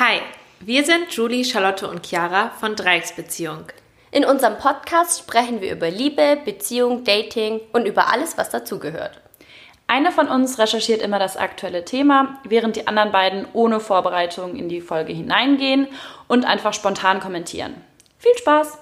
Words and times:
Hi, 0.00 0.22
wir 0.60 0.82
sind 0.86 1.12
Julie, 1.12 1.44
Charlotte 1.44 1.86
und 1.86 2.06
Chiara 2.06 2.52
von 2.58 2.74
Dreiecksbeziehung. 2.74 3.64
In 4.10 4.24
unserem 4.24 4.56
Podcast 4.56 5.18
sprechen 5.18 5.60
wir 5.60 5.70
über 5.70 5.90
Liebe, 5.90 6.38
Beziehung, 6.42 7.04
Dating 7.04 7.60
und 7.74 7.84
über 7.84 8.10
alles, 8.10 8.38
was 8.38 8.48
dazugehört. 8.48 9.20
Eine 9.88 10.10
von 10.10 10.26
uns 10.28 10.58
recherchiert 10.58 11.02
immer 11.02 11.18
das 11.18 11.36
aktuelle 11.36 11.84
Thema, 11.84 12.40
während 12.48 12.76
die 12.76 12.86
anderen 12.86 13.12
beiden 13.12 13.44
ohne 13.52 13.78
Vorbereitung 13.78 14.56
in 14.56 14.70
die 14.70 14.80
Folge 14.80 15.12
hineingehen 15.12 15.86
und 16.28 16.46
einfach 16.46 16.72
spontan 16.72 17.20
kommentieren. 17.20 17.74
Viel 18.16 18.38
Spaß! 18.38 18.78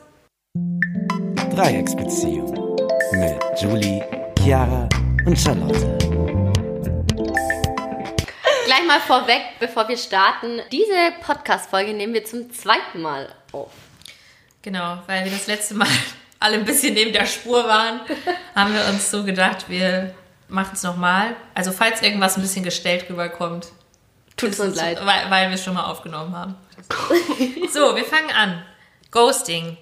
Dreiecksbeziehung 1.53 2.77
mit 3.11 3.61
Julie, 3.61 4.05
Chiara 4.39 4.89
und 5.27 5.37
Charlotte. 5.37 6.08
Mal 8.89 9.01
vorweg, 9.01 9.43
bevor 9.61 9.87
wir 9.87 9.99
starten, 9.99 10.63
diese 10.73 11.13
Podcast-Folge 11.21 11.93
nehmen 11.93 12.15
wir 12.15 12.25
zum 12.25 12.51
zweiten 12.51 13.03
Mal 13.03 13.29
auf. 13.53 13.71
Genau, 14.63 15.03
weil 15.07 15.27
wir 15.27 15.31
das 15.31 15.47
letzte 15.47 15.75
Mal 15.75 15.89
alle 16.41 16.57
ein 16.57 16.65
bisschen 16.65 16.95
neben 16.95 17.13
der 17.13 17.27
Spur 17.27 17.69
waren, 17.69 18.01
haben 18.55 18.73
wir 18.73 18.87
uns 18.87 19.11
so 19.11 19.25
gedacht, 19.25 19.69
wir 19.69 20.15
machen 20.49 20.71
es 20.73 20.83
nochmal. 20.85 21.37
Also 21.53 21.71
falls 21.71 22.01
irgendwas 22.01 22.39
ein 22.39 22.41
bisschen 22.41 22.65
gestellt 22.65 23.05
rüberkommt, 23.11 23.73
Tut 24.39 24.59
uns 24.59 24.77
leid. 24.77 25.05
weil, 25.05 25.31
weil 25.31 25.49
wir 25.49 25.57
es 25.57 25.65
schon 25.65 25.75
mal 25.75 25.85
aufgenommen 25.85 26.35
haben. 26.35 26.55
so, 27.71 27.95
wir 27.95 28.07
fangen 28.07 28.31
an. 28.31 28.63
Ghosting. 29.11 29.77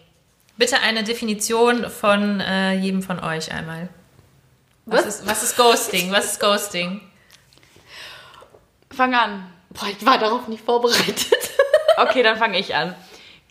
Bitte 0.57 0.81
eine 0.81 1.05
Definition 1.05 1.89
von 1.91 2.41
äh, 2.41 2.73
jedem 2.73 3.05
von 3.05 3.21
euch 3.21 3.53
einmal. 3.53 3.89
Was, 4.85 5.07
Was? 5.07 5.07
Ist, 5.07 5.27
was 5.29 5.43
ist 5.45 5.57
Ghosting? 5.57 6.11
Was 6.11 6.33
ist 6.33 6.41
Ghosting? 6.41 7.03
Fang 8.97 9.15
an. 9.15 9.47
Boah, 9.71 9.89
ich 9.89 10.05
war 10.07 10.19
darauf 10.19 10.49
nicht 10.49 10.65
vorbereitet. 10.65 11.27
Okay, 11.99 12.23
dann 12.23 12.37
fange 12.37 12.59
ich 12.59 12.75
an. 12.75 12.95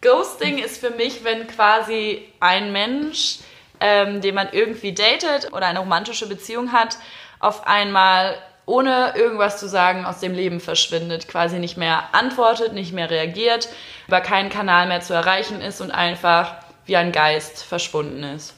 Ghosting 0.02 0.60
ist 0.60 0.80
für 0.80 0.92
mich, 0.92 1.24
wenn 1.24 1.48
quasi 1.48 2.22
ein 2.40 2.72
Mensch, 2.72 3.40
ähm, 3.80 4.22
den 4.22 4.36
man 4.36 4.50
irgendwie 4.52 4.94
datet 4.94 5.52
oder 5.52 5.66
eine 5.66 5.80
romantische 5.80 6.28
Beziehung 6.28 6.72
hat, 6.72 7.00
auf 7.40 7.66
einmal 7.66 8.38
ohne 8.68 9.14
irgendwas 9.16 9.60
zu 9.60 9.68
sagen 9.68 10.06
aus 10.06 10.20
dem 10.20 10.36
Leben 10.36 10.60
verschwindet, 10.60 11.28
quasi 11.28 11.58
nicht 11.58 11.76
mehr 11.76 12.10
antwortet, 12.12 12.74
nicht 12.74 12.94
mehr 12.94 13.10
reagiert, 13.10 13.68
über 14.08 14.22
keinen 14.22 14.50
Kanal 14.50 14.88
mehr 14.88 15.02
zu 15.02 15.16
erreichen 15.16 15.60
ist 15.60 15.82
und 15.82 15.90
einfach 15.90 16.56
wie 16.86 16.98
ein 16.98 17.12
Geist 17.12 17.64
verschwunden 17.64 18.22
ist. 18.22 18.54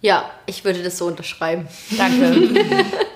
Ja, 0.00 0.28
ich 0.46 0.64
würde 0.64 0.82
das 0.82 0.98
so 0.98 1.06
unterschreiben. 1.06 1.68
Danke. 1.96 2.84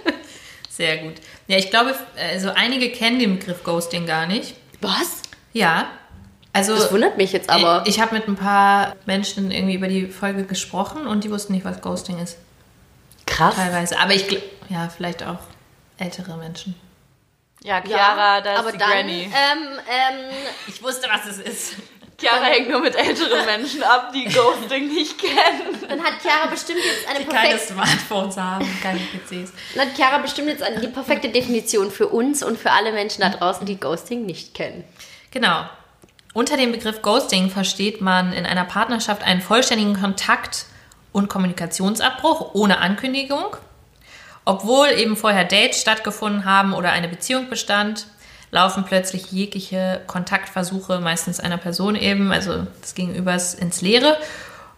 Sehr 0.70 0.98
gut. 0.98 1.14
Ja, 1.48 1.58
ich 1.58 1.68
glaube, 1.70 1.94
also 2.16 2.50
einige 2.54 2.90
kennen 2.90 3.18
den 3.18 3.38
Begriff 3.38 3.64
Ghosting 3.64 4.06
gar 4.06 4.26
nicht. 4.26 4.54
Was? 4.80 5.22
Ja. 5.52 5.90
Also 6.52 6.74
Das 6.76 6.92
wundert 6.92 7.16
mich 7.16 7.32
jetzt 7.32 7.50
aber. 7.50 7.82
Ich, 7.86 7.96
ich 7.96 8.00
habe 8.00 8.14
mit 8.14 8.26
ein 8.28 8.36
paar 8.36 8.94
Menschen 9.04 9.50
irgendwie 9.50 9.74
über 9.74 9.88
die 9.88 10.06
Folge 10.06 10.44
gesprochen 10.44 11.06
und 11.06 11.24
die 11.24 11.30
wussten 11.30 11.52
nicht, 11.52 11.64
was 11.64 11.80
Ghosting 11.80 12.18
ist. 12.20 12.38
Krass. 13.26 13.54
Teilweise. 13.56 13.98
Aber 13.98 14.14
ich 14.14 14.24
gl- 14.24 14.42
ja, 14.68 14.88
vielleicht 14.88 15.22
auch 15.24 15.38
ältere 15.98 16.36
Menschen. 16.36 16.74
Ja, 17.62 17.82
Chiara, 17.82 18.40
da 18.40 18.54
ist 18.54 18.58
aber 18.60 18.72
die 18.72 18.78
dann, 18.78 18.90
Granny. 18.90 19.22
Ähm, 19.24 19.30
ähm, 19.88 20.34
Ich 20.66 20.82
wusste, 20.82 21.08
was 21.12 21.26
es 21.26 21.38
ist. 21.38 21.74
Chiara 22.20 22.44
hängt 22.44 22.68
nur 22.68 22.80
mit 22.80 22.94
älteren 22.94 23.46
Menschen 23.46 23.82
ab, 23.82 24.12
die 24.12 24.24
Ghosting 24.24 24.88
nicht 24.88 25.18
kennen. 25.18 25.78
dann 25.88 26.02
hat 26.02 26.20
Chiara 26.20 26.46
bestimmt 26.48 26.80
jetzt 26.84 27.08
eine 27.08 27.20
Die 27.20 27.24
keine 27.24 27.48
perfekte, 27.48 27.72
Smartphones 27.72 28.36
haben, 28.36 28.78
keine 28.82 28.98
PCs. 29.00 29.52
dann 29.74 29.88
hat 29.88 29.96
Chiara 29.96 30.18
bestimmt 30.18 30.48
jetzt 30.48 30.62
eine, 30.62 30.80
die 30.80 30.88
perfekte 30.88 31.30
Definition 31.30 31.90
für 31.90 32.08
uns 32.08 32.42
und 32.42 32.58
für 32.58 32.72
alle 32.72 32.92
Menschen 32.92 33.22
da 33.22 33.30
draußen, 33.30 33.66
die 33.66 33.80
Ghosting 33.80 34.26
nicht 34.26 34.54
kennen. 34.54 34.84
Genau. 35.30 35.64
Unter 36.34 36.56
dem 36.56 36.70
Begriff 36.72 37.02
Ghosting 37.02 37.50
versteht 37.50 38.00
man 38.00 38.32
in 38.32 38.46
einer 38.46 38.64
Partnerschaft 38.64 39.22
einen 39.24 39.40
vollständigen 39.40 39.98
Kontakt- 40.00 40.66
und 41.12 41.28
Kommunikationsabbruch 41.28 42.54
ohne 42.54 42.78
Ankündigung. 42.78 43.56
Obwohl 44.44 44.88
eben 44.88 45.16
vorher 45.16 45.44
Dates 45.44 45.80
stattgefunden 45.80 46.44
haben 46.44 46.72
oder 46.72 46.92
eine 46.92 47.08
Beziehung 47.08 47.48
bestand, 47.48 48.06
laufen 48.50 48.84
plötzlich 48.84 49.30
jegliche 49.30 50.00
Kontaktversuche, 50.06 51.00
meistens 51.00 51.40
einer 51.40 51.58
Person 51.58 51.94
eben, 51.96 52.32
also 52.32 52.66
des 52.82 52.94
Gegenübers, 52.94 53.54
ins 53.54 53.80
Leere. 53.80 54.16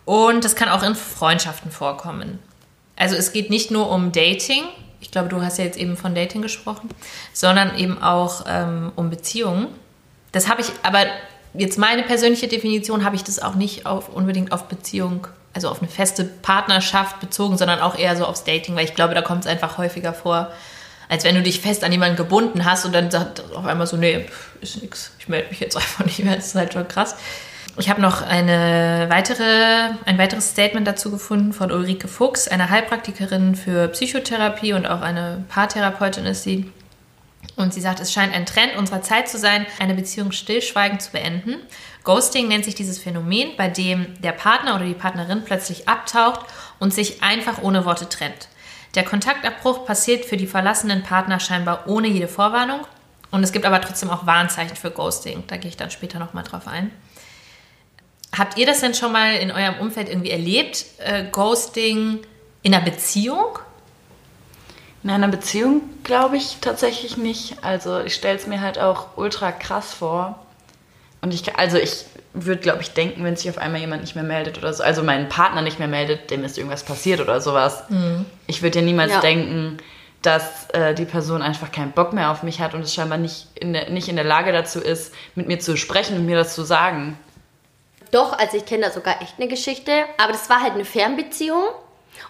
Und 0.04 0.44
das 0.44 0.56
kann 0.56 0.68
auch 0.68 0.82
in 0.82 0.94
Freundschaften 0.94 1.70
vorkommen. 1.70 2.38
Also 2.96 3.16
es 3.16 3.32
geht 3.32 3.50
nicht 3.50 3.70
nur 3.70 3.90
um 3.90 4.12
Dating, 4.12 4.64
ich 5.00 5.10
glaube, 5.10 5.28
du 5.28 5.42
hast 5.42 5.58
ja 5.58 5.64
jetzt 5.64 5.78
eben 5.78 5.96
von 5.96 6.14
Dating 6.14 6.42
gesprochen, 6.42 6.88
sondern 7.32 7.76
eben 7.76 8.00
auch 8.00 8.44
ähm, 8.48 8.92
um 8.94 9.10
Beziehungen. 9.10 9.66
Das 10.30 10.48
habe 10.48 10.60
ich, 10.60 10.68
aber 10.82 11.06
jetzt 11.54 11.76
meine 11.76 12.04
persönliche 12.04 12.48
Definition 12.48 13.04
habe 13.04 13.16
ich 13.16 13.24
das 13.24 13.42
auch 13.42 13.54
nicht 13.54 13.84
auf, 13.84 14.08
unbedingt 14.08 14.52
auf 14.52 14.68
Beziehung, 14.68 15.26
also 15.52 15.68
auf 15.68 15.80
eine 15.80 15.90
feste 15.90 16.24
Partnerschaft 16.24 17.18
bezogen, 17.20 17.58
sondern 17.58 17.80
auch 17.80 17.98
eher 17.98 18.16
so 18.16 18.24
aufs 18.24 18.44
Dating, 18.44 18.76
weil 18.76 18.84
ich 18.84 18.94
glaube, 18.94 19.14
da 19.14 19.22
kommt 19.22 19.40
es 19.40 19.46
einfach 19.46 19.76
häufiger 19.76 20.14
vor, 20.14 20.52
als 21.12 21.24
wenn 21.24 21.34
du 21.34 21.42
dich 21.42 21.60
fest 21.60 21.84
an 21.84 21.92
jemanden 21.92 22.16
gebunden 22.16 22.64
hast 22.64 22.86
und 22.86 22.94
dann 22.94 23.10
sagt 23.10 23.42
auf 23.54 23.66
einmal 23.66 23.86
so, 23.86 23.98
nee, 23.98 24.24
ist 24.62 24.80
nix, 24.80 25.12
ich 25.18 25.28
melde 25.28 25.50
mich 25.50 25.60
jetzt 25.60 25.76
einfach 25.76 26.06
nicht 26.06 26.24
mehr, 26.24 26.36
das 26.36 26.46
ist 26.46 26.54
halt 26.54 26.72
schon 26.72 26.88
krass. 26.88 27.16
Ich 27.76 27.90
habe 27.90 28.00
noch 28.00 28.22
eine 28.22 29.06
weitere, 29.10 29.90
ein 30.06 30.16
weiteres 30.16 30.50
Statement 30.50 30.86
dazu 30.86 31.10
gefunden 31.10 31.52
von 31.52 31.70
Ulrike 31.70 32.08
Fuchs, 32.08 32.48
einer 32.48 32.70
Heilpraktikerin 32.70 33.56
für 33.56 33.88
Psychotherapie 33.88 34.72
und 34.72 34.86
auch 34.86 35.02
eine 35.02 35.44
Paartherapeutin 35.50 36.24
ist 36.24 36.44
sie. 36.44 36.72
Und 37.56 37.74
sie 37.74 37.82
sagt, 37.82 38.00
es 38.00 38.10
scheint 38.10 38.34
ein 38.34 38.46
Trend 38.46 38.76
unserer 38.78 39.02
Zeit 39.02 39.28
zu 39.28 39.36
sein, 39.36 39.66
eine 39.78 39.92
Beziehung 39.92 40.32
stillschweigend 40.32 41.02
zu 41.02 41.12
beenden. 41.12 41.56
Ghosting 42.04 42.48
nennt 42.48 42.64
sich 42.64 42.74
dieses 42.74 42.98
Phänomen, 42.98 43.50
bei 43.58 43.68
dem 43.68 44.18
der 44.22 44.32
Partner 44.32 44.76
oder 44.76 44.86
die 44.86 44.94
Partnerin 44.94 45.42
plötzlich 45.44 45.88
abtaucht 45.88 46.40
und 46.78 46.94
sich 46.94 47.22
einfach 47.22 47.60
ohne 47.62 47.84
Worte 47.84 48.08
trennt. 48.08 48.48
Der 48.94 49.04
Kontaktabbruch 49.04 49.86
passiert 49.86 50.24
für 50.24 50.36
die 50.36 50.46
verlassenen 50.46 51.02
Partner 51.02 51.40
scheinbar 51.40 51.84
ohne 51.86 52.08
jede 52.08 52.28
Vorwarnung. 52.28 52.80
Und 53.30 53.42
es 53.42 53.52
gibt 53.52 53.64
aber 53.64 53.80
trotzdem 53.80 54.10
auch 54.10 54.26
Warnzeichen 54.26 54.76
für 54.76 54.90
Ghosting. 54.90 55.44
Da 55.46 55.56
gehe 55.56 55.70
ich 55.70 55.76
dann 55.78 55.90
später 55.90 56.18
nochmal 56.18 56.44
drauf 56.44 56.68
ein. 56.68 56.90
Habt 58.36 58.58
ihr 58.58 58.66
das 58.66 58.80
denn 58.80 58.94
schon 58.94 59.12
mal 59.12 59.34
in 59.34 59.50
eurem 59.50 59.78
Umfeld 59.78 60.08
irgendwie 60.08 60.30
erlebt? 60.30 60.84
Äh, 60.98 61.24
Ghosting 61.30 62.20
in 62.62 62.74
einer 62.74 62.84
Beziehung? 62.84 63.58
In 65.02 65.10
einer 65.10 65.28
Beziehung 65.28 65.82
glaube 66.04 66.36
ich 66.36 66.58
tatsächlich 66.60 67.16
nicht. 67.16 67.64
Also 67.64 68.00
ich 68.00 68.14
stelle 68.14 68.36
es 68.36 68.46
mir 68.46 68.60
halt 68.60 68.78
auch 68.78 69.16
ultra 69.16 69.52
krass 69.52 69.94
vor. 69.94 70.38
Und 71.22 71.32
ich, 71.32 71.56
also 71.56 71.78
ich 71.78 72.04
würde, 72.34 72.60
glaube 72.60 72.80
ich, 72.82 72.92
denken, 72.92 73.24
wenn 73.24 73.36
sich 73.36 73.50
auf 73.50 73.58
einmal 73.58 73.80
jemand 73.80 74.02
nicht 74.02 74.14
mehr 74.14 74.24
meldet 74.24 74.58
oder 74.58 74.72
so, 74.72 74.82
also 74.82 75.02
mein 75.02 75.28
Partner 75.28 75.60
nicht 75.62 75.78
mehr 75.78 75.88
meldet, 75.88 76.30
dem 76.30 76.44
ist 76.44 76.56
irgendwas 76.56 76.82
passiert 76.82 77.20
oder 77.20 77.40
sowas. 77.40 77.82
Ich 78.46 78.62
würde 78.62 78.78
ja 78.78 78.84
niemals 78.84 79.12
Ja. 79.12 79.20
denken, 79.20 79.76
dass 80.22 80.70
äh, 80.70 80.94
die 80.94 81.04
Person 81.04 81.42
einfach 81.42 81.72
keinen 81.72 81.92
Bock 81.92 82.12
mehr 82.12 82.30
auf 82.30 82.42
mich 82.42 82.60
hat 82.60 82.74
und 82.74 82.82
es 82.82 82.94
scheinbar 82.94 83.18
nicht 83.18 83.48
in, 83.56 83.72
der, 83.72 83.90
nicht 83.90 84.08
in 84.08 84.16
der 84.16 84.24
Lage 84.24 84.52
dazu 84.52 84.78
ist, 84.80 85.12
mit 85.34 85.48
mir 85.48 85.58
zu 85.58 85.76
sprechen 85.76 86.16
und 86.16 86.26
mir 86.26 86.36
das 86.36 86.54
zu 86.54 86.62
sagen. 86.62 87.18
Doch, 88.12 88.38
also 88.38 88.56
ich 88.56 88.64
kenne 88.64 88.84
da 88.86 88.90
sogar 88.92 89.20
echt 89.20 89.34
eine 89.38 89.48
Geschichte, 89.48 89.90
aber 90.18 90.32
das 90.32 90.48
war 90.48 90.60
halt 90.62 90.74
eine 90.74 90.84
Fernbeziehung. 90.84 91.64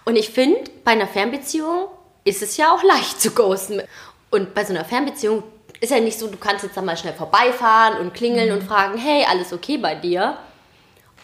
Und 0.05 0.17
ich 0.17 0.31
finde, 0.31 0.59
bei 0.85 0.93
einer 0.93 1.07
Fernbeziehung 1.09 1.87
ist 2.25 2.41
es 2.43 2.57
ja 2.57 2.73
auch 2.73 2.83
leicht 2.83 3.21
zu 3.21 3.33
ghosten. 3.33 3.83
Und 4.31 4.55
bei 4.55 4.65
so 4.65 4.73
einer 4.73 4.85
Fernbeziehung 4.85 5.43
ist 5.83 5.91
ja 5.91 5.99
nicht 5.99 6.19
so, 6.19 6.29
du 6.29 6.39
kannst 6.39 6.63
jetzt 6.63 6.77
dann 6.77 6.85
mal 6.85 6.97
schnell 6.97 7.13
vorbeifahren 7.13 7.99
und 7.99 8.15
klingeln 8.15 8.53
und 8.53 8.63
fragen, 8.63 8.97
hey, 8.97 9.27
alles 9.29 9.53
okay 9.53 9.79
bei 9.79 9.97
dir? 9.97 10.37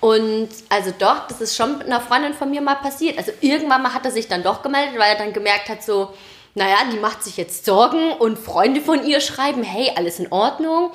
Und 0.00 0.48
also 0.68 0.92
doch, 0.98 1.28
das 1.28 1.40
ist 1.40 1.56
schon 1.56 1.78
mit 1.78 1.86
einer 1.86 2.00
Freundin 2.00 2.34
von 2.34 2.50
mir 2.50 2.60
mal 2.60 2.74
passiert. 2.74 3.18
Also 3.18 3.30
irgendwann 3.40 3.82
mal 3.82 3.94
hat 3.94 4.04
er 4.04 4.10
sich 4.10 4.26
dann 4.26 4.42
doch 4.42 4.62
gemeldet, 4.62 4.98
weil 4.98 5.12
er 5.12 5.18
dann 5.18 5.32
gemerkt 5.32 5.68
hat, 5.68 5.84
so, 5.84 6.12
naja, 6.56 6.76
die 6.92 6.98
macht 6.98 7.22
sich 7.22 7.36
jetzt 7.36 7.66
Sorgen 7.66 8.12
und 8.14 8.36
Freunde 8.36 8.80
von 8.80 9.06
ihr 9.06 9.20
schreiben, 9.20 9.62
hey, 9.62 9.92
alles 9.94 10.18
in 10.18 10.32
Ordnung. 10.32 10.90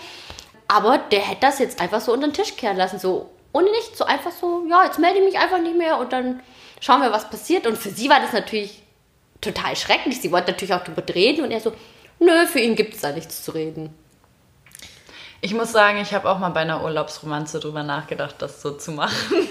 Aber 0.67 0.97
der 0.97 1.21
hätte 1.21 1.41
das 1.41 1.59
jetzt 1.59 1.79
einfach 1.79 2.01
so 2.01 2.11
unter 2.11 2.27
den 2.27 2.33
Tisch 2.33 2.57
kehren 2.57 2.75
lassen, 2.75 2.99
so 2.99 3.29
ohne 3.53 3.71
nichts, 3.71 3.97
so 3.97 4.03
einfach 4.03 4.31
so, 4.31 4.65
ja, 4.69 4.83
jetzt 4.83 4.99
melde 4.99 5.19
ich 5.19 5.25
mich 5.25 5.39
einfach 5.39 5.59
nicht 5.59 5.77
mehr 5.77 5.99
und 5.99 6.11
dann 6.11 6.41
schauen 6.81 7.01
wir, 7.01 7.13
was 7.13 7.29
passiert. 7.29 7.65
Und 7.65 7.77
für 7.77 7.91
sie 7.91 8.09
war 8.09 8.19
das 8.19 8.33
natürlich 8.33 8.83
total 9.39 9.77
schrecklich. 9.77 10.19
Sie 10.19 10.33
wollte 10.33 10.51
natürlich 10.51 10.73
auch 10.73 10.83
drüber 10.83 11.03
reden 11.13 11.45
und 11.45 11.51
er 11.51 11.61
so, 11.61 11.71
nö, 12.25 12.45
für 12.47 12.59
ihn 12.59 12.75
gibt 12.75 12.95
es 12.95 13.01
da 13.01 13.11
nichts 13.11 13.43
zu 13.43 13.51
reden. 13.51 13.93
Ich 15.41 15.53
muss 15.53 15.71
sagen, 15.73 15.99
ich 16.01 16.13
habe 16.13 16.29
auch 16.29 16.39
mal 16.39 16.49
bei 16.49 16.61
einer 16.61 16.83
Urlaubsromanze 16.83 17.59
drüber 17.59 17.83
nachgedacht, 17.83 18.35
das 18.39 18.61
so 18.61 18.71
zu 18.71 18.91
machen. 18.91 19.15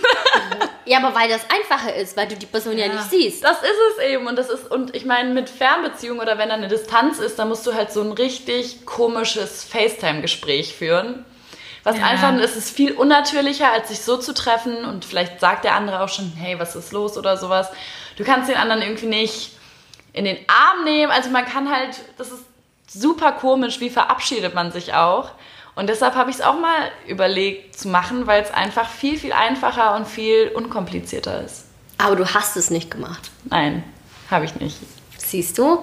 Ja, 0.84 0.98
aber 0.98 1.14
weil 1.14 1.28
das 1.28 1.42
einfacher 1.48 1.94
ist, 1.94 2.16
weil 2.16 2.26
du 2.26 2.34
die 2.34 2.44
Person 2.44 2.76
ja, 2.76 2.88
nicht 2.88 3.08
siehst. 3.08 3.44
Das 3.44 3.58
ist 3.62 3.70
es 3.96 4.04
eben. 4.04 4.26
Und 4.26 4.36
das 4.36 4.50
ist, 4.50 4.68
und 4.68 4.96
ich 4.96 5.04
meine, 5.04 5.32
mit 5.32 5.48
Fernbeziehung 5.48 6.18
oder 6.18 6.38
wenn 6.38 6.48
da 6.48 6.56
eine 6.56 6.66
Distanz 6.66 7.20
ist, 7.20 7.38
dann 7.38 7.48
musst 7.48 7.64
du 7.68 7.72
halt 7.72 7.92
so 7.92 8.00
ein 8.02 8.10
richtig 8.10 8.84
komisches 8.84 9.62
FaceTime-Gespräch 9.62 10.74
führen. 10.74 11.24
Was 11.84 11.98
Ja. 11.98 12.06
einfach, 12.06 12.34
es 12.34 12.56
ist 12.56 12.70
viel 12.74 12.92
unnatürlicher, 12.92 13.70
als 13.70 13.90
sich 13.90 14.00
so 14.00 14.16
zu 14.16 14.34
treffen 14.34 14.84
und 14.84 15.04
vielleicht 15.04 15.38
sagt 15.38 15.64
der 15.64 15.76
andere 15.76 16.00
auch 16.02 16.08
schon, 16.08 16.32
hey, 16.36 16.58
was 16.58 16.74
ist 16.74 16.92
los 16.92 17.16
oder 17.16 17.36
sowas. 17.36 17.68
Du 18.16 18.24
kannst 18.24 18.50
den 18.50 18.56
anderen 18.56 18.82
irgendwie 18.82 19.06
nicht 19.06 19.52
in 20.12 20.24
den 20.24 20.38
Arm 20.48 20.82
nehmen. 20.84 21.12
Also 21.12 21.30
man 21.30 21.44
kann 21.44 21.70
halt, 21.70 22.00
das 22.18 22.32
ist 22.32 22.42
super 22.92 23.32
komisch, 23.32 23.80
wie 23.80 23.90
verabschiedet 23.90 24.54
man 24.54 24.72
sich 24.72 24.94
auch. 24.94 25.30
Und 25.74 25.88
deshalb 25.88 26.14
habe 26.14 26.30
ich 26.30 26.36
es 26.36 26.42
auch 26.42 26.58
mal 26.58 26.90
überlegt 27.06 27.78
zu 27.78 27.88
machen, 27.88 28.26
weil 28.26 28.42
es 28.42 28.50
einfach 28.50 28.88
viel, 28.88 29.18
viel 29.18 29.32
einfacher 29.32 29.96
und 29.96 30.06
viel 30.06 30.48
unkomplizierter 30.54 31.42
ist. 31.42 31.64
Aber 31.96 32.16
du 32.16 32.26
hast 32.34 32.56
es 32.56 32.70
nicht 32.70 32.90
gemacht. 32.90 33.30
Nein, 33.44 33.82
habe 34.30 34.44
ich 34.44 34.56
nicht. 34.56 34.76
Siehst 35.16 35.56
du? 35.56 35.78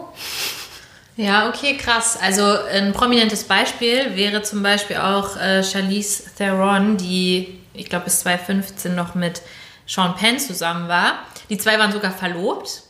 Ja, 1.15 1.49
okay, 1.49 1.75
krass. 1.75 2.17
Also 2.21 2.43
ein 2.71 2.93
prominentes 2.93 3.43
Beispiel 3.43 4.15
wäre 4.15 4.41
zum 4.41 4.61
Beispiel 4.61 4.97
auch 4.97 5.35
äh, 5.37 5.63
Charlize 5.63 6.23
Theron, 6.37 6.97
die, 6.97 7.59
ich 7.73 7.89
glaube, 7.89 8.05
bis 8.05 8.21
2015 8.21 8.95
noch 8.95 9.15
mit 9.15 9.41
Sean 9.87 10.15
Penn 10.15 10.39
zusammen 10.39 10.87
war. 10.87 11.19
Die 11.49 11.57
zwei 11.57 11.79
waren 11.79 11.91
sogar 11.91 12.11
verlobt. 12.11 12.83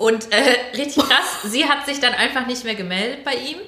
Und 0.00 0.32
äh, 0.32 0.78
richtig 0.78 1.04
krass, 1.04 1.42
sie 1.44 1.66
hat 1.66 1.84
sich 1.84 2.00
dann 2.00 2.14
einfach 2.14 2.46
nicht 2.46 2.64
mehr 2.64 2.74
gemeldet 2.74 3.22
bei 3.22 3.34
ihm. 3.34 3.58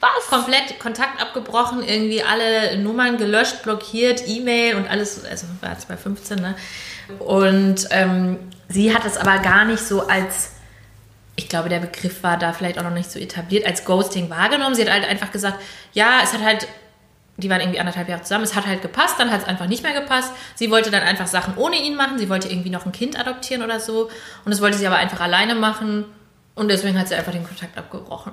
Was? 0.00 0.28
Komplett 0.30 0.80
Kontakt 0.80 1.20
abgebrochen, 1.20 1.86
irgendwie 1.86 2.22
alle 2.22 2.78
Nummern 2.78 3.18
gelöscht, 3.18 3.62
blockiert, 3.62 4.26
E-Mail 4.26 4.76
und 4.76 4.88
alles, 4.88 5.26
also 5.26 5.46
war 5.60 5.78
2015, 5.78 6.40
ne? 6.40 6.54
Und 7.18 7.86
ähm, 7.90 8.38
sie 8.70 8.94
hat 8.94 9.04
es 9.04 9.18
aber 9.18 9.40
gar 9.40 9.66
nicht 9.66 9.82
so 9.82 10.06
als 10.06 10.52
ich 11.36 11.48
glaube, 11.48 11.68
der 11.68 11.80
Begriff 11.80 12.22
war 12.22 12.38
da 12.38 12.52
vielleicht 12.52 12.78
auch 12.78 12.84
noch 12.84 12.90
nicht 12.90 13.10
so 13.10 13.18
etabliert, 13.18 13.66
als 13.66 13.84
Ghosting 13.84 14.30
wahrgenommen. 14.30 14.74
Sie 14.74 14.82
hat 14.82 14.90
halt 14.90 15.04
einfach 15.04 15.32
gesagt, 15.32 15.60
ja, 15.92 16.20
es 16.22 16.32
hat 16.32 16.42
halt, 16.42 16.68
die 17.36 17.50
waren 17.50 17.60
irgendwie 17.60 17.80
anderthalb 17.80 18.08
Jahre 18.08 18.22
zusammen, 18.22 18.44
es 18.44 18.54
hat 18.54 18.66
halt 18.66 18.82
gepasst, 18.82 19.16
dann 19.18 19.30
hat 19.30 19.42
es 19.42 19.46
einfach 19.46 19.66
nicht 19.66 19.82
mehr 19.82 19.92
gepasst. 19.92 20.32
Sie 20.54 20.70
wollte 20.70 20.90
dann 20.90 21.02
einfach 21.02 21.26
Sachen 21.26 21.56
ohne 21.56 21.76
ihn 21.76 21.96
machen, 21.96 22.18
sie 22.18 22.28
wollte 22.28 22.48
irgendwie 22.48 22.70
noch 22.70 22.86
ein 22.86 22.92
Kind 22.92 23.18
adoptieren 23.18 23.62
oder 23.62 23.80
so. 23.80 24.08
Und 24.44 24.50
das 24.50 24.60
wollte 24.60 24.78
sie 24.78 24.86
aber 24.86 24.96
einfach 24.96 25.20
alleine 25.20 25.54
machen 25.54 26.04
und 26.54 26.68
deswegen 26.68 26.98
hat 26.98 27.08
sie 27.08 27.14
einfach 27.14 27.32
den 27.32 27.44
Kontakt 27.44 27.76
abgebrochen. 27.76 28.32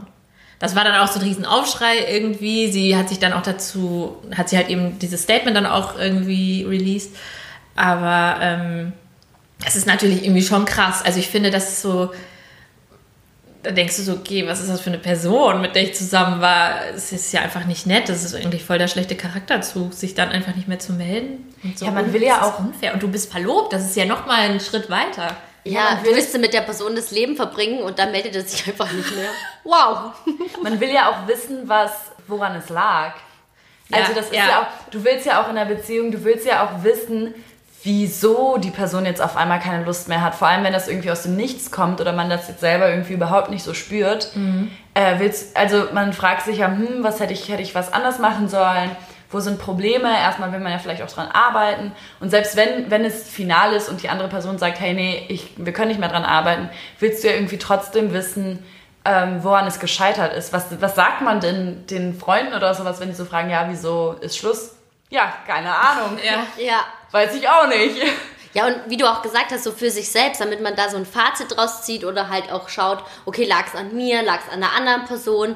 Das 0.60 0.76
war 0.76 0.84
dann 0.84 1.00
auch 1.00 1.12
so 1.12 1.20
ein 1.20 1.26
Riesenaufschrei 1.26 2.06
irgendwie. 2.08 2.72
Sie 2.72 2.96
hat 2.96 3.10
sich 3.10 3.18
dann 3.18 3.34
auch 3.34 3.42
dazu, 3.42 4.18
hat 4.36 4.48
sie 4.48 4.58
halt 4.58 4.70
eben 4.70 5.00
dieses 5.00 5.24
Statement 5.24 5.58
dann 5.58 5.66
auch 5.66 5.98
irgendwie 5.98 6.64
released. 6.64 7.16
Aber 7.76 8.38
ähm, 8.40 8.94
es 9.66 9.76
ist 9.76 9.88
natürlich 9.88 10.24
irgendwie 10.24 10.44
schon 10.44 10.66
krass. 10.66 11.04
Also 11.04 11.18
ich 11.18 11.30
finde, 11.30 11.50
das 11.50 11.70
ist 11.70 11.82
so, 11.82 12.12
da 13.64 13.72
denkst 13.72 13.98
du 13.98 14.02
so, 14.04 14.14
okay, 14.14 14.48
was 14.48 14.60
ist 14.62 14.70
das 14.70 14.82
für 14.82 14.90
eine 14.90 14.98
Person, 15.00 15.62
mit 15.62 15.76
der 15.76 15.84
ich 15.84 15.94
zusammen 15.96 16.42
war? 16.42 16.86
Es 16.96 17.12
ist 17.12 17.32
ja 17.32 17.42
einfach 17.42 17.66
nicht 17.66 17.86
nett. 17.86 18.10
Das 18.10 18.24
ist 18.24 18.34
eigentlich 18.36 18.64
voll 18.64 18.78
der 18.80 18.88
schlechte 18.88 19.16
Charakterzug, 19.16 19.94
sich 19.94 20.16
dann 20.16 20.30
einfach 20.30 20.56
nicht 20.56 20.68
mehr 20.68 20.80
zu 20.80 20.94
melden. 20.94 21.54
So. 21.76 21.86
Ja, 21.86 21.92
man 21.92 22.12
will 22.12 22.24
ja 22.24 22.42
auch- 22.42 22.60
unfair. 22.60 22.94
Und 22.94 23.04
du 23.04 23.08
bist 23.08 23.32
verlobt, 23.32 23.74
das 23.74 23.84
ist 23.86 23.96
ja 23.96 24.06
noch 24.06 24.26
mal 24.26 24.40
ein 24.50 24.60
Schritt 24.60 24.90
weiter. 24.90 25.36
Ja, 25.64 25.92
man 25.94 25.98
du 26.00 26.10
will- 26.10 26.16
willst 26.16 26.34
du 26.34 26.40
mit 26.40 26.54
der 26.54 26.62
Person 26.62 26.96
das 26.96 27.12
Leben 27.12 27.36
verbringen 27.36 27.84
und 27.84 28.00
dann 28.00 28.12
meldet 28.12 28.36
er 28.36 28.42
sich 28.44 28.66
einfach 28.68 28.92
nicht 28.92 29.16
mehr. 29.16 29.30
Wow. 29.64 30.14
Man 30.64 30.80
will 30.80 30.90
ja 30.92 31.10
auch 31.12 31.28
wissen, 31.28 31.70
was, 31.70 31.92
woran 32.28 32.56
es 32.56 32.70
lag. 32.70 33.14
Ja, 33.90 33.98
also 33.98 34.14
das 34.14 34.26
ist 34.28 34.34
ja. 34.36 34.48
ja. 34.48 34.62
auch, 34.62 34.90
du 34.90 35.04
willst 35.04 35.26
ja 35.28 35.44
auch 35.44 35.50
in 35.50 35.56
der 35.56 35.66
Beziehung, 35.66 36.12
du 36.12 36.24
willst 36.24 36.48
ja 36.48 36.64
auch 36.66 36.84
wissen, 36.84 37.36
wieso 37.84 38.58
die 38.58 38.70
Person 38.70 39.06
jetzt 39.06 39.22
auf 39.22 39.36
einmal 39.36 39.60
keine 39.60 39.84
Lust 39.84 40.08
mehr 40.08 40.22
hat. 40.22 40.36
Vor 40.36 40.48
allem, 40.48 40.64
wenn 40.64 40.74
das 40.74 40.88
irgendwie 40.88 41.12
aus 41.12 41.24
dem 41.24 41.36
Nichts 41.36 41.72
kommt 41.72 42.00
oder 42.00 42.14
man 42.14 42.30
das 42.30 42.48
jetzt 42.48 42.60
selber 42.60 42.90
irgendwie 42.90 43.14
überhaupt 43.14 43.50
nicht 43.50 43.64
so 43.64 43.74
spürt. 43.74 44.36
Äh, 44.94 45.20
willst, 45.20 45.58
also 45.58 45.86
man 45.94 46.14
fragt 46.14 46.44
sich 46.44 46.58
ja, 46.58 46.68
hm, 46.68 47.04
was 47.04 47.20
hätte 47.20 47.34
ich, 47.34 47.50
hätte 47.50 47.62
ich 47.62 47.74
was 47.74 47.92
anders 47.92 48.20
machen 48.20 48.50
sollen? 48.50 48.92
Wo 49.32 49.40
sind 49.40 49.60
Probleme? 49.60 50.10
Erstmal 50.10 50.52
will 50.52 50.60
man 50.60 50.74
ja 50.74 50.78
vielleicht 50.78 51.02
auch 51.02 51.12
dran 51.12 51.30
arbeiten. 51.30 51.94
Und 52.20 52.30
selbst 52.30 52.56
wenn, 52.56 52.92
wenn 52.92 53.06
es 53.06 53.30
final 53.30 53.74
ist 53.74 53.90
und 53.90 54.04
die 54.04 54.10
andere 54.10 54.28
Person 54.28 54.58
sagt, 54.58 54.80
hey, 54.80 54.94
nee, 54.94 55.26
ich, 55.30 55.54
wir 55.56 55.74
können 55.74 55.88
nicht 55.88 56.00
mehr 56.00 56.10
dran 56.10 56.26
arbeiten, 56.26 56.70
willst 57.00 57.24
du 57.24 57.30
ja 57.30 57.34
irgendwie 57.36 57.58
trotzdem 57.58 58.14
wissen, 58.14 58.60
ähm, 59.06 59.40
woran 59.42 59.66
es 59.66 59.80
gescheitert 59.80 60.34
ist. 60.34 60.54
Was, 60.54 60.82
was 60.82 60.96
sagt 60.96 61.22
man 61.22 61.40
denn 61.40 61.88
den 61.88 62.14
Freunden 62.14 62.54
oder 62.54 62.74
sowas, 62.74 63.00
wenn 63.00 63.08
die 63.08 63.16
so 63.16 63.26
fragen, 63.26 63.50
ja, 63.50 63.66
wieso 63.70 64.18
ist 64.20 64.38
Schluss? 64.38 64.76
Ja, 65.12 65.32
keine 65.46 65.74
Ahnung. 65.76 66.18
Ja. 66.24 66.48
Ja. 66.58 66.80
Weiß 67.12 67.36
ich 67.36 67.48
auch 67.48 67.68
nicht. 67.68 68.02
Ja, 68.54 68.66
und 68.68 68.78
wie 68.88 68.98
du 68.98 69.06
auch 69.10 69.22
gesagt 69.22 69.52
hast, 69.52 69.64
so 69.64 69.72
für 69.72 69.92
sich 69.92 70.10
selbst, 70.10 70.42
damit 70.42 70.62
man 70.62 70.76
da 70.76 70.90
so 70.90 70.98
ein 70.98 71.06
Fazit 71.06 71.56
draus 71.56 71.84
zieht 71.84 72.04
oder 72.04 72.30
halt 72.30 72.52
auch 72.52 72.68
schaut, 72.70 73.04
okay, 73.26 73.46
lag 73.46 73.68
es 73.68 73.76
an 73.76 73.96
mir, 73.96 74.24
lag 74.24 74.40
es 74.46 74.52
an 74.52 74.64
einer 74.64 74.74
anderen 74.74 75.06
Person, 75.06 75.56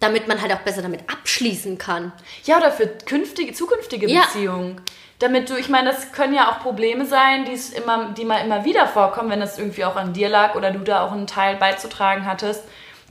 damit 0.00 0.28
man 0.28 0.42
halt 0.42 0.52
auch 0.52 0.58
besser 0.58 0.82
damit 0.82 1.08
abschließen 1.10 1.78
kann. 1.78 2.12
Ja, 2.44 2.58
oder 2.58 2.70
für 2.70 2.86
künftige, 2.86 3.52
zukünftige 3.52 4.08
Ja. 4.08 4.22
Beziehungen. 4.22 4.80
Damit 5.20 5.48
du, 5.48 5.56
ich 5.56 5.68
meine, 5.68 5.90
das 5.90 6.12
können 6.12 6.34
ja 6.34 6.50
auch 6.50 6.60
Probleme 6.60 7.06
sein, 7.06 7.44
die 7.44 7.52
es 7.52 7.70
immer, 7.70 8.10
die 8.16 8.24
mal 8.24 8.44
immer 8.44 8.64
wieder 8.64 8.86
vorkommen, 8.86 9.30
wenn 9.30 9.40
das 9.40 9.58
irgendwie 9.58 9.84
auch 9.84 9.96
an 9.96 10.12
dir 10.12 10.28
lag 10.28 10.54
oder 10.54 10.70
du 10.70 10.80
da 10.80 11.02
auch 11.06 11.12
einen 11.12 11.26
Teil 11.26 11.56
beizutragen 11.56 12.26
hattest. 12.26 12.64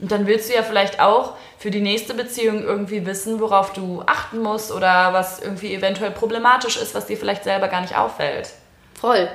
Und 0.04 0.12
dann 0.12 0.26
willst 0.26 0.50
du 0.50 0.54
ja 0.54 0.62
vielleicht 0.62 1.00
auch 1.00 1.32
für 1.56 1.70
die 1.70 1.80
nächste 1.80 2.12
Beziehung 2.12 2.62
irgendwie 2.62 3.06
wissen, 3.06 3.40
worauf 3.40 3.72
du 3.72 4.02
achten 4.06 4.38
musst 4.38 4.70
oder 4.70 5.14
was 5.14 5.40
irgendwie 5.40 5.72
eventuell 5.72 6.10
problematisch 6.10 6.76
ist, 6.76 6.94
was 6.94 7.06
dir 7.06 7.16
vielleicht 7.16 7.42
selber 7.42 7.68
gar 7.68 7.80
nicht 7.80 7.96
auffällt. 7.96 8.50
Voll. 9.00 9.30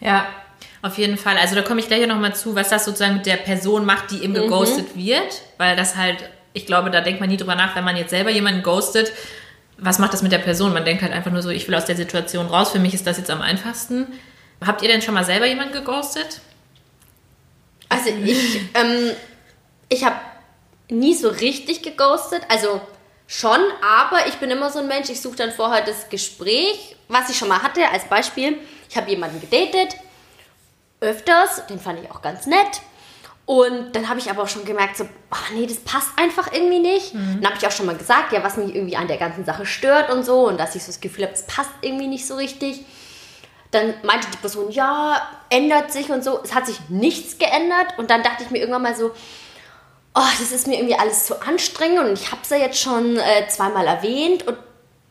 Ja, 0.00 0.26
auf 0.82 0.98
jeden 0.98 1.16
Fall. 1.16 1.36
Also 1.38 1.54
da 1.54 1.62
komme 1.62 1.78
ich 1.78 1.86
gleich 1.86 2.04
noch 2.04 2.18
mal 2.18 2.34
zu, 2.34 2.56
was 2.56 2.68
das 2.68 2.84
sozusagen 2.84 3.14
mit 3.14 3.26
der 3.26 3.36
Person 3.36 3.84
macht, 3.84 4.10
die 4.10 4.24
eben 4.24 4.34
geghostet 4.34 4.96
wird. 4.96 5.42
Weil 5.56 5.76
das 5.76 5.94
halt, 5.94 6.28
ich 6.52 6.66
glaube, 6.66 6.90
da 6.90 7.00
denkt 7.00 7.20
man 7.20 7.28
nie 7.28 7.36
drüber 7.36 7.54
nach, 7.54 7.76
wenn 7.76 7.84
man 7.84 7.94
jetzt 7.94 8.10
selber 8.10 8.30
jemanden 8.30 8.64
ghostet. 8.64 9.12
Was 9.78 10.00
macht 10.00 10.14
das 10.14 10.22
mit 10.22 10.32
der 10.32 10.38
Person? 10.38 10.72
Man 10.72 10.84
denkt 10.84 11.04
halt 11.04 11.12
einfach 11.12 11.30
nur 11.30 11.42
so, 11.42 11.50
ich 11.50 11.68
will 11.68 11.76
aus 11.76 11.84
der 11.84 11.94
Situation 11.94 12.48
raus. 12.48 12.72
Für 12.72 12.80
mich 12.80 12.92
ist 12.92 13.06
das 13.06 13.18
jetzt 13.18 13.30
am 13.30 13.40
einfachsten. 13.40 14.08
Habt 14.66 14.82
ihr 14.82 14.88
denn 14.88 15.00
schon 15.00 15.14
mal 15.14 15.24
selber 15.24 15.46
jemanden 15.46 15.74
geghostet? 15.74 16.40
Also 17.88 18.10
ich, 18.10 18.56
ähm, 18.74 19.12
ich 19.88 20.04
habe 20.04 20.16
nie 20.88 21.14
so 21.14 21.28
richtig 21.28 21.82
geghostet. 21.82 22.42
Also 22.48 22.80
schon, 23.26 23.60
aber 23.82 24.26
ich 24.28 24.34
bin 24.34 24.50
immer 24.50 24.70
so 24.70 24.78
ein 24.80 24.88
Mensch, 24.88 25.10
ich 25.10 25.20
suche 25.20 25.36
dann 25.36 25.52
vorher 25.52 25.84
das 25.84 26.08
Gespräch, 26.08 26.96
was 27.08 27.28
ich 27.30 27.36
schon 27.36 27.48
mal 27.48 27.62
hatte. 27.62 27.88
Als 27.90 28.04
Beispiel, 28.04 28.58
ich 28.88 28.96
habe 28.96 29.10
jemanden 29.10 29.40
gedatet, 29.40 29.96
öfters, 31.00 31.66
den 31.66 31.80
fand 31.80 32.02
ich 32.02 32.10
auch 32.10 32.22
ganz 32.22 32.46
nett. 32.46 32.80
Und 33.46 33.94
dann 33.94 34.08
habe 34.08 34.18
ich 34.18 34.28
aber 34.28 34.42
auch 34.42 34.48
schon 34.48 34.64
gemerkt, 34.64 34.96
so, 34.96 35.04
oh 35.04 35.54
nee, 35.54 35.66
das 35.66 35.78
passt 35.78 36.08
einfach 36.16 36.52
irgendwie 36.52 36.80
nicht. 36.80 37.14
Dann 37.14 37.44
habe 37.44 37.56
ich 37.56 37.64
auch 37.64 37.70
schon 37.70 37.86
mal 37.86 37.96
gesagt, 37.96 38.32
ja, 38.32 38.42
was 38.42 38.56
mich 38.56 38.74
irgendwie 38.74 38.96
an 38.96 39.06
der 39.06 39.18
ganzen 39.18 39.44
Sache 39.44 39.64
stört 39.66 40.10
und 40.10 40.24
so. 40.24 40.48
Und 40.48 40.58
dass 40.58 40.74
ich 40.74 40.82
so 40.82 40.88
das 40.88 41.00
Gefühl 41.00 41.24
habe, 41.24 41.34
es 41.34 41.46
passt 41.46 41.70
irgendwie 41.80 42.08
nicht 42.08 42.26
so 42.26 42.34
richtig. 42.34 42.84
Dann 43.70 43.94
meinte 44.02 44.26
die 44.32 44.36
Person, 44.38 44.72
ja, 44.72 45.22
ändert 45.48 45.92
sich 45.92 46.10
und 46.10 46.24
so. 46.24 46.40
Es 46.42 46.56
hat 46.56 46.66
sich 46.66 46.88
nichts 46.88 47.38
geändert. 47.38 47.96
Und 47.98 48.10
dann 48.10 48.24
dachte 48.24 48.42
ich 48.42 48.50
mir 48.50 48.58
irgendwann 48.58 48.82
mal 48.82 48.96
so, 48.96 49.12
oh, 50.16 50.28
das 50.38 50.50
ist 50.50 50.66
mir 50.66 50.76
irgendwie 50.76 50.98
alles 50.98 51.26
zu 51.26 51.40
anstrengend. 51.42 52.00
Und 52.00 52.12
ich 52.14 52.32
habe 52.32 52.40
es 52.42 52.50
ja 52.50 52.56
jetzt 52.56 52.80
schon 52.80 53.18
äh, 53.18 53.46
zweimal 53.48 53.86
erwähnt. 53.86 54.46
Und 54.46 54.56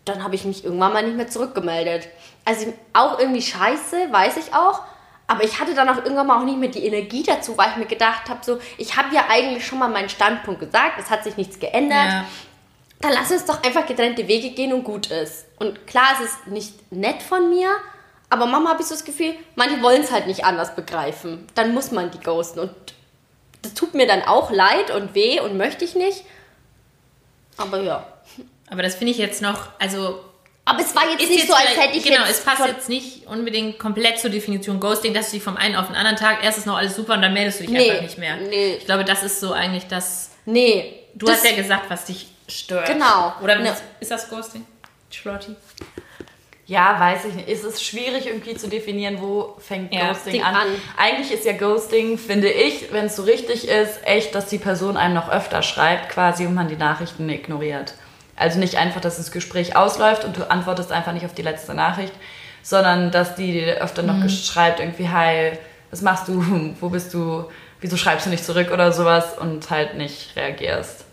dann 0.04 0.24
habe 0.24 0.36
ich 0.36 0.44
mich 0.44 0.66
irgendwann 0.66 0.94
mal 0.94 1.04
nicht 1.04 1.16
mehr 1.16 1.30
zurückgemeldet. 1.30 2.10
Also 2.44 2.74
auch 2.94 3.20
irgendwie 3.20 3.42
scheiße, 3.42 4.12
weiß 4.12 4.38
ich 4.38 4.54
auch. 4.54 4.82
Aber 5.28 5.44
ich 5.44 5.60
hatte 5.60 5.74
dann 5.74 5.90
auch 5.90 5.98
irgendwann 5.98 6.28
mal 6.28 6.40
auch 6.40 6.46
nicht 6.46 6.60
mehr 6.60 6.70
die 6.70 6.86
Energie 6.86 7.24
dazu, 7.24 7.58
weil 7.58 7.72
ich 7.72 7.78
mir 7.78 7.86
gedacht 7.86 8.30
habe, 8.30 8.42
so, 8.44 8.60
ich 8.78 8.96
habe 8.96 9.16
ja 9.16 9.26
eigentlich 9.30 9.66
schon 9.66 9.80
mal 9.80 9.90
meinen 9.90 10.10
Standpunkt 10.10 10.60
gesagt, 10.60 11.00
es 11.00 11.10
hat 11.10 11.24
sich 11.24 11.38
nichts 11.38 11.60
geändert. 11.60 12.10
Ja. 12.10 12.26
Dann 13.02 13.14
lass 13.14 13.32
uns 13.32 13.46
doch 13.46 13.64
einfach 13.64 13.86
getrennte 13.88 14.28
Wege 14.28 14.52
gehen 14.52 14.74
und 14.74 14.84
gut 14.84 15.08
ist. 15.08 15.46
Und 15.58 15.88
klar, 15.88 16.10
es 16.14 16.26
ist 16.26 16.48
nicht 16.48 16.92
nett 16.92 17.24
von 17.24 17.50
mir, 17.50 17.70
aber 18.30 18.46
Mama 18.46 18.70
habe 18.72 18.82
ich 18.82 18.88
so 18.88 18.96
das 18.96 19.04
Gefühl, 19.04 19.36
manche 19.56 19.82
wollen 19.82 20.02
es 20.02 20.12
halt 20.12 20.28
nicht 20.28 20.46
anders 20.46 20.76
begreifen. 20.76 21.48
Dann 21.56 21.74
muss 21.74 21.92
man 21.92 22.12
die 22.12 22.20
ghosten. 22.20 22.60
Und 22.60 22.95
das 23.66 23.74
tut 23.74 23.94
mir 23.94 24.08
dann 24.08 24.22
auch 24.24 24.52
leid 24.52 24.92
und 24.92 25.14
weh 25.16 25.40
und 25.40 25.58
möchte 25.58 25.84
ich 25.86 25.96
nicht. 25.96 26.24
Aber 27.58 27.82
ja. 27.82 28.06
Aber 28.70 28.82
das 28.84 28.96
finde 28.96 29.12
ich 29.12 29.18
jetzt 29.18 29.42
noch, 29.42 29.68
also 29.80 30.20
Aber 30.66 30.80
es 30.82 30.96
war 30.96 31.04
jetzt 31.10 31.20
nicht 31.20 31.38
jetzt 31.40 31.48
so, 31.48 31.54
als 31.54 31.78
hätte 31.78 31.98
ich 31.98 32.04
genau, 32.04 32.22
jetzt 32.26 32.40
es 32.40 32.44
passt 32.44 32.66
jetzt 32.66 32.90
nicht 32.90 33.28
unbedingt 33.28 33.78
komplett 33.80 34.20
zur 34.20 34.30
Definition 34.32 34.80
Ghosting, 34.80 35.14
dass 35.14 35.28
du 35.28 35.38
dich 35.38 35.44
vom 35.44 35.56
einen 35.56 35.76
auf 35.76 35.88
den 35.88 35.96
anderen 35.96 36.18
Tag, 36.18 36.44
erst 36.44 36.58
ist 36.58 36.66
noch 36.66 36.78
alles 36.78 36.96
super 36.96 37.14
und 37.14 37.22
dann 37.22 37.34
meldest 37.34 37.60
du 37.60 37.64
dich 37.64 37.72
Nee, 37.72 37.90
einfach 37.92 38.04
nicht 38.04 38.18
mehr. 38.18 38.38
nee. 38.38 38.76
Ich 38.76 38.86
glaube, 38.86 39.06
das 39.06 39.24
ist 39.24 39.40
so 39.40 39.52
eigentlich 39.54 39.88
das. 39.88 40.32
Nee. 40.46 41.02
Du 41.14 41.30
hast 41.30 41.46
ja 41.46 41.56
gesagt, 41.56 41.90
was 41.90 42.06
dich 42.06 42.28
stört. 42.48 42.88
Genau. 42.88 43.34
Oder 43.42 43.58
Ne. 43.60 43.76
ist, 44.00 44.12
das 44.12 44.30
Ghosting? 44.30 44.66
Schlotti? 45.12 45.56
Ja, 46.68 47.00
weiß 47.00 47.26
ich 47.26 47.34
nicht. 47.36 47.48
Es 47.48 47.64
ist 47.64 47.84
schwierig 47.84 48.26
irgendwie 48.26 48.56
zu 48.56 48.68
definieren, 48.68 49.18
wo 49.22 49.56
fängt 49.60 49.94
Ja, 49.94 50.08
Ghosting 50.08 50.42
an. 50.42 50.56
an. 50.56 50.68
Eigentlich 50.98 51.32
ist 51.32 51.46
ja 51.46 51.54
Ghosting, 51.54 52.18
finde 52.18 52.50
ich, 52.50 52.92
wenn 52.92 53.06
es 53.06 53.16
so 53.16 53.24
richtig 53.24 53.68
ist, 53.68 54.00
echt, 54.04 54.34
dass 54.34 54.48
die 54.48 54.58
Person 54.58 54.98
einem 54.98 55.14
noch 55.14 55.30
öfter 55.30 55.62
schreibt, 55.62 56.10
quasi, 56.10 56.48
und 56.48 56.56
man 56.56 56.68
die 56.68 56.76
Nachrichten 56.76 57.30
ignoriert. 57.30 57.94
Also 58.36 58.58
nicht 58.60 58.78
einfach, 58.78 59.00
dass 59.00 59.18
das 59.18 59.32
Gespräch 59.32 59.76
ausläuft 59.76 60.26
und 60.26 60.38
du 60.38 60.50
antwortest 60.50 60.92
einfach 60.92 61.14
nicht 61.14 61.26
auf 61.26 61.36
die 61.36 61.44
letzte 61.44 61.76
Nachricht, 61.76 62.14
sondern 62.64 63.12
dass 63.12 63.36
die 63.36 63.52
dir 63.52 63.76
öfter 63.84 64.02
noch 64.02 64.16
Mhm. 64.16 64.30
schreibt, 64.30 64.80
irgendwie, 64.80 65.08
hi, 65.10 65.52
was 65.92 66.02
machst 66.02 66.28
du, 66.28 66.44
wo 66.82 66.90
bist 66.90 67.14
du, 67.14 67.46
wieso 67.80 67.96
schreibst 67.96 68.26
du 68.26 68.32
nicht 68.32 68.44
zurück 68.44 68.72
oder 68.72 68.92
sowas 68.92 69.38
und 69.38 69.70
halt 69.70 69.96
nicht 69.98 70.36
reagierst. 70.36 71.06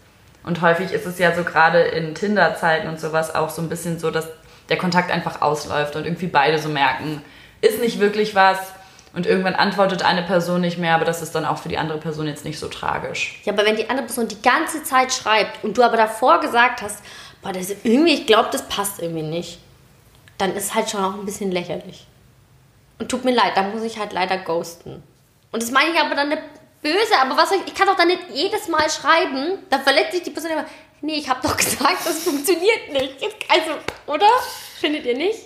Und 0.44 0.62
häufig 0.62 0.92
ist 0.92 1.04
es 1.06 1.18
ja 1.18 1.34
so 1.34 1.44
gerade 1.44 1.82
in 1.82 2.14
Tinder-Zeiten 2.14 2.88
und 2.88 2.98
sowas 2.98 3.34
auch 3.34 3.50
so 3.50 3.60
ein 3.60 3.68
bisschen 3.68 3.98
so, 4.00 4.10
dass 4.10 4.26
der 4.68 4.78
Kontakt 4.78 5.10
einfach 5.10 5.42
ausläuft 5.42 5.96
und 5.96 6.04
irgendwie 6.04 6.26
beide 6.26 6.58
so 6.58 6.68
merken, 6.68 7.22
ist 7.60 7.80
nicht 7.80 8.00
wirklich 8.00 8.34
was 8.34 8.58
und 9.14 9.26
irgendwann 9.26 9.54
antwortet 9.54 10.02
eine 10.02 10.22
Person 10.22 10.62
nicht 10.62 10.78
mehr, 10.78 10.94
aber 10.94 11.04
das 11.04 11.20
ist 11.20 11.34
dann 11.34 11.44
auch 11.44 11.58
für 11.58 11.68
die 11.68 11.78
andere 11.78 11.98
Person 11.98 12.26
jetzt 12.26 12.44
nicht 12.44 12.58
so 12.58 12.68
tragisch. 12.68 13.40
Ja, 13.44 13.52
aber 13.52 13.64
wenn 13.64 13.76
die 13.76 13.88
andere 13.90 14.06
Person 14.06 14.28
die 14.28 14.40
ganze 14.40 14.82
Zeit 14.84 15.12
schreibt 15.12 15.62
und 15.62 15.76
du 15.76 15.82
aber 15.82 15.96
davor 15.96 16.40
gesagt 16.40 16.80
hast, 16.82 17.02
boah, 17.42 17.52
das 17.52 17.70
ist 17.70 17.84
irgendwie, 17.84 18.14
ich 18.14 18.26
glaube, 18.26 18.48
das 18.50 18.66
passt 18.68 19.00
irgendwie 19.00 19.22
nicht. 19.22 19.58
Dann 20.38 20.54
ist 20.56 20.74
halt 20.74 20.90
schon 20.90 21.04
auch 21.04 21.14
ein 21.14 21.26
bisschen 21.26 21.52
lächerlich. 21.52 22.06
Und 22.98 23.10
tut 23.10 23.24
mir 23.24 23.34
leid, 23.34 23.52
da 23.54 23.64
muss 23.64 23.82
ich 23.82 23.98
halt 23.98 24.12
leider 24.12 24.38
ghosten. 24.38 25.02
Und 25.50 25.62
das 25.62 25.70
meine 25.70 25.90
ich 25.92 26.00
aber 26.00 26.14
dann 26.14 26.30
nicht 26.30 26.42
böse, 26.82 27.14
aber 27.20 27.36
was 27.36 27.52
ich, 27.52 27.60
ich 27.66 27.74
kann 27.74 27.86
doch 27.86 27.96
dann 27.96 28.08
nicht 28.08 28.22
jedes 28.32 28.68
Mal 28.68 28.88
schreiben, 28.90 29.58
da 29.70 29.78
verletzt 29.78 30.12
sich 30.12 30.22
die 30.22 30.30
Person 30.30 30.52
immer, 30.52 30.64
nee, 31.02 31.14
ich 31.16 31.28
habe 31.28 31.40
doch 31.42 31.56
gesagt, 31.58 32.06
das 32.06 32.24
funktioniert 32.24 32.92
nicht. 32.92 33.16
Also, 33.48 33.72
oder? 34.06 34.28
Findet 34.80 35.04
ihr 35.04 35.16
nicht? 35.16 35.38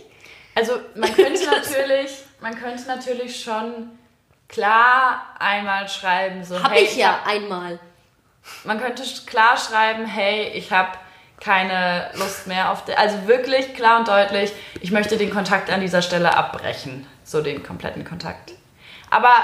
Also 0.55 0.79
man 0.95 1.15
könnte 1.15 1.45
natürlich, 1.51 2.11
man 2.41 2.59
könnte 2.59 2.87
natürlich 2.87 3.43
schon 3.43 3.91
klar 4.49 5.35
einmal 5.39 5.89
schreiben, 5.89 6.45
so 6.45 6.63
Hab 6.63 6.73
hey, 6.73 6.85
ich 6.85 6.97
ja 6.97 7.19
hab- 7.19 7.27
einmal. 7.27 7.79
Man 8.65 8.81
könnte 8.81 9.03
klar 9.27 9.57
schreiben, 9.57 10.07
hey, 10.07 10.49
ich 10.55 10.71
habe 10.73 10.93
keine 11.41 12.11
Lust 12.15 12.47
mehr 12.47 12.71
auf, 12.71 12.85
de 12.85 12.95
also 12.95 13.27
wirklich 13.27 13.75
klar 13.75 13.99
und 13.99 14.09
deutlich, 14.09 14.53
ich 14.81 14.93
möchte 14.93 15.17
den 15.19 15.31
Kontakt 15.31 15.69
an 15.69 15.81
dieser 15.81 16.01
Stelle 16.01 16.35
abbrechen, 16.37 17.07
so 17.25 17.43
den 17.43 17.63
kompletten 17.63 18.05
Kontakt. 18.05 18.53
Aber 19.11 19.35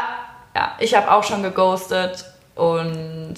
ja, 0.55 0.77
ich 0.79 0.95
habe 0.95 1.11
auch 1.11 1.25
schon 1.25 1.43
geghostet 1.43 2.25
und 2.55 3.35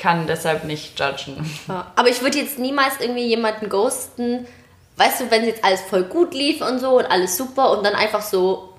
kann 0.00 0.26
deshalb 0.26 0.64
nicht 0.64 0.98
judgen. 0.98 1.36
Ja, 1.68 1.92
aber 1.94 2.08
ich 2.08 2.22
würde 2.22 2.38
jetzt 2.38 2.58
niemals 2.58 2.94
irgendwie 2.98 3.26
jemanden 3.26 3.68
ghosten, 3.68 4.46
weißt 4.96 5.20
du, 5.20 5.30
wenn 5.30 5.44
jetzt 5.44 5.62
alles 5.62 5.82
voll 5.82 6.04
gut 6.04 6.34
lief 6.34 6.60
und 6.60 6.80
so 6.80 6.98
und 6.98 7.04
alles 7.04 7.36
super 7.36 7.70
und 7.76 7.84
dann 7.84 7.94
einfach 7.94 8.22
so 8.22 8.74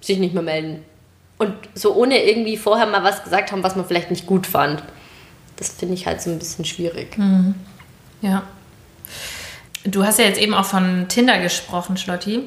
sich 0.00 0.18
nicht 0.18 0.34
mehr 0.34 0.42
melden. 0.42 0.84
Und 1.38 1.54
so 1.74 1.94
ohne 1.94 2.22
irgendwie 2.22 2.56
vorher 2.56 2.86
mal 2.86 3.02
was 3.02 3.24
gesagt 3.24 3.52
haben, 3.52 3.62
was 3.62 3.74
man 3.74 3.86
vielleicht 3.86 4.10
nicht 4.10 4.26
gut 4.26 4.46
fand. 4.46 4.82
Das 5.56 5.70
finde 5.70 5.94
ich 5.94 6.06
halt 6.06 6.22
so 6.22 6.30
ein 6.30 6.38
bisschen 6.38 6.64
schwierig. 6.64 7.18
Ja. 8.22 8.42
Du 9.84 10.04
hast 10.04 10.18
ja 10.18 10.24
jetzt 10.26 10.40
eben 10.40 10.54
auch 10.54 10.64
von 10.64 11.08
Tinder 11.08 11.38
gesprochen, 11.38 11.96
Schlotti. 11.96 12.42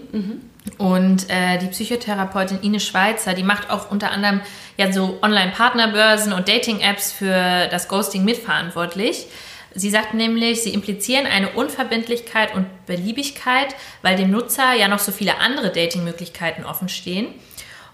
Und 0.77 1.29
äh, 1.29 1.57
die 1.57 1.67
Psychotherapeutin 1.67 2.61
Ine 2.61 2.79
Schweizer, 2.79 3.33
die 3.33 3.43
macht 3.43 3.69
auch 3.69 3.91
unter 3.91 4.11
anderem 4.11 4.41
ja 4.77 4.91
so 4.91 5.17
Online-Partnerbörsen 5.21 6.33
und 6.33 6.47
Dating-Apps 6.47 7.11
für 7.11 7.67
das 7.69 7.87
Ghosting 7.87 8.23
mitverantwortlich. 8.23 9.27
Sie 9.75 9.89
sagt 9.89 10.13
nämlich, 10.13 10.63
sie 10.63 10.73
implizieren 10.73 11.27
eine 11.27 11.49
Unverbindlichkeit 11.49 12.55
und 12.55 12.65
Beliebigkeit, 12.85 13.75
weil 14.01 14.17
dem 14.17 14.31
Nutzer 14.31 14.73
ja 14.73 14.87
noch 14.87 14.99
so 14.99 15.11
viele 15.11 15.37
andere 15.37 15.69
Dating-Möglichkeiten 15.69 16.65
offen 16.65 16.89
stehen. 16.89 17.27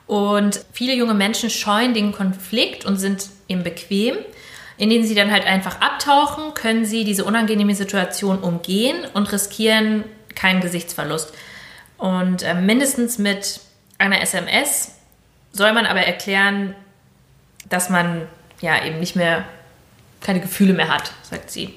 Und 0.07 0.63
viele 0.71 0.93
junge 0.93 1.13
Menschen 1.13 1.49
scheuen 1.49 1.93
den 1.93 2.11
Konflikt 2.11 2.85
und 2.85 2.97
sind 2.97 3.27
eben 3.47 3.63
bequem. 3.63 4.15
In 4.77 4.89
denen 4.89 5.05
sie 5.05 5.15
dann 5.15 5.31
halt 5.31 5.45
einfach 5.45 5.81
abtauchen, 5.81 6.53
können 6.53 6.85
sie 6.85 7.03
diese 7.03 7.23
unangenehme 7.23 7.75
Situation 7.75 8.39
umgehen 8.39 8.97
und 9.13 9.31
riskieren 9.31 10.03
keinen 10.35 10.61
Gesichtsverlust. 10.61 11.33
Und 12.05 12.43
äh, 12.43 12.53
mindestens 12.53 13.17
mit 13.17 13.61
einer 13.97 14.21
SMS 14.21 14.91
soll 15.51 15.73
man 15.73 15.87
aber 15.87 16.01
erklären, 16.01 16.75
dass 17.67 17.89
man 17.89 18.27
ja 18.61 18.85
eben 18.85 18.99
nicht 18.99 19.15
mehr 19.15 19.43
keine 20.21 20.39
Gefühle 20.39 20.73
mehr 20.73 20.89
hat, 20.89 21.11
sagt 21.23 21.49
sie. 21.49 21.73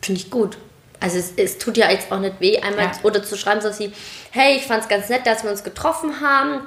Finde 0.00 0.20
ich 0.20 0.28
gut. 0.28 0.58
Also 0.98 1.18
es, 1.18 1.34
es 1.36 1.58
tut 1.58 1.76
ja 1.76 1.88
jetzt 1.88 2.10
auch 2.10 2.18
nicht 2.18 2.40
weh, 2.40 2.58
einmal 2.58 2.86
Ja. 2.86 2.92
oder 3.04 3.22
zu 3.22 3.36
schreiben, 3.36 3.60
so 3.60 3.68
wie, 3.78 3.92
hey, 4.32 4.56
ich 4.56 4.64
fand 4.66 4.82
es 4.82 4.88
ganz 4.88 5.08
nett, 5.08 5.24
dass 5.24 5.44
wir 5.44 5.52
uns 5.52 5.62
getroffen 5.62 6.20
haben, 6.20 6.62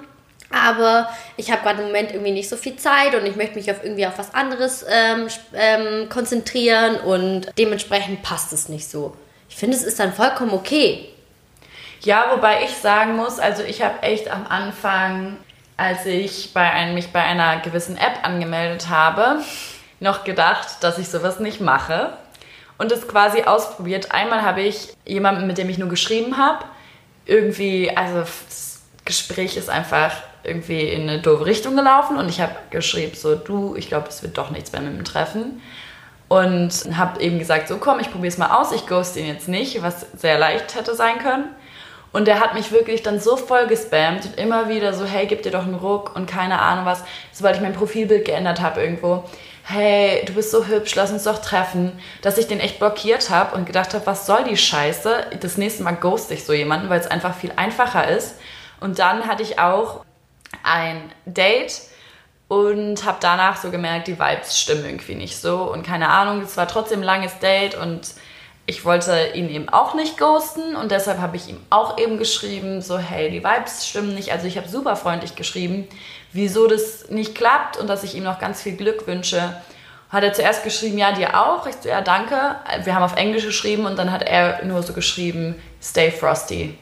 aber 0.49 1.09
ich 1.35 1.51
habe 1.51 1.61
gerade 1.61 1.81
im 1.81 1.87
Moment 1.87 2.11
irgendwie 2.11 2.31
nicht 2.31 2.47
so 2.47 2.55
viel 2.55 2.77
Zeit 2.77 3.15
und 3.15 3.25
ich 3.25 3.35
möchte 3.35 3.55
mich 3.55 3.69
auf 3.69 3.83
irgendwie 3.83 4.07
auf 4.07 4.17
was 4.17 4.33
anderes 4.33 4.85
ähm, 4.89 5.27
ähm, 5.53 6.07
konzentrieren 6.07 6.95
und 7.01 7.51
dementsprechend 7.57 8.23
passt 8.23 8.53
es 8.53 8.69
nicht 8.69 8.89
so. 8.89 9.13
Ich 9.49 9.57
finde, 9.57 9.75
es 9.75 9.83
ist 9.83 9.99
dann 9.99 10.13
vollkommen 10.13 10.53
okay. 10.53 11.09
Ja, 12.05 12.27
wobei 12.31 12.63
ich 12.63 12.77
sagen 12.77 13.15
muss, 13.15 13.39
also 13.39 13.63
ich 13.63 13.81
habe 13.81 14.03
echt 14.03 14.29
am 14.29 14.45
Anfang, 14.47 15.37
als 15.75 16.05
ich 16.05 16.53
bei 16.53 16.69
ein, 16.69 16.93
mich 16.93 17.11
bei 17.11 17.23
einer 17.23 17.59
gewissen 17.61 17.97
App 17.97 18.19
angemeldet 18.21 18.89
habe, 18.89 19.41
noch 19.99 20.23
gedacht, 20.23 20.83
dass 20.83 20.99
ich 20.99 21.09
sowas 21.09 21.39
nicht 21.39 21.61
mache. 21.61 22.13
Und 22.77 22.91
es 22.91 23.07
quasi 23.07 23.41
ausprobiert. 23.41 24.11
Einmal 24.11 24.43
habe 24.43 24.61
ich 24.61 24.93
jemanden, 25.03 25.47
mit 25.47 25.57
dem 25.57 25.67
ich 25.67 25.79
nur 25.79 25.89
geschrieben 25.89 26.37
habe, 26.37 26.65
irgendwie, 27.25 27.89
also 27.97 28.19
das 28.19 28.83
Gespräch 29.03 29.57
ist 29.57 29.71
einfach 29.71 30.11
irgendwie 30.43 30.81
in 30.81 31.09
eine 31.09 31.21
doofe 31.21 31.47
Richtung 31.47 31.75
gelaufen 31.75 32.17
und 32.17 32.29
ich 32.29 32.39
habe 32.39 32.53
geschrieben, 32.69 33.15
so 33.15 33.33
du, 33.33 33.75
ich 33.75 33.87
glaube, 33.87 34.09
es 34.09 34.21
wird 34.21 34.37
doch 34.37 34.51
nichts 34.51 34.71
mehr 34.71 34.81
mit 34.81 34.95
dem 34.95 35.05
Treffen. 35.05 35.59
Und 36.27 36.71
habe 36.95 37.19
eben 37.21 37.39
gesagt, 37.39 37.67
so 37.67 37.77
komm, 37.77 37.99
ich 37.99 38.11
probiere 38.11 38.27
es 38.27 38.37
mal 38.37 38.55
aus, 38.55 38.71
ich 38.73 38.85
ghost 38.85 39.15
ihn 39.15 39.25
jetzt 39.25 39.47
nicht, 39.47 39.81
was 39.81 40.05
sehr 40.15 40.37
leicht 40.37 40.75
hätte 40.75 40.93
sein 40.93 41.17
können. 41.17 41.45
Und 42.15 42.29
der 42.29 42.39
hat 42.39 42.53
mich 42.53 42.71
wirklich 42.71 43.03
dann 43.03 43.19
so 43.19 43.35
voll 43.35 43.67
gespammt 43.67 44.23
und 44.23 44.39
immer 44.39 44.69
wieder 44.69 44.93
so, 44.93 45.03
hey, 45.03 45.25
gib 45.27 45.43
dir 45.43 45.51
doch 45.51 45.63
einen 45.63 45.75
Ruck 45.75 46.15
und 46.15 46.27
keine 46.27 46.61
Ahnung 46.61 46.85
was, 46.85 47.03
sobald 47.33 47.57
ich 47.57 47.61
mein 47.61 47.73
Profilbild 47.73 48.23
geändert 48.23 48.61
habe 48.61 48.81
irgendwo. 48.81 49.25
Hey, 49.63 50.23
du 50.23 50.31
bist 50.31 50.49
so 50.49 50.65
hübsch, 50.65 50.95
lass 50.95 51.11
uns 51.11 51.25
doch 51.25 51.39
treffen. 51.39 51.91
Dass 52.21 52.37
ich 52.37 52.47
den 52.47 52.61
echt 52.61 52.79
blockiert 52.79 53.29
habe 53.31 53.53
und 53.57 53.65
gedacht 53.65 53.93
habe, 53.93 54.05
was 54.05 54.25
soll 54.25 54.45
die 54.45 54.55
Scheiße? 54.55 55.25
Das 55.41 55.57
nächste 55.57 55.83
Mal 55.83 55.91
ghost 55.91 56.31
ich 56.31 56.45
so 56.45 56.53
jemanden, 56.53 56.89
weil 56.89 57.01
es 57.01 57.07
einfach 57.07 57.35
viel 57.35 57.51
einfacher 57.57 58.07
ist. 58.07 58.35
Und 58.79 58.97
dann 58.99 59.27
hatte 59.27 59.43
ich 59.43 59.59
auch 59.59 60.05
ein 60.63 61.11
Date 61.25 61.81
und 62.47 63.03
habe 63.03 63.17
danach 63.19 63.57
so 63.57 63.71
gemerkt, 63.71 64.07
die 64.07 64.17
Vibes 64.17 64.57
stimmen 64.57 64.85
irgendwie 64.85 65.15
nicht 65.15 65.35
so 65.35 65.69
und 65.69 65.85
keine 65.85 66.07
Ahnung, 66.07 66.43
es 66.43 66.55
war 66.55 66.69
trotzdem 66.69 67.01
ein 67.01 67.03
langes 67.03 67.39
Date 67.39 67.75
und 67.75 68.13
ich 68.67 68.83
wollte 68.83 69.31
ihn 69.35 69.49
eben 69.49 69.69
auch 69.69 69.93
nicht 69.93 70.17
ghosten 70.17 70.75
und 70.75 70.89
deshalb 70.89 71.19
habe 71.19 71.37
ich 71.37 71.49
ihm 71.49 71.59
auch 71.69 71.99
eben 71.99 72.17
geschrieben, 72.17 72.81
so 72.81 72.97
hey, 72.97 73.29
die 73.29 73.43
Vibes 73.43 73.87
stimmen 73.87 74.15
nicht. 74.15 74.31
Also 74.31 74.47
ich 74.47 74.57
habe 74.57 74.67
super 74.67 74.95
freundlich 74.95 75.35
geschrieben, 75.35 75.87
wieso 76.33 76.65
das 76.65 77.09
nicht 77.09 77.35
klappt 77.35 77.77
und 77.77 77.87
dass 77.87 78.03
ich 78.03 78.15
ihm 78.15 78.23
noch 78.23 78.39
ganz 78.39 78.61
viel 78.63 78.75
Glück 78.75 79.05
wünsche. 79.05 79.55
Hat 80.09 80.23
er 80.23 80.33
zuerst 80.33 80.63
geschrieben, 80.63 80.97
ja, 80.97 81.11
dir 81.11 81.39
auch. 81.39 81.67
Ich 81.67 81.75
so, 81.81 81.89
ja, 81.89 82.01
danke. 82.01 82.55
Wir 82.83 82.95
haben 82.95 83.03
auf 83.03 83.15
Englisch 83.15 83.45
geschrieben 83.45 83.85
und 83.85 83.97
dann 83.97 84.11
hat 84.11 84.23
er 84.23 84.63
nur 84.65 84.81
so 84.81 84.93
geschrieben, 84.93 85.61
stay 85.81 86.09
frosty. 86.09 86.77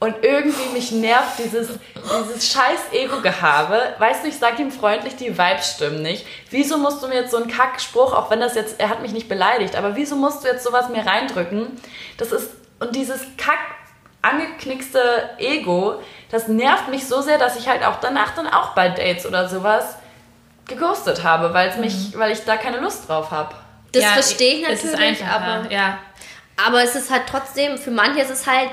Und 0.00 0.16
irgendwie 0.22 0.68
mich 0.72 0.92
nervt 0.92 1.38
dieses, 1.38 1.68
dieses 1.96 2.52
scheiß 2.52 2.92
Ego-Gehabe. 2.92 3.94
Weißt 3.98 4.24
du, 4.24 4.28
ich 4.28 4.36
sag 4.36 4.58
ihm 4.58 4.70
freundlich, 4.70 5.16
die 5.16 5.38
Vibes 5.38 5.70
stimmen 5.70 6.02
nicht. 6.02 6.26
Wieso 6.50 6.76
musst 6.76 7.02
du 7.02 7.08
mir 7.08 7.14
jetzt 7.14 7.30
so 7.30 7.38
einen 7.38 7.48
Kackspruch, 7.48 8.12
auch 8.12 8.30
wenn 8.30 8.40
das 8.40 8.54
jetzt, 8.54 8.80
er 8.80 8.90
hat 8.90 9.00
mich 9.00 9.12
nicht 9.12 9.28
beleidigt, 9.28 9.76
aber 9.76 9.96
wieso 9.96 10.16
musst 10.16 10.44
du 10.44 10.48
jetzt 10.48 10.64
sowas 10.64 10.88
mir 10.90 11.06
reindrücken? 11.06 11.68
Das 12.18 12.32
ist, 12.32 12.50
und 12.80 12.94
dieses 12.94 13.20
Kack 13.38 13.58
angeknickste 14.20 15.30
Ego, 15.38 16.02
das 16.30 16.48
nervt 16.48 16.88
mich 16.88 17.06
so 17.06 17.20
sehr, 17.20 17.38
dass 17.38 17.56
ich 17.56 17.68
halt 17.68 17.84
auch 17.84 17.96
danach 18.00 18.34
dann 18.34 18.46
auch 18.46 18.74
bei 18.74 18.88
Dates 18.88 19.26
oder 19.26 19.48
sowas 19.48 19.96
geghostet 20.66 21.22
habe, 21.22 21.52
weil 21.54 21.68
es 21.68 21.76
mich, 21.76 22.18
weil 22.18 22.32
ich 22.32 22.44
da 22.44 22.56
keine 22.56 22.78
Lust 22.78 23.08
drauf 23.08 23.30
habe. 23.30 23.54
Das 23.92 24.02
Ja, 24.02 24.08
verstehe 24.10 24.56
ich 24.56 24.68
es 24.68 24.84
ist 24.84 24.92
natürlich, 24.92 25.24
aber, 25.24 25.70
ja. 25.70 25.98
aber 26.66 26.82
es 26.82 26.96
ist 26.96 27.10
halt 27.10 27.24
trotzdem, 27.30 27.78
für 27.78 27.90
manche 27.90 28.22
ist 28.22 28.30
es 28.30 28.46
halt 28.46 28.70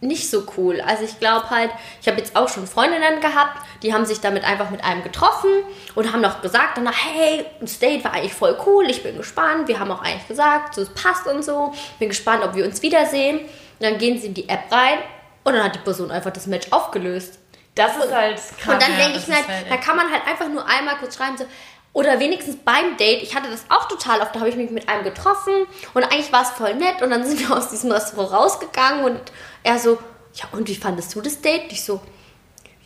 nicht 0.00 0.30
so 0.30 0.44
cool. 0.56 0.80
Also 0.80 1.04
ich 1.04 1.18
glaube 1.18 1.50
halt, 1.50 1.70
ich 2.00 2.08
habe 2.08 2.18
jetzt 2.18 2.34
auch 2.34 2.48
schon 2.48 2.66
Freundinnen 2.66 3.20
gehabt, 3.20 3.62
die 3.82 3.92
haben 3.92 4.06
sich 4.06 4.20
damit 4.20 4.44
einfach 4.44 4.70
mit 4.70 4.82
einem 4.82 5.02
getroffen 5.02 5.50
und 5.94 6.12
haben 6.12 6.20
noch 6.20 6.40
gesagt 6.40 6.76
danach, 6.76 6.96
hey, 6.96 7.44
das 7.60 7.78
Date 7.78 8.04
war 8.04 8.14
eigentlich 8.14 8.34
voll 8.34 8.56
cool, 8.66 8.88
ich 8.88 9.02
bin 9.02 9.16
gespannt. 9.16 9.68
Wir 9.68 9.78
haben 9.78 9.90
auch 9.90 10.02
eigentlich 10.02 10.28
gesagt, 10.28 10.74
so 10.74 10.82
es 10.82 10.90
passt 10.90 11.26
und 11.26 11.44
so. 11.44 11.74
Bin 11.98 12.08
gespannt, 12.08 12.42
ob 12.44 12.54
wir 12.54 12.64
uns 12.64 12.80
wiedersehen. 12.82 13.40
Und 13.40 13.48
dann 13.80 13.98
gehen 13.98 14.18
sie 14.18 14.28
in 14.28 14.34
die 14.34 14.48
App 14.48 14.70
rein 14.70 14.98
und 15.44 15.54
dann 15.54 15.64
hat 15.64 15.74
die 15.74 15.80
Person 15.80 16.10
einfach 16.10 16.30
das 16.30 16.46
Match 16.46 16.68
aufgelöst. 16.70 17.38
Das 17.74 17.96
ist 17.96 18.12
halt 18.12 18.36
krass. 18.36 18.74
Und 18.74 18.82
dann 18.82 18.96
denke 18.96 19.18
ich 19.18 19.28
mir 19.28 19.36
halt, 19.36 19.48
halt 19.48 19.70
da 19.70 19.76
kann 19.76 19.96
man 19.96 20.10
halt 20.10 20.26
einfach 20.26 20.48
nur 20.48 20.66
einmal 20.66 20.96
kurz 20.96 21.16
schreiben, 21.16 21.36
so, 21.38 21.44
oder 21.92 22.20
wenigstens 22.20 22.56
beim 22.56 22.96
Date, 22.96 23.22
ich 23.22 23.34
hatte 23.34 23.50
das 23.50 23.64
auch 23.68 23.88
total 23.88 24.20
oft, 24.20 24.34
da 24.34 24.40
habe 24.40 24.48
ich 24.48 24.56
mich 24.56 24.70
mit 24.70 24.88
einem 24.88 25.02
getroffen 25.02 25.66
und 25.92 26.04
eigentlich 26.04 26.32
war 26.32 26.42
es 26.42 26.50
voll 26.50 26.74
nett 26.74 27.02
und 27.02 27.10
dann 27.10 27.24
sind 27.24 27.40
wir 27.40 27.56
aus 27.56 27.68
diesem 27.70 27.90
Restaurant 27.90 28.32
rausgegangen 28.32 29.04
und 29.04 29.20
er 29.62 29.78
so, 29.78 29.98
ja 30.34 30.44
und 30.52 30.68
wie 30.68 30.74
fandest 30.74 31.14
du 31.14 31.20
das 31.20 31.40
Date? 31.40 31.72
Ich 31.72 31.84
so, 31.84 32.00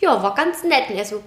ja, 0.00 0.22
war 0.22 0.34
ganz 0.34 0.62
nett. 0.64 0.90
Und 0.90 0.96
er 0.96 1.04
so, 1.04 1.22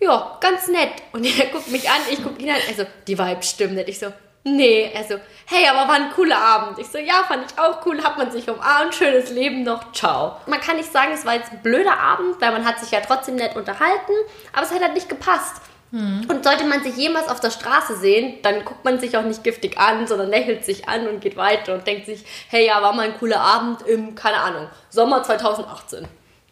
ja, 0.00 0.38
ganz 0.40 0.68
nett. 0.68 0.92
Und 1.12 1.24
er 1.38 1.46
guckt 1.46 1.68
mich 1.68 1.88
an, 1.88 2.00
ich 2.10 2.22
gucke 2.22 2.40
ihn 2.40 2.50
an, 2.50 2.60
also 2.68 2.84
die 3.06 3.18
Vibes 3.18 3.50
stimmen 3.50 3.74
nicht. 3.74 3.88
Ich 3.88 3.98
so, 3.98 4.12
nee. 4.44 4.90
Er 4.92 5.04
so, 5.04 5.14
hey, 5.46 5.66
aber 5.68 5.88
war 5.88 5.96
ein 5.96 6.12
cooler 6.12 6.38
Abend. 6.38 6.78
Ich 6.78 6.88
so, 6.88 6.98
ja, 6.98 7.24
fand 7.26 7.50
ich 7.50 7.58
auch 7.58 7.84
cool, 7.86 8.02
hat 8.02 8.18
man 8.18 8.30
sich 8.30 8.48
umarmt, 8.48 8.94
schönes 8.94 9.30
Leben 9.30 9.62
noch, 9.62 9.92
ciao. 9.92 10.36
Man 10.46 10.60
kann 10.60 10.76
nicht 10.76 10.92
sagen, 10.92 11.12
es 11.12 11.24
war 11.24 11.34
jetzt 11.34 11.52
ein 11.52 11.62
blöder 11.62 11.98
Abend, 11.98 12.40
weil 12.40 12.52
man 12.52 12.64
hat 12.64 12.78
sich 12.80 12.90
ja 12.90 13.00
trotzdem 13.00 13.36
nett 13.36 13.56
unterhalten, 13.56 14.12
aber 14.52 14.62
es 14.64 14.72
hat 14.72 14.82
halt 14.82 14.94
nicht 14.94 15.08
gepasst. 15.08 15.60
Und 15.90 16.44
sollte 16.44 16.64
man 16.64 16.82
sich 16.82 16.96
jemals 16.96 17.28
auf 17.28 17.40
der 17.40 17.50
Straße 17.50 17.96
sehen, 17.96 18.34
dann 18.42 18.64
guckt 18.64 18.84
man 18.84 19.00
sich 19.00 19.16
auch 19.16 19.22
nicht 19.22 19.42
giftig 19.42 19.78
an, 19.78 20.06
sondern 20.06 20.28
lächelt 20.28 20.64
sich 20.64 20.86
an 20.86 21.08
und 21.08 21.20
geht 21.20 21.36
weiter 21.36 21.74
und 21.74 21.86
denkt 21.86 22.06
sich, 22.06 22.24
hey, 22.48 22.66
ja, 22.66 22.82
war 22.82 22.92
mal 22.92 23.06
ein 23.06 23.18
cooler 23.18 23.40
Abend 23.40 23.82
im, 23.82 24.14
keine 24.14 24.38
Ahnung, 24.38 24.68
Sommer 24.90 25.22
2018. 25.22 26.06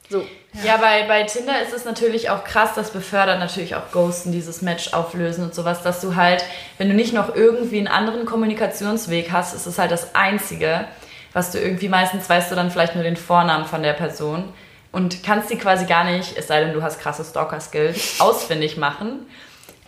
So. 0.08 0.24
Ja, 0.64 0.76
bei, 0.78 1.02
bei 1.06 1.24
Tinder 1.24 1.60
ist 1.60 1.74
es 1.74 1.84
natürlich 1.84 2.30
auch 2.30 2.44
krass, 2.44 2.70
das 2.74 2.90
befördert 2.90 3.40
natürlich 3.40 3.74
auch 3.74 3.90
Ghosten, 3.90 4.32
dieses 4.32 4.62
Match 4.62 4.94
auflösen 4.94 5.44
und 5.44 5.54
sowas, 5.54 5.82
dass 5.82 6.00
du 6.00 6.14
halt, 6.14 6.44
wenn 6.78 6.88
du 6.88 6.94
nicht 6.94 7.12
noch 7.12 7.34
irgendwie 7.34 7.78
einen 7.78 7.88
anderen 7.88 8.24
Kommunikationsweg 8.24 9.32
hast, 9.32 9.54
ist 9.54 9.66
es 9.66 9.78
halt 9.78 9.90
das 9.90 10.14
Einzige, 10.14 10.86
was 11.32 11.50
du 11.50 11.58
irgendwie, 11.58 11.88
meistens 11.88 12.30
weißt 12.30 12.50
du 12.50 12.54
dann 12.54 12.70
vielleicht 12.70 12.94
nur 12.94 13.04
den 13.04 13.16
Vornamen 13.16 13.66
von 13.66 13.82
der 13.82 13.92
Person 13.92 14.54
und 14.96 15.22
kannst 15.22 15.50
die 15.50 15.58
quasi 15.58 15.84
gar 15.84 16.04
nicht, 16.04 16.38
es 16.38 16.48
sei 16.48 16.60
denn, 16.60 16.72
du 16.72 16.82
hast 16.82 16.98
krasse 17.00 17.22
Stalker-Skills, 17.22 18.18
ausfindig 18.18 18.78
machen, 18.78 19.26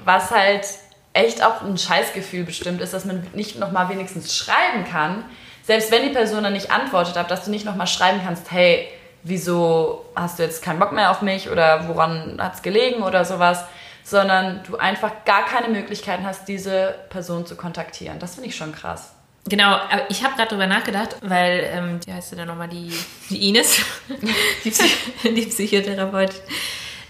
was 0.04 0.30
halt 0.30 0.66
echt 1.14 1.42
auch 1.42 1.62
ein 1.62 1.78
Scheißgefühl 1.78 2.44
bestimmt 2.44 2.82
ist, 2.82 2.92
dass 2.92 3.06
man 3.06 3.26
nicht 3.32 3.58
nochmal 3.58 3.88
wenigstens 3.88 4.36
schreiben 4.36 4.84
kann, 4.84 5.24
selbst 5.62 5.90
wenn 5.90 6.02
die 6.02 6.10
Person 6.10 6.42
dann 6.42 6.52
nicht 6.52 6.70
antwortet, 6.70 7.16
aber 7.16 7.26
dass 7.26 7.46
du 7.46 7.50
nicht 7.50 7.64
nochmal 7.64 7.86
schreiben 7.86 8.20
kannst, 8.22 8.50
hey, 8.50 8.86
wieso 9.22 10.04
hast 10.14 10.38
du 10.38 10.42
jetzt 10.42 10.62
keinen 10.62 10.78
Bock 10.78 10.92
mehr 10.92 11.10
auf 11.10 11.22
mich 11.22 11.48
oder 11.48 11.88
woran 11.88 12.36
hat 12.38 12.56
es 12.56 12.62
gelegen 12.62 13.02
oder 13.02 13.24
sowas, 13.24 13.64
sondern 14.04 14.60
du 14.64 14.76
einfach 14.76 15.24
gar 15.24 15.46
keine 15.46 15.68
Möglichkeiten 15.68 16.26
hast, 16.26 16.48
diese 16.48 16.96
Person 17.08 17.46
zu 17.46 17.56
kontaktieren. 17.56 18.18
Das 18.18 18.34
finde 18.34 18.50
ich 18.50 18.56
schon 18.56 18.74
krass. 18.74 19.14
Genau, 19.48 19.68
aber 19.72 20.10
ich 20.10 20.22
habe 20.24 20.34
gerade 20.36 20.48
drüber 20.48 20.66
nachgedacht, 20.66 21.16
weil, 21.22 21.68
ähm, 21.72 22.00
wie 22.04 22.12
heißt 22.12 22.30
sie 22.30 22.36
denn 22.36 22.48
nochmal, 22.48 22.68
die, 22.68 22.92
die 23.30 23.48
Ines, 23.48 23.78
die, 24.64 24.70
Psy- 24.70 25.32
die 25.34 25.46
Psychotherapeutin, 25.46 26.40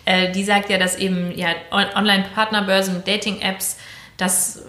äh, 0.04 0.30
die 0.32 0.44
sagt 0.44 0.70
ja, 0.70 0.78
dass 0.78 0.96
eben 0.96 1.36
ja, 1.36 1.48
On- 1.70 1.94
Online-Partnerbörsen 1.94 2.94
mit 2.94 3.08
Dating-Apps 3.08 3.76
das 4.16 4.62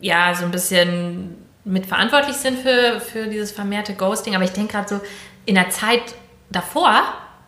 ja 0.00 0.34
so 0.34 0.44
ein 0.44 0.50
bisschen 0.50 1.36
mitverantwortlich 1.64 2.36
sind 2.36 2.58
für, 2.58 3.00
für 3.00 3.26
dieses 3.26 3.52
vermehrte 3.52 3.94
Ghosting. 3.94 4.34
Aber 4.34 4.44
ich 4.44 4.52
denke 4.52 4.72
gerade 4.72 4.88
so, 4.88 5.00
in 5.46 5.54
der 5.54 5.70
Zeit 5.70 6.02
davor 6.50 6.92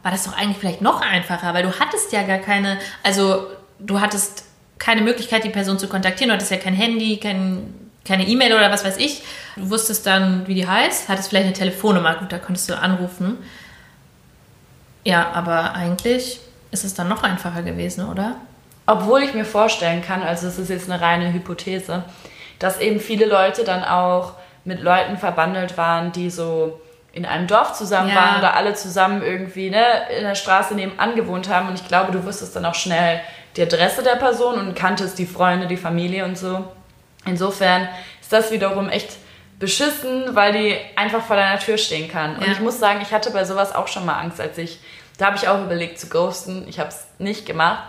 war 0.02 0.10
das 0.10 0.24
doch 0.24 0.36
eigentlich 0.36 0.58
vielleicht 0.58 0.80
noch 0.82 1.00
einfacher, 1.02 1.52
weil 1.54 1.62
du 1.62 1.78
hattest 1.78 2.12
ja 2.12 2.22
gar 2.22 2.38
keine, 2.38 2.78
also 3.02 3.46
du 3.78 4.00
hattest 4.00 4.44
keine 4.78 5.02
Möglichkeit, 5.02 5.44
die 5.44 5.50
Person 5.50 5.78
zu 5.78 5.88
kontaktieren. 5.88 6.28
Du 6.30 6.34
hattest 6.34 6.50
ja 6.50 6.56
kein 6.56 6.74
Handy, 6.74 7.18
kein, 7.18 7.74
keine 8.04 8.26
E-Mail 8.26 8.54
oder 8.54 8.70
was 8.70 8.84
weiß 8.84 8.96
ich. 8.96 9.22
Du 9.56 9.70
wusstest 9.70 10.06
dann, 10.06 10.46
wie 10.46 10.54
die 10.54 10.66
heißt, 10.66 11.08
hattest 11.08 11.28
vielleicht 11.28 11.46
eine 11.46 11.54
Telefonnummer, 11.54 12.16
gut, 12.16 12.32
da 12.32 12.38
konntest 12.38 12.68
du 12.70 12.78
anrufen. 12.78 13.38
Ja, 15.04 15.30
aber 15.32 15.74
eigentlich 15.74 16.40
ist 16.70 16.84
es 16.84 16.94
dann 16.94 17.08
noch 17.08 17.22
einfacher 17.22 17.62
gewesen, 17.62 18.08
oder? 18.08 18.36
Obwohl 18.86 19.22
ich 19.22 19.34
mir 19.34 19.44
vorstellen 19.44 20.02
kann, 20.02 20.22
also 20.22 20.46
es 20.46 20.58
ist 20.58 20.70
jetzt 20.70 20.90
eine 20.90 21.00
reine 21.00 21.32
Hypothese, 21.32 22.04
dass 22.58 22.80
eben 22.80 23.00
viele 23.00 23.26
Leute 23.26 23.64
dann 23.64 23.84
auch 23.84 24.34
mit 24.64 24.80
Leuten 24.82 25.16
verbandelt 25.16 25.78
waren, 25.78 26.12
die 26.12 26.28
so 26.30 26.80
in 27.12 27.24
einem 27.26 27.46
Dorf 27.46 27.72
zusammen 27.72 28.10
Ja. 28.10 28.14
waren 28.16 28.38
oder 28.38 28.54
alle 28.54 28.74
zusammen 28.74 29.22
irgendwie 29.22 29.70
ne, 29.70 29.84
in 30.16 30.22
der 30.24 30.34
Straße 30.34 30.74
nebenan 30.74 31.14
gewohnt 31.16 31.48
haben. 31.48 31.68
Und 31.68 31.74
ich 31.74 31.88
glaube, 31.88 32.12
du 32.12 32.24
wusstest 32.24 32.54
dann 32.54 32.64
auch 32.66 32.74
schnell 32.74 33.20
die 33.56 33.62
Adresse 33.62 34.02
der 34.02 34.16
Person 34.16 34.58
und 34.58 34.76
kanntest 34.76 35.18
die 35.18 35.26
Freunde, 35.26 35.66
die 35.66 35.76
Familie 35.76 36.24
und 36.24 36.38
so. 36.38 36.64
Insofern 37.26 37.88
ist 38.20 38.32
das 38.32 38.50
wiederum 38.50 38.88
echt 38.88 39.10
beschissen, 39.58 40.34
weil 40.34 40.52
die 40.52 40.76
einfach 40.96 41.22
vor 41.22 41.36
deiner 41.36 41.58
Tür 41.58 41.76
stehen 41.76 42.10
kann. 42.10 42.36
Und 42.36 42.46
Ja. 42.46 42.52
ich 42.52 42.60
muss 42.60 42.78
sagen, 42.80 43.00
ich 43.02 43.12
hatte 43.12 43.30
bei 43.30 43.44
sowas 43.44 43.74
auch 43.74 43.88
schon 43.88 44.06
mal 44.06 44.18
Angst, 44.18 44.40
als 44.40 44.56
ich, 44.58 44.78
da 45.18 45.26
habe 45.26 45.36
ich 45.36 45.48
auch 45.48 45.62
überlegt 45.62 45.98
zu 46.00 46.08
ghosten. 46.08 46.66
Ich 46.68 46.78
habe 46.80 46.88
es 46.88 47.04
nicht 47.18 47.44
gemacht. 47.44 47.82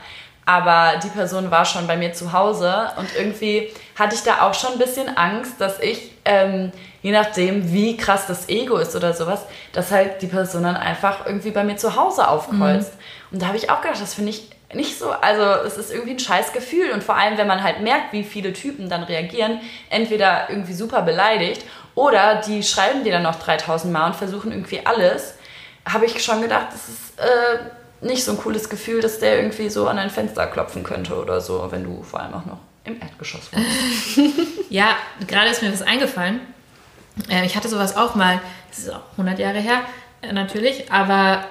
Aber 0.46 0.98
die 1.02 1.08
Person 1.08 1.50
war 1.52 1.66
schon 1.66 1.88
bei 1.88 1.96
mir 1.96 2.14
zu 2.14 2.34
Hause 2.34 2.90
und 2.98 3.08
irgendwie 3.16 3.70
hatte 3.98 4.16
ich 4.16 4.24
da 4.24 4.42
auch 4.42 4.54
schon 4.54 4.74
ein 4.74 4.80
bisschen 4.80 5.16
Angst, 5.16 5.54
dass 5.62 5.80
ich, 5.80 6.12
ähm, 6.26 6.72
je 7.04 7.12
nachdem, 7.12 7.72
wie 7.72 7.96
krass 7.96 8.26
das 8.28 8.50
Ego 8.50 8.78
ist 8.78 8.96
oder 8.96 9.14
sowas, 9.14 9.46
dass 9.72 9.92
halt 9.92 10.22
die 10.22 10.28
Person 10.28 10.64
dann 10.64 10.76
einfach 10.76 11.26
irgendwie 11.28 11.52
bei 11.52 11.64
mir 11.64 11.78
zu 11.78 11.96
Hause 11.96 12.28
aufkreuzt. 12.28 12.92
Und 13.32 13.42
da 13.42 13.48
habe 13.48 13.58
ich 13.58 13.70
auch 13.70 13.82
gedacht, 13.82 14.02
das 14.02 14.16
finde 14.16 14.32
ich 14.32 14.50
nicht 14.74 14.98
so, 14.98 15.12
also 15.12 15.44
es 15.66 15.78
ist 15.78 15.92
irgendwie 15.92 16.12
ein 16.12 16.20
scheiß 16.20 16.54
Gefühl 16.54 16.92
und 16.92 17.04
vor 17.04 17.16
allem, 17.16 17.38
wenn 17.38 17.48
man 17.48 17.64
halt 17.64 17.82
merkt, 17.82 18.14
wie 18.14 18.24
viele 18.24 18.54
Typen 18.54 18.90
dann 18.90 19.04
reagieren, 19.04 19.60
entweder 19.90 20.50
irgendwie 20.50 20.74
super 20.74 21.02
beleidigt 21.02 21.66
oder 21.96 22.42
die 22.42 22.64
schreiben 22.64 23.04
dir 23.04 23.14
dann 23.14 23.24
noch 23.24 23.36
3000 23.36 23.92
Mal 23.92 24.08
und 24.08 24.16
versuchen 24.16 24.52
irgendwie 24.52 24.86
alles, 24.86 25.36
habe 25.86 26.06
ich 26.06 26.24
schon 26.24 26.42
gedacht, 26.42 26.68
das 26.72 26.90
ist 26.90 27.20
äh, 27.20 28.06
nicht 28.06 28.24
so 28.24 28.32
ein 28.32 28.38
cooles 28.38 28.70
Gefühl, 28.70 29.02
dass 29.02 29.20
der 29.20 29.38
irgendwie 29.38 29.70
so 29.70 29.88
an 29.88 29.98
dein 29.98 30.10
Fenster 30.10 30.48
klopfen 30.48 30.84
könnte 30.84 31.16
oder 31.16 31.42
so, 31.42 31.68
wenn 31.72 31.84
du 31.84 32.04
vor 32.04 32.20
allem 32.22 32.34
auch 32.34 32.46
noch 32.46 32.60
im 32.84 33.00
Erdgeschoss 33.00 33.50
wohnst. 33.52 34.32
Ja, 34.70 34.96
gerade 35.28 35.50
ist 35.50 35.62
mir 35.62 35.74
was 35.74 35.82
eingefallen. 35.82 36.40
Äh, 37.30 37.46
ich 37.46 37.58
hatte 37.58 37.68
sowas 37.68 37.98
auch 37.98 38.16
mal, 38.16 38.40
das 38.70 38.80
ist 38.80 38.90
auch 38.90 39.02
100 39.12 39.38
Jahre 39.38 39.60
her, 39.60 39.82
äh, 40.22 40.32
natürlich, 40.32 40.90
aber 40.92 41.44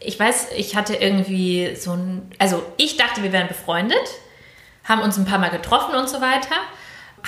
ich 0.00 0.18
weiß, 0.18 0.48
ich 0.56 0.76
hatte 0.76 0.94
irgendwie 0.94 1.74
so 1.76 1.92
ein, 1.92 2.30
also 2.38 2.62
ich 2.76 2.96
dachte, 2.96 3.22
wir 3.22 3.32
wären 3.32 3.48
befreundet, 3.48 3.98
haben 4.84 5.02
uns 5.02 5.16
ein 5.18 5.24
paar 5.24 5.38
Mal 5.38 5.50
getroffen 5.50 5.94
und 5.94 6.08
so 6.08 6.20
weiter, 6.20 6.54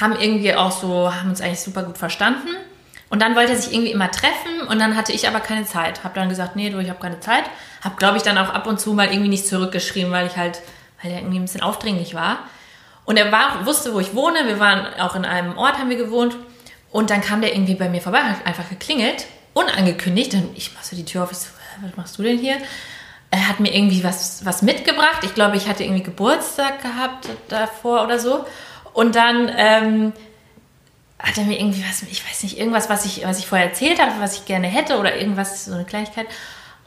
haben 0.00 0.16
irgendwie 0.18 0.54
auch 0.54 0.70
so, 0.70 1.12
haben 1.14 1.30
uns 1.30 1.40
eigentlich 1.40 1.60
super 1.60 1.82
gut 1.82 1.98
verstanden. 1.98 2.48
Und 3.10 3.20
dann 3.20 3.34
wollte 3.34 3.52
er 3.52 3.58
sich 3.58 3.72
irgendwie 3.74 3.90
immer 3.90 4.08
treffen 4.12 4.68
und 4.68 4.78
dann 4.78 4.96
hatte 4.96 5.10
ich 5.12 5.26
aber 5.26 5.40
keine 5.40 5.64
Zeit. 5.64 6.04
Hab 6.04 6.14
dann 6.14 6.28
gesagt, 6.28 6.54
nee, 6.54 6.70
du, 6.70 6.78
ich 6.78 6.88
habe 6.88 7.00
keine 7.00 7.18
Zeit. 7.18 7.42
Hab, 7.82 7.98
glaube 7.98 8.16
ich, 8.18 8.22
dann 8.22 8.38
auch 8.38 8.50
ab 8.50 8.68
und 8.68 8.78
zu 8.78 8.92
mal 8.92 9.08
irgendwie 9.08 9.28
nicht 9.28 9.48
zurückgeschrieben, 9.48 10.12
weil 10.12 10.28
ich 10.28 10.36
halt, 10.36 10.60
weil 11.02 11.10
er 11.10 11.18
irgendwie 11.18 11.40
ein 11.40 11.42
bisschen 11.42 11.60
aufdringlich 11.62 12.14
war. 12.14 12.38
Und 13.04 13.16
er 13.16 13.32
war, 13.32 13.66
wusste, 13.66 13.92
wo 13.94 13.98
ich 13.98 14.14
wohne. 14.14 14.46
Wir 14.46 14.60
waren 14.60 14.86
auch 15.00 15.16
in 15.16 15.24
einem 15.24 15.58
Ort, 15.58 15.78
haben 15.78 15.90
wir 15.90 15.96
gewohnt. 15.96 16.36
Und 16.92 17.10
dann 17.10 17.20
kam 17.20 17.40
der 17.40 17.52
irgendwie 17.52 17.74
bei 17.74 17.88
mir 17.88 18.00
vorbei, 18.00 18.20
hat 18.20 18.46
einfach 18.46 18.68
geklingelt, 18.68 19.26
unangekündigt. 19.54 20.32
Dann 20.34 20.48
ich 20.54 20.72
mach 20.76 20.84
so 20.84 20.94
die 20.94 21.04
Tür 21.04 21.24
auf, 21.24 21.32
ich 21.32 21.38
so, 21.38 21.46
"Hä, 21.46 21.59
was 21.82 21.96
machst 21.96 22.18
du 22.18 22.22
denn 22.22 22.38
hier? 22.38 22.56
Er 23.30 23.48
hat 23.48 23.60
mir 23.60 23.74
irgendwie 23.74 24.02
was, 24.02 24.44
was 24.44 24.62
mitgebracht. 24.62 25.20
Ich 25.22 25.34
glaube, 25.34 25.56
ich 25.56 25.68
hatte 25.68 25.84
irgendwie 25.84 26.02
Geburtstag 26.02 26.82
gehabt 26.82 27.28
davor 27.48 28.02
oder 28.04 28.18
so. 28.18 28.44
Und 28.92 29.14
dann 29.14 29.50
ähm, 29.56 30.12
hat 31.18 31.38
er 31.38 31.44
mir 31.44 31.58
irgendwie 31.58 31.84
was, 31.88 32.02
ich 32.02 32.26
weiß 32.28 32.42
nicht, 32.42 32.58
irgendwas, 32.58 32.88
was 32.88 33.04
ich, 33.04 33.24
was 33.24 33.38
ich 33.38 33.46
vorher 33.46 33.68
erzählt 33.68 34.00
habe, 34.00 34.12
was 34.18 34.36
ich 34.36 34.46
gerne 34.46 34.66
hätte 34.66 34.98
oder 34.98 35.16
irgendwas, 35.16 35.66
so 35.66 35.74
eine 35.74 35.84
Kleinigkeit. 35.84 36.26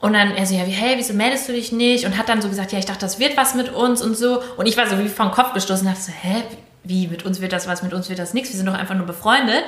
Und 0.01 0.13
dann 0.13 0.35
er 0.35 0.45
so, 0.45 0.53
ja, 0.53 0.67
wie, 0.67 0.71
hey, 0.71 0.95
wieso 0.97 1.13
meldest 1.13 1.47
du 1.47 1.53
dich 1.53 1.71
nicht? 1.71 2.05
Und 2.05 2.17
hat 2.17 2.27
dann 2.27 2.41
so 2.41 2.49
gesagt, 2.49 2.73
ja, 2.73 2.79
ich 2.79 2.85
dachte, 2.85 2.99
das 3.01 3.19
wird 3.19 3.37
was 3.37 3.55
mit 3.55 3.69
uns 3.69 4.01
und 4.01 4.15
so. 4.17 4.41
Und 4.57 4.65
ich 4.65 4.75
war 4.75 4.85
so 4.89 4.99
wie 4.99 5.07
vom 5.07 5.31
Kopf 5.31 5.53
gestoßen 5.53 5.87
und 5.87 5.93
dachte 5.93 6.11
so, 6.11 6.11
hä, 6.11 6.43
wie, 6.83 7.07
mit 7.07 7.23
uns 7.23 7.39
wird 7.39 7.53
das 7.53 7.67
was, 7.67 7.83
mit 7.83 7.93
uns 7.93 8.09
wird 8.09 8.19
das 8.19 8.33
nichts, 8.33 8.49
wir 8.49 8.57
sind 8.57 8.65
doch 8.65 8.73
einfach 8.73 8.95
nur 8.95 9.05
befreundet. 9.05 9.63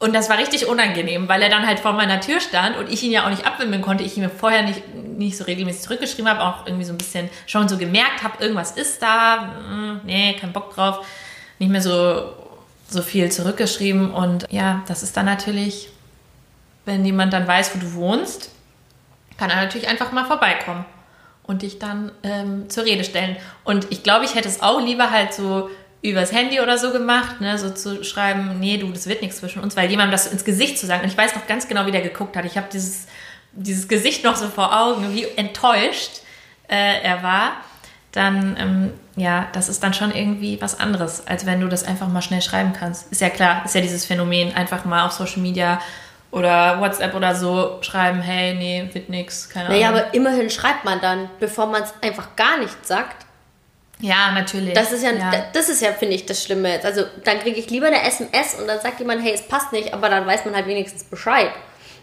Und 0.00 0.14
das 0.14 0.30
war 0.30 0.38
richtig 0.38 0.66
unangenehm, 0.66 1.28
weil 1.28 1.42
er 1.42 1.48
dann 1.48 1.66
halt 1.66 1.80
vor 1.80 1.92
meiner 1.92 2.20
Tür 2.20 2.40
stand 2.40 2.76
und 2.76 2.88
ich 2.88 3.02
ihn 3.02 3.10
ja 3.10 3.24
auch 3.24 3.30
nicht 3.30 3.46
abwimmeln 3.46 3.82
konnte. 3.82 4.04
Ich 4.04 4.16
ihm 4.16 4.30
vorher 4.30 4.62
nicht, 4.62 4.94
nicht 4.94 5.36
so 5.36 5.44
regelmäßig 5.44 5.82
zurückgeschrieben 5.82 6.30
habe, 6.30 6.40
auch 6.40 6.66
irgendwie 6.66 6.84
so 6.84 6.92
ein 6.92 6.98
bisschen 6.98 7.28
schon 7.46 7.68
so 7.68 7.76
gemerkt 7.76 8.22
habe, 8.22 8.40
irgendwas 8.40 8.72
ist 8.72 9.02
da, 9.02 9.54
mm, 9.68 10.00
nee, 10.04 10.36
kein 10.40 10.52
Bock 10.52 10.72
drauf. 10.72 11.04
Nicht 11.58 11.70
mehr 11.70 11.82
so, 11.82 12.32
so 12.88 13.02
viel 13.02 13.32
zurückgeschrieben. 13.32 14.12
Und 14.12 14.46
ja, 14.50 14.84
das 14.86 15.02
ist 15.02 15.16
dann 15.16 15.26
natürlich, 15.26 15.88
wenn 16.84 17.04
jemand 17.04 17.32
dann 17.32 17.48
weiß, 17.48 17.74
wo 17.74 17.80
du 17.80 17.94
wohnst, 17.94 18.52
kann 19.36 19.50
er 19.50 19.56
natürlich 19.56 19.88
einfach 19.88 20.12
mal 20.12 20.26
vorbeikommen 20.26 20.84
und 21.42 21.62
dich 21.62 21.80
dann 21.80 22.12
ähm, 22.22 22.70
zur 22.70 22.84
Rede 22.84 23.02
stellen. 23.02 23.36
Und 23.64 23.88
ich 23.90 24.04
glaube, 24.04 24.24
ich 24.24 24.36
hätte 24.36 24.48
es 24.48 24.62
auch 24.62 24.80
lieber 24.80 25.10
halt 25.10 25.34
so 25.34 25.70
übers 26.02 26.32
Handy 26.32 26.60
oder 26.60 26.78
so 26.78 26.92
gemacht, 26.92 27.40
ne, 27.40 27.58
so 27.58 27.70
zu 27.70 28.04
schreiben, 28.04 28.58
nee, 28.60 28.76
du, 28.76 28.90
das 28.92 29.08
wird 29.08 29.20
nichts 29.22 29.38
zwischen 29.38 29.62
uns, 29.62 29.76
weil 29.76 29.90
jemandem 29.90 30.12
das 30.12 30.26
ins 30.28 30.44
Gesicht 30.44 30.78
zu 30.78 30.86
sagen, 30.86 31.02
und 31.02 31.08
ich 31.08 31.18
weiß 31.18 31.34
noch 31.34 31.46
ganz 31.46 31.66
genau, 31.68 31.86
wie 31.86 31.90
der 31.92 32.02
geguckt 32.02 32.36
hat. 32.36 32.44
Ich 32.44 32.56
habe 32.56 32.68
dieses, 32.72 33.06
dieses 33.52 33.88
Gesicht 33.88 34.22
noch 34.24 34.36
so 34.36 34.48
vor 34.48 34.78
Augen, 34.80 35.12
wie 35.14 35.24
enttäuscht 35.36 36.20
äh, 36.68 37.02
er 37.02 37.22
war, 37.22 37.52
dann, 38.12 38.56
ähm, 38.58 38.92
ja, 39.16 39.48
das 39.52 39.68
ist 39.68 39.82
dann 39.82 39.92
schon 39.92 40.14
irgendwie 40.14 40.60
was 40.60 40.78
anderes, 40.78 41.26
als 41.26 41.46
wenn 41.46 41.60
du 41.60 41.68
das 41.68 41.84
einfach 41.84 42.08
mal 42.08 42.22
schnell 42.22 42.42
schreiben 42.42 42.72
kannst. 42.72 43.10
Ist 43.12 43.20
ja 43.20 43.28
klar, 43.30 43.62
ist 43.64 43.74
ja 43.74 43.80
dieses 43.80 44.04
Phänomen, 44.04 44.54
einfach 44.54 44.84
mal 44.84 45.04
auf 45.04 45.12
Social 45.12 45.40
Media 45.40 45.80
oder 46.30 46.80
WhatsApp 46.80 47.14
oder 47.14 47.34
so 47.34 47.78
schreiben, 47.80 48.20
hey, 48.20 48.54
nee, 48.54 48.88
wird 48.92 49.08
nix, 49.08 49.48
keine 49.48 49.70
Naja, 49.70 49.88
Ahnung. 49.88 50.00
aber 50.02 50.14
immerhin 50.14 50.50
schreibt 50.50 50.84
man 50.84 51.00
dann, 51.00 51.28
bevor 51.40 51.66
man 51.66 51.82
es 51.82 51.92
einfach 52.02 52.36
gar 52.36 52.58
nicht 52.58 52.86
sagt. 52.86 53.24
Ja, 54.00 54.30
natürlich. 54.32 54.74
Das 54.74 54.92
ist 54.92 55.02
ja, 55.02 55.12
das 55.52 55.68
ist 55.68 55.82
ja, 55.82 55.92
finde 55.92 56.14
ich, 56.14 56.26
das 56.26 56.42
Schlimme 56.42 56.72
jetzt. 56.72 56.86
Also 56.86 57.04
dann 57.24 57.40
kriege 57.40 57.58
ich 57.58 57.68
lieber 57.70 57.86
eine 57.86 58.02
SMS 58.02 58.54
und 58.54 58.68
dann 58.68 58.80
sagt 58.80 59.00
jemand, 59.00 59.22
hey, 59.22 59.32
es 59.34 59.42
passt 59.42 59.72
nicht, 59.72 59.92
aber 59.92 60.08
dann 60.08 60.26
weiß 60.26 60.44
man 60.44 60.54
halt 60.54 60.66
wenigstens 60.66 61.04
Bescheid. 61.04 61.50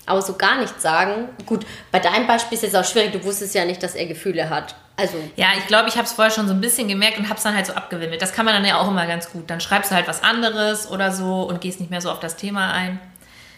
Aber 0.05 0.21
so 0.21 0.33
gar 0.33 0.59
nichts 0.59 0.83
sagen. 0.83 1.29
Gut, 1.45 1.65
bei 1.91 1.99
deinem 1.99 2.27
Beispiel 2.27 2.57
ist 2.57 2.63
es 2.63 2.75
auch 2.75 2.85
schwierig, 2.85 3.11
du 3.11 3.23
wusstest 3.23 3.55
ja 3.55 3.65
nicht, 3.65 3.81
dass 3.81 3.95
er 3.95 4.05
Gefühle 4.05 4.49
hat. 4.49 4.75
Also, 4.97 5.17
Ja, 5.35 5.47
ich 5.57 5.67
glaube, 5.67 5.89
ich 5.89 5.95
habe 5.95 6.05
es 6.05 6.13
vorher 6.13 6.31
schon 6.31 6.47
so 6.47 6.53
ein 6.53 6.61
bisschen 6.61 6.87
gemerkt 6.87 7.17
und 7.17 7.25
habe 7.25 7.37
es 7.37 7.43
dann 7.43 7.55
halt 7.55 7.65
so 7.65 7.73
abgewimmelt. 7.73 8.21
Das 8.21 8.33
kann 8.33 8.45
man 8.45 8.53
dann 8.53 8.65
ja 8.65 8.79
auch 8.79 8.87
immer 8.87 9.07
ganz 9.07 9.31
gut. 9.31 9.49
Dann 9.49 9.59
schreibst 9.59 9.91
du 9.91 9.95
halt 9.95 10.07
was 10.07 10.23
anderes 10.23 10.89
oder 10.89 11.11
so 11.11 11.43
und 11.43 11.59
gehst 11.59 11.79
nicht 11.79 11.91
mehr 11.91 12.01
so 12.01 12.11
auf 12.11 12.19
das 12.19 12.35
Thema 12.35 12.71
ein. 12.71 12.99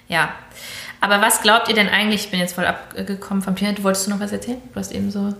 Ja. 0.08 0.34
Aber 1.00 1.22
was 1.22 1.42
glaubt 1.42 1.70
ihr 1.70 1.76
denn 1.76 1.90
eigentlich? 1.90 2.26
Ich 2.26 2.32
bin 2.32 2.40
jetzt 2.40 2.56
voll 2.56 2.66
abgekommen 2.66 3.44
vom 3.44 3.56
Thema. 3.56 3.74
Du 3.74 3.84
wolltest 3.84 4.08
du 4.08 4.12
noch 4.12 4.20
was 4.20 4.32
erzählen? 4.32 4.62
Du 4.74 4.80
hast 4.80 4.92
eben 4.92 5.12
so. 5.12 5.34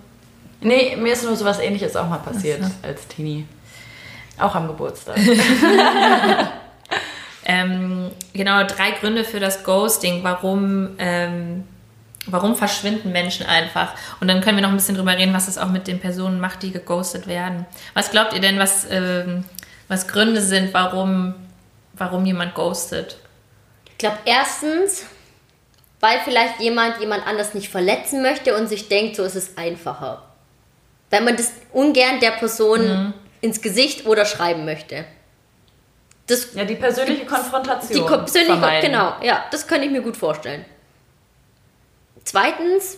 Nee, 0.62 0.96
mir 0.96 1.14
ist 1.14 1.24
nur 1.24 1.36
sowas 1.36 1.60
ähnliches 1.60 1.96
auch 1.96 2.08
mal 2.08 2.18
passiert 2.18 2.62
Ach 2.64 2.88
als 2.88 3.08
Teenie. 3.08 3.46
Auch 4.40 4.56
am 4.56 4.68
Geburtstag. 4.68 5.18
Ähm, 7.50 8.12
genau, 8.34 8.66
drei 8.66 8.92
Gründe 8.92 9.24
für 9.24 9.40
das 9.40 9.64
Ghosting, 9.64 10.22
warum 10.22 10.90
ähm, 11.00 11.64
Warum 12.30 12.58
verschwinden 12.58 13.14
Menschen 13.14 13.46
einfach? 13.46 13.94
Und 14.20 14.28
dann 14.28 14.42
können 14.42 14.58
wir 14.58 14.62
noch 14.62 14.72
ein 14.72 14.76
bisschen 14.76 14.96
drüber 14.96 15.16
reden, 15.16 15.34
was 15.34 15.48
es 15.48 15.58
auch 15.58 15.70
mit 15.70 15.88
den 15.88 16.02
Personen 16.02 16.42
macht, 16.42 16.62
die 16.62 16.72
geghostet 16.72 17.26
werden. 17.26 17.66
Was 17.94 18.12
glaubt 18.12 18.34
ihr 18.34 18.42
denn, 18.42 18.60
was, 18.60 18.86
ähm, 18.92 19.46
was 19.88 20.10
Gründe 20.10 20.42
sind, 20.42 20.74
warum, 20.74 21.36
warum 21.94 22.26
jemand 22.26 22.54
ghostet? 22.54 23.18
Ich 23.92 23.98
glaube, 23.98 24.18
erstens, 24.26 25.06
weil 26.02 26.20
vielleicht 26.26 26.60
jemand 26.60 27.00
jemand 27.00 27.26
anders 27.26 27.54
nicht 27.54 27.70
verletzen 27.70 28.22
möchte 28.22 28.58
und 28.58 28.68
sich 28.68 28.90
denkt, 28.90 29.16
so 29.16 29.24
ist 29.24 29.36
es 29.36 29.58
einfacher. 29.58 30.27
Wenn 31.10 31.24
man 31.24 31.36
das 31.38 31.52
ungern 31.72 32.20
der 32.20 32.32
Person 32.32 33.14
ins 33.42 33.62
Gesicht 33.62 34.06
oder 34.06 34.26
schreiben 34.26 34.66
möchte. 34.66 35.06
Das, 36.26 36.54
Ja, 36.54 36.66
die 36.66 36.76
persönliche 36.76 37.26
Konfrontation. 37.26 38.04
die 38.06 38.16
persönliche, 38.16 38.58
vermeiden. 38.58 38.92
genau, 38.92 39.14
ja, 39.22 39.46
das 39.52 39.66
könnte 39.66 39.86
ich 39.86 39.92
mir 39.92 40.02
gut 40.02 40.18
vorstellen. 40.18 40.66
Zweitens, 42.26 42.98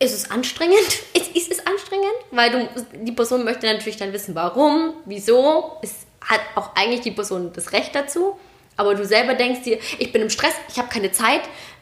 ist 0.00 0.14
es 0.14 0.30
anstrengend? 0.30 0.76
Ist, 1.14 1.36
ist 1.36 1.52
es 1.52 1.66
anstrengend? 1.66 2.06
Weil 2.30 2.50
du, 2.50 2.68
die 3.04 3.12
Person 3.12 3.44
möchte 3.44 3.66
natürlich 3.66 3.96
dann 3.96 4.12
wissen, 4.12 4.34
warum, 4.34 4.94
wieso. 5.04 5.78
Es 5.82 6.06
hat 6.20 6.40
auch 6.56 6.74
eigentlich 6.74 7.00
die 7.00 7.10
Person 7.10 7.52
das 7.52 7.72
Recht 7.72 7.94
dazu. 7.94 8.38
Aber 8.76 8.94
du 8.94 9.04
selber 9.04 9.34
denkst 9.34 9.62
dir, 9.62 9.78
ich 9.98 10.12
bin 10.12 10.22
im 10.22 10.30
Stress, 10.30 10.54
ich 10.68 10.78
habe 10.78 10.88
keine 10.88 11.10
Zeit, 11.10 11.40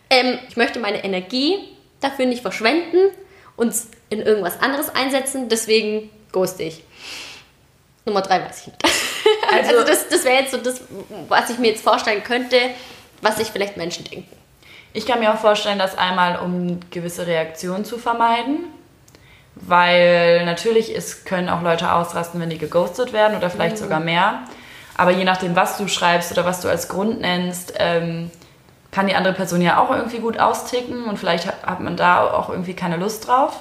ähm, 0.09 0.39
ich 0.49 0.57
möchte 0.57 0.79
meine 0.79 1.05
Energie 1.05 1.77
dafür 2.01 2.25
nicht 2.27 2.41
verschwenden 2.43 3.11
und 3.57 3.75
in 4.11 4.21
irgendwas 4.23 4.61
anderes 4.61 4.89
einsetzen, 4.95 5.49
deswegen 5.49 6.11
ghost 6.33 6.61
ich. 6.61 6.83
Nummer 8.05 8.23
drei 8.23 8.41
weiß 8.45 8.61
ich 8.61 8.67
nicht. 8.69 8.83
Also, 9.53 9.77
Also- 9.79 9.87
das, 9.91 10.09
das 10.09 10.25
wäre 10.25 10.41
jetzt 10.43 10.53
so 10.53 10.57
das, 10.59 10.81
was 11.29 11.51
ich 11.51 11.59
mir 11.59 11.69
jetzt 11.71 11.83
vorstellen 11.83 12.23
könnte, 12.23 12.57
was 13.23 13.37
sich 13.37 13.49
vielleicht 13.49 13.77
Menschen 13.77 14.05
denken. 14.05 14.29
Ich 14.93 15.05
kann 15.07 15.19
mir 15.21 15.33
auch 15.33 15.39
vorstellen, 15.39 15.79
dass 15.79 15.97
einmal, 15.99 16.39
um 16.41 16.81
gewisse 16.91 17.27
Reaktionen 17.27 17.85
zu 17.85 17.99
vermeiden, 17.99 18.65
weil 19.55 20.45
natürlich 20.45 20.95
es 20.95 21.25
können 21.25 21.49
auch 21.49 21.63
Leute 21.63 21.93
ausrasten, 21.93 22.41
wenn 22.41 22.51
die 22.51 22.59
geghostet 22.59 23.13
werden 23.13 23.37
oder 23.37 23.51
vielleicht 23.51 23.79
sogar 23.79 24.01
mehr. 24.01 24.45
Aber 24.97 25.11
je 25.11 25.25
nachdem, 25.25 25.55
was 25.57 25.77
du 25.77 25.89
schreibst 25.89 26.33
oder 26.33 26.45
was 26.45 26.61
du 26.61 26.69
als 26.69 26.89
Grund 26.89 27.21
nennst, 27.21 27.75
ähm, 27.79 28.31
kann 28.97 29.09
die 29.09 29.15
andere 29.15 29.35
Person 29.35 29.61
ja 29.61 29.79
auch 29.79 29.91
irgendwie 29.91 30.21
gut 30.21 30.39
austicken 30.39 31.05
und 31.05 31.19
vielleicht 31.19 31.47
hat, 31.47 31.81
man 31.81 31.99
da 31.99 32.31
auch 32.31 32.49
irgendwie 32.49 32.73
keine 32.73 32.97
Lust 32.97 33.29
drauf. 33.29 33.61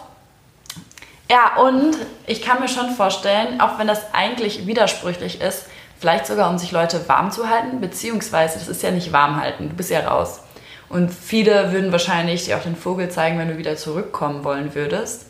Ja, 1.29 1.61
und 1.61 1.97
ich 2.25 2.41
kann 2.41 2.61
mir 2.61 2.69
schon 2.69 2.91
vorstellen, 2.91 3.59
auch 3.59 3.77
wenn 3.77 3.85
das 3.85 4.13
eigentlich 4.13 4.65
widersprüchlich 4.65 5.41
ist, 5.41 5.65
vielleicht 5.99 6.25
sogar 6.25 6.49
um 6.49 6.57
sich 6.57 6.71
Leute 6.71 7.09
warm 7.09 7.31
zu 7.31 7.49
halten, 7.49 7.81
beziehungsweise 7.81 8.59
das 8.59 8.69
ist 8.69 8.81
ja 8.81 8.91
nicht 8.91 9.11
warm 9.11 9.37
halten, 9.37 9.67
du 9.67 9.75
bist 9.75 9.89
ja 9.89 10.07
raus. 10.07 10.39
Und 10.87 11.11
viele 11.11 11.73
würden 11.73 11.91
wahrscheinlich 11.91 12.45
dir 12.45 12.55
auch 12.55 12.63
den 12.63 12.77
Vogel 12.77 13.09
zeigen, 13.09 13.37
wenn 13.37 13.49
du 13.49 13.57
wieder 13.57 13.75
zurückkommen 13.75 14.45
wollen 14.45 14.73
würdest. 14.73 15.25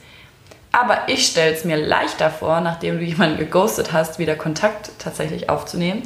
Aber 0.71 0.99
ich 1.07 1.25
stelle 1.25 1.55
es 1.55 1.65
mir 1.65 1.77
leichter 1.77 2.29
vor, 2.29 2.61
nachdem 2.61 2.99
du 2.99 3.03
jemanden 3.03 3.39
geghostet 3.39 3.91
hast, 3.91 4.19
wieder 4.19 4.35
Kontakt 4.35 4.91
tatsächlich 4.99 5.49
aufzunehmen, 5.49 6.03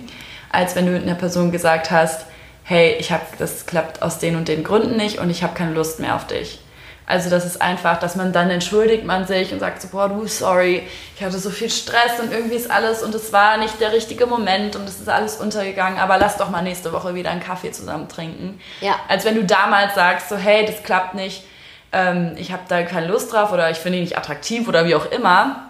als 0.54 0.78
wenn 0.78 0.86
du 0.86 0.94
mit 0.94 1.04
einer 1.04 1.16
Person 1.16 1.52
gesagt 1.52 1.92
hast, 1.92 2.29
hey, 2.70 2.96
ich 3.00 3.12
habe 3.12 3.24
das 3.40 3.66
klappt 3.66 4.04
aus 4.04 4.20
den 4.20 4.36
und 4.36 4.48
den 4.48 4.64
Gründen 4.64 4.96
nicht 4.96 5.18
und 5.18 5.32
ich 5.32 5.42
habe 5.42 5.56
keine 5.56 5.74
Lust 5.74 6.00
mehr 6.00 6.16
auf 6.16 6.28
dich. 6.28 6.60
Also 7.08 7.32
das 7.32 7.44
ist 7.44 7.60
einfach, 7.60 8.00
dass 8.00 8.16
man 8.16 8.32
dann 8.32 8.52
entschuldigt 8.52 9.04
man 9.04 9.26
sich 9.26 9.52
und 9.52 9.60
sagt 9.60 9.82
so, 9.82 9.88
boah, 9.88 10.08
du, 10.08 10.28
sorry, 10.28 10.84
ich 11.16 11.24
hatte 11.24 11.40
so 11.40 11.50
viel 11.50 11.72
Stress 11.72 12.20
und 12.22 12.32
irgendwie 12.32 12.54
ist 12.54 12.70
alles 12.70 13.02
und 13.02 13.16
es 13.16 13.34
war 13.34 13.58
nicht 13.58 13.82
der 13.82 13.92
richtige 13.92 14.28
Moment 14.28 14.76
und 14.76 14.88
es 14.88 15.00
ist 15.00 15.10
alles 15.10 15.38
untergegangen, 15.38 15.98
aber 15.98 16.20
lass 16.20 16.38
doch 16.38 16.52
mal 16.52 16.62
nächste 16.62 16.94
Woche 16.94 17.16
wieder 17.16 17.32
einen 17.32 17.42
Kaffee 17.42 17.72
zusammen 17.72 18.08
trinken. 18.08 18.62
Ja. 18.82 18.98
Als 19.08 19.26
wenn 19.26 19.34
du 19.34 19.44
damals 19.44 19.96
sagst 19.96 20.30
so, 20.30 20.38
hey, 20.38 20.64
das 20.68 20.84
klappt 20.84 21.16
nicht, 21.16 21.44
ähm, 21.92 22.36
ich 22.38 22.52
habe 22.52 22.62
da 22.68 22.84
keine 22.84 23.08
Lust 23.08 23.34
drauf 23.34 23.52
oder 23.52 23.72
ich 23.72 23.78
finde 23.78 23.98
ihn 23.98 24.04
nicht 24.04 24.16
attraktiv 24.20 24.68
oder 24.68 24.86
wie 24.86 24.94
auch 24.94 25.10
immer, 25.12 25.69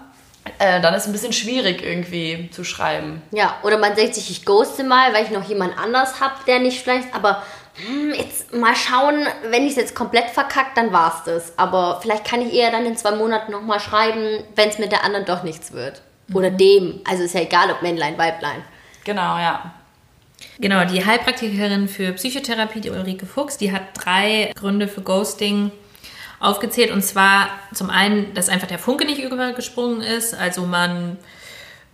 äh, 0.57 0.81
dann 0.81 0.93
ist 0.93 1.03
es 1.03 1.07
ein 1.07 1.13
bisschen 1.13 1.33
schwierig 1.33 1.83
irgendwie 1.83 2.49
zu 2.51 2.63
schreiben. 2.63 3.21
Ja, 3.31 3.57
oder 3.63 3.77
man 3.77 3.95
denkt 3.95 4.15
sich, 4.15 4.29
ich 4.29 4.45
ghoste 4.45 4.83
mal, 4.83 5.13
weil 5.13 5.25
ich 5.25 5.31
noch 5.31 5.47
jemand 5.47 5.77
anders 5.77 6.19
habe, 6.19 6.35
der 6.47 6.59
nicht 6.59 6.81
vielleicht, 6.81 7.13
aber 7.13 7.43
hm, 7.75 8.13
jetzt 8.13 8.53
mal 8.53 8.75
schauen, 8.75 9.25
wenn 9.49 9.63
ich 9.63 9.71
es 9.71 9.77
jetzt 9.77 9.95
komplett 9.95 10.29
verkackt, 10.29 10.77
dann 10.77 10.91
war's 10.91 11.23
das. 11.25 11.57
Aber 11.57 11.99
vielleicht 12.01 12.25
kann 12.25 12.41
ich 12.41 12.53
eher 12.53 12.71
dann 12.71 12.85
in 12.85 12.97
zwei 12.97 13.11
Monaten 13.11 13.51
nochmal 13.51 13.79
schreiben, 13.79 14.43
wenn 14.55 14.69
es 14.69 14.79
mit 14.79 14.91
der 14.91 15.03
anderen 15.03 15.25
doch 15.25 15.43
nichts 15.43 15.71
wird. 15.71 16.01
Oder 16.33 16.51
dem. 16.51 17.01
Also 17.09 17.23
ist 17.23 17.33
ja 17.33 17.41
egal, 17.41 17.71
ob 17.71 17.81
Männlein, 17.81 18.17
Weiblein. 18.17 18.63
Genau, 19.03 19.37
ja. 19.37 19.73
Genau, 20.59 20.85
die 20.85 21.05
Heilpraktikerin 21.05 21.87
für 21.87 22.13
Psychotherapie, 22.13 22.81
die 22.81 22.89
Ulrike 22.89 23.25
Fuchs, 23.25 23.57
die 23.57 23.71
hat 23.71 23.81
drei 23.93 24.51
Gründe 24.55 24.87
für 24.87 25.01
Ghosting 25.01 25.71
aufgezählt. 26.39 26.91
Und 26.91 27.03
zwar 27.03 27.49
zum 27.73 27.89
einen, 27.89 28.33
dass 28.33 28.49
einfach 28.49 28.67
der 28.67 28.79
Funke 28.79 29.05
nicht 29.05 29.21
übergesprungen 29.21 30.01
ist. 30.01 30.33
Also 30.33 30.65
man 30.65 31.17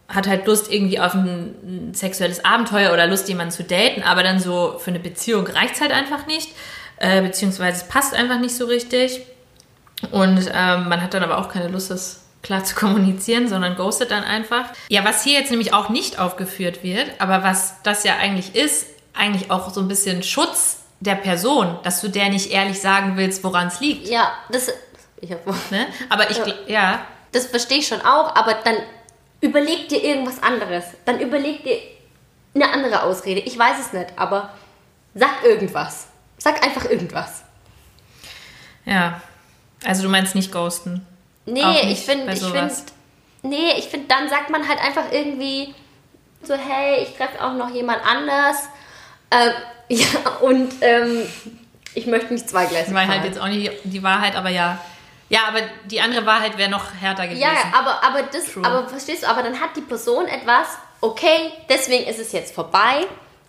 hat 0.08 0.28
halt 0.28 0.46
Lust 0.46 0.72
irgendwie 0.72 1.00
auf 1.00 1.14
ein, 1.14 1.92
sexuelles 1.94 2.46
Abenteuer 2.46 2.94
oder 2.94 3.08
Lust, 3.08 3.28
jemanden 3.28 3.52
zu 3.52 3.64
daten, 3.64 4.04
aber 4.04 4.22
dann 4.22 4.40
so 4.40 4.78
für 4.78 4.92
eine 4.92 5.00
Beziehung 5.00 5.48
reicht 5.48 5.76
es 5.76 5.82
halt 5.82 5.92
einfach 5.92 6.28
nicht. 6.28 6.50
Äh, 6.98 7.22
beziehungsweise 7.22 7.82
es 7.82 7.88
passt 7.88 8.14
einfach 8.14 8.40
nicht 8.40 8.56
so 8.56 8.66
richtig. 8.66 9.22
Und 10.12 10.50
ähm, 10.54 10.90
man 10.90 11.02
hat 11.02 11.14
dann 11.14 11.24
aber 11.24 11.40
auch 11.40 11.50
keine 11.50 11.70
Lust, 11.70 11.90
das 11.90 12.26
klar 12.44 12.64
zu 12.64 12.76
kommunizieren, 12.76 13.48
sondern 13.48 13.76
ghostet 13.76 14.12
dann 14.12 14.24
einfach. 14.24 14.66
Ja, 14.90 15.04
was 15.04 15.24
hier 15.24 15.40
jetzt 15.40 15.50
nämlich 15.50 15.74
auch 15.74 15.90
nicht 15.90 16.20
aufgeführt 16.20 16.84
wird, 16.84 17.10
aber 17.20 17.44
was 17.44 17.82
das 17.84 18.04
ja 18.04 18.18
eigentlich 18.18 18.56
ist, 18.56 18.88
eigentlich 19.14 19.50
auch 19.50 19.74
so 19.74 19.82
ein 19.82 19.88
bisschen 19.88 20.22
Schutz 20.22 20.85
der 21.06 21.16
Person, 21.16 21.78
dass 21.84 22.02
du 22.02 22.08
der 22.10 22.30
nicht 22.30 22.52
ehrlich 22.52 22.80
sagen 22.82 23.18
willst, 23.18 23.44
woran 23.44 23.68
es 23.68 23.80
liegt. 23.80 24.08
Ja, 24.08 24.34
das. 24.50 24.72
Ich 25.22 25.32
hab, 25.32 25.46
Ne? 25.72 25.88
Aber 26.10 26.30
ich, 26.30 26.38
gl- 26.38 26.68
ja, 26.68 27.06
das 27.32 27.46
verstehe 27.48 27.80
ich 27.80 27.88
schon 27.88 28.02
auch, 28.02 28.36
aber 28.36 28.54
dann 28.64 28.76
überleg 29.42 29.88
dir 29.90 30.04
irgendwas 30.04 30.42
anderes. 30.44 30.84
Dann 31.06 31.20
überleg 31.20 31.64
dir 31.64 31.78
eine 32.54 32.72
andere 32.72 33.04
Ausrede. 33.04 33.40
Ich 33.42 33.58
weiß 33.58 33.78
es 33.80 33.94
nicht, 33.94 34.08
aber 34.18 34.52
sag 35.14 35.44
irgendwas. 35.44 36.08
Sag 36.38 36.64
einfach 36.64 36.86
irgendwas. 36.90 37.44
ja. 38.86 39.22
Also 39.86 40.02
du 40.04 40.10
meinst 40.10 40.34
nicht 40.36 40.52
ghosten. 40.52 41.06
Nee, 41.46 41.62
nicht 41.64 42.00
ich 42.00 42.06
finde, 42.06 42.34
ich 42.34 42.42
finde, 42.42 42.74
nee, 43.44 43.72
ich 43.78 43.86
finde, 43.86 44.08
dann 44.08 44.28
sagt 44.30 44.50
man 44.50 44.68
halt 44.68 44.80
einfach 44.84 45.12
irgendwie 45.12 45.76
so, 46.42 46.56
hey, 46.56 47.04
ich 47.04 47.16
treffe 47.16 47.44
auch 47.44 47.54
noch 47.54 47.70
jemand 47.70 48.04
anders. 48.06 48.58
Ähm, 49.32 49.52
ja, 49.90 50.08
und 50.42 50.74
ähm, 50.82 51.24
ich 51.94 52.08
möchte 52.08 52.34
nicht 52.34 52.50
zweigleisig 52.50 52.94
war 52.94 53.08
halt 53.08 53.24
jetzt 53.24 53.40
auch 53.40 53.48
nicht 53.48 53.72
die 53.84 54.04
Wahrheit, 54.04 54.36
aber 54.36 54.50
ja. 54.50 54.80
Ja, 55.30 55.48
aber 55.48 55.60
die 55.86 56.02
andere 56.02 56.26
Wahrheit 56.26 56.58
wäre 56.58 56.70
noch 56.70 56.94
härter 56.94 57.26
gewesen. 57.26 57.42
Ja, 57.42 57.50
aber, 57.74 58.04
aber 58.04 58.24
das, 58.32 58.46
True. 58.52 58.64
aber 58.64 58.88
verstehst 58.88 59.24
du, 59.24 59.28
aber 59.28 59.42
dann 59.42 59.60
hat 59.60 59.76
die 59.76 59.82
Person 59.82 60.28
etwas, 60.28 60.68
okay, 61.02 61.52
deswegen 61.68 62.06
ist 62.06 62.20
es 62.20 62.32
jetzt 62.32 62.54
vorbei 62.54 63.06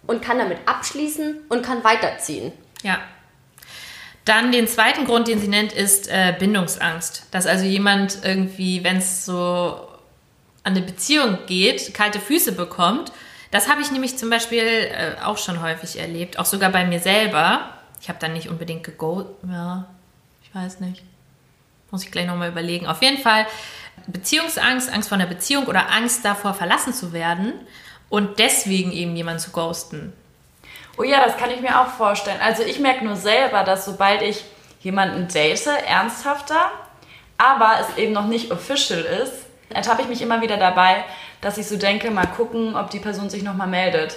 und 0.06 0.22
kann 0.22 0.38
damit 0.38 0.58
abschließen 0.64 1.42
und 1.48 1.62
kann 1.62 1.84
weiterziehen. 1.84 2.52
Ja. 2.82 2.98
Dann 4.24 4.52
den 4.52 4.66
zweiten 4.66 5.04
Grund, 5.04 5.28
den 5.28 5.40
sie 5.40 5.48
nennt, 5.48 5.72
ist 5.72 6.08
äh, 6.08 6.34
Bindungsangst. 6.36 7.24
Dass 7.30 7.46
also 7.46 7.64
jemand 7.64 8.18
irgendwie, 8.24 8.82
wenn 8.82 8.96
es 8.96 9.24
so 9.24 9.86
an 10.64 10.72
eine 10.72 10.80
Beziehung 10.80 11.38
geht, 11.46 11.94
kalte 11.94 12.18
Füße 12.18 12.52
bekommt. 12.52 13.12
Das 13.56 13.70
habe 13.70 13.80
ich 13.80 13.90
nämlich 13.90 14.18
zum 14.18 14.28
Beispiel 14.28 14.60
äh, 14.60 15.14
auch 15.24 15.38
schon 15.38 15.62
häufig 15.62 15.98
erlebt, 15.98 16.38
auch 16.38 16.44
sogar 16.44 16.68
bei 16.68 16.84
mir 16.84 17.00
selber. 17.00 17.70
Ich 18.02 18.10
habe 18.10 18.18
dann 18.18 18.34
nicht 18.34 18.50
unbedingt 18.50 18.84
gegoat, 18.84 19.28
ja, 19.50 19.86
ich 20.42 20.54
weiß 20.54 20.80
nicht. 20.80 21.02
Muss 21.90 22.04
ich 22.04 22.10
gleich 22.10 22.26
nochmal 22.26 22.50
überlegen. 22.50 22.86
Auf 22.86 23.00
jeden 23.00 23.16
Fall 23.16 23.46
Beziehungsangst, 24.08 24.92
Angst 24.92 25.08
vor 25.08 25.16
einer 25.16 25.26
Beziehung 25.26 25.64
oder 25.68 25.90
Angst 25.90 26.22
davor, 26.22 26.52
verlassen 26.52 26.92
zu 26.92 27.14
werden 27.14 27.54
und 28.10 28.38
deswegen 28.40 28.92
eben 28.92 29.16
jemanden 29.16 29.40
zu 29.40 29.52
ghosten. 29.52 30.12
Oh 30.98 31.02
ja, 31.02 31.24
das 31.24 31.38
kann 31.38 31.50
ich 31.50 31.62
mir 31.62 31.80
auch 31.80 31.88
vorstellen. 31.88 32.42
Also 32.42 32.62
ich 32.62 32.78
merke 32.78 33.06
nur 33.06 33.16
selber, 33.16 33.64
dass 33.64 33.86
sobald 33.86 34.20
ich 34.20 34.44
jemanden 34.82 35.28
date, 35.28 35.66
ernsthafter, 35.86 36.72
aber 37.38 37.78
es 37.80 37.96
eben 37.96 38.12
noch 38.12 38.26
nicht 38.26 38.50
official 38.52 39.00
ist, 39.00 39.32
ertappe 39.70 40.02
ich 40.02 40.08
mich 40.08 40.20
immer 40.20 40.42
wieder 40.42 40.58
dabei, 40.58 41.06
dass 41.46 41.58
ich 41.58 41.68
so 41.68 41.76
denke, 41.76 42.10
mal 42.10 42.26
gucken, 42.26 42.74
ob 42.74 42.90
die 42.90 42.98
Person 42.98 43.30
sich 43.30 43.44
nochmal 43.44 43.68
meldet. 43.68 44.16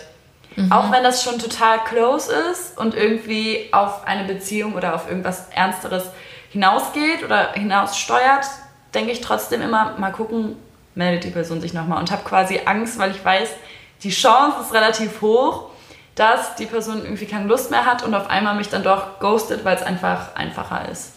Auch 0.72 0.92
wenn 0.92 1.04
das 1.04 1.24
schon 1.24 1.38
total 1.38 1.78
close 1.84 2.34
ist 2.52 2.76
und 2.76 2.96
irgendwie 2.96 3.70
auf 3.72 4.08
eine 4.08 4.24
Beziehung 4.24 4.74
oder 4.74 4.96
auf 4.96 5.08
irgendwas 5.08 5.48
Ernsteres 5.54 6.06
hinausgeht 6.50 7.24
oder 7.24 7.52
hinaussteuert, 7.54 8.48
denke 8.96 9.12
ich 9.12 9.22
trotzdem 9.22 9.62
immer, 9.62 9.96
mal 10.00 10.12
gucken, 10.12 10.56
meldet 10.96 11.24
die 11.24 11.30
Person 11.30 11.62
sich 11.62 11.72
nochmal 11.72 12.00
und 12.00 12.10
habe 12.10 12.24
quasi 12.24 12.62
Angst, 12.66 12.98
weil 12.98 13.12
ich 13.12 13.24
weiß, 13.24 13.50
die 14.02 14.10
Chance 14.10 14.62
ist 14.64 14.74
relativ 14.74 15.22
hoch, 15.22 15.70
dass 16.16 16.56
die 16.56 16.66
Person 16.66 17.04
irgendwie 17.04 17.28
keine 17.28 17.46
Lust 17.46 17.70
mehr 17.70 17.86
hat 17.86 18.02
und 18.02 18.16
auf 18.16 18.28
einmal 18.28 18.56
mich 18.56 18.70
dann 18.70 18.82
doch 18.82 19.20
ghostet, 19.20 19.64
weil 19.64 19.76
es 19.76 19.84
einfach 19.84 20.34
einfacher 20.34 20.90
ist. 20.90 21.14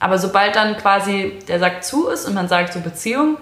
Aber 0.00 0.16
sobald 0.16 0.56
dann 0.56 0.78
quasi 0.78 1.40
der 1.46 1.58
Sack 1.58 1.84
zu 1.84 2.08
ist 2.08 2.26
und 2.26 2.32
man 2.32 2.48
sagt 2.48 2.72
so 2.72 2.80
Beziehung, 2.80 3.36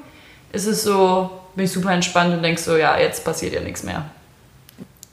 ist 0.52 0.66
es 0.66 0.82
so, 0.82 1.30
bin 1.54 1.64
ich 1.64 1.72
super 1.72 1.92
entspannt 1.92 2.34
und 2.34 2.42
denk 2.42 2.58
so, 2.58 2.76
ja, 2.76 2.98
jetzt 2.98 3.24
passiert 3.24 3.54
ja 3.54 3.60
nichts 3.60 3.82
mehr. 3.82 4.04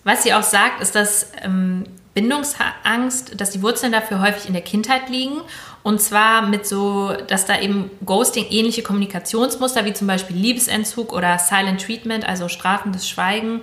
Was 0.03 0.23
sie 0.23 0.33
auch 0.33 0.43
sagt, 0.43 0.81
ist, 0.81 0.95
dass 0.95 1.31
ähm, 1.41 1.83
Bindungsangst, 2.13 3.39
dass 3.39 3.51
die 3.51 3.61
Wurzeln 3.61 3.91
dafür 3.91 4.21
häufig 4.21 4.47
in 4.47 4.53
der 4.53 4.63
Kindheit 4.63 5.09
liegen. 5.09 5.41
Und 5.83 6.01
zwar 6.01 6.47
mit 6.47 6.65
so, 6.65 7.13
dass 7.27 7.45
da 7.45 7.59
eben 7.59 7.91
Ghosting 8.05 8.47
ähnliche 8.49 8.81
Kommunikationsmuster 8.81 9.85
wie 9.85 9.93
zum 9.93 10.07
Beispiel 10.07 10.35
Liebesentzug 10.35 11.13
oder 11.13 11.37
Silent 11.37 11.81
Treatment, 11.85 12.27
also 12.27 12.49
strafendes 12.49 13.07
Schweigen 13.07 13.61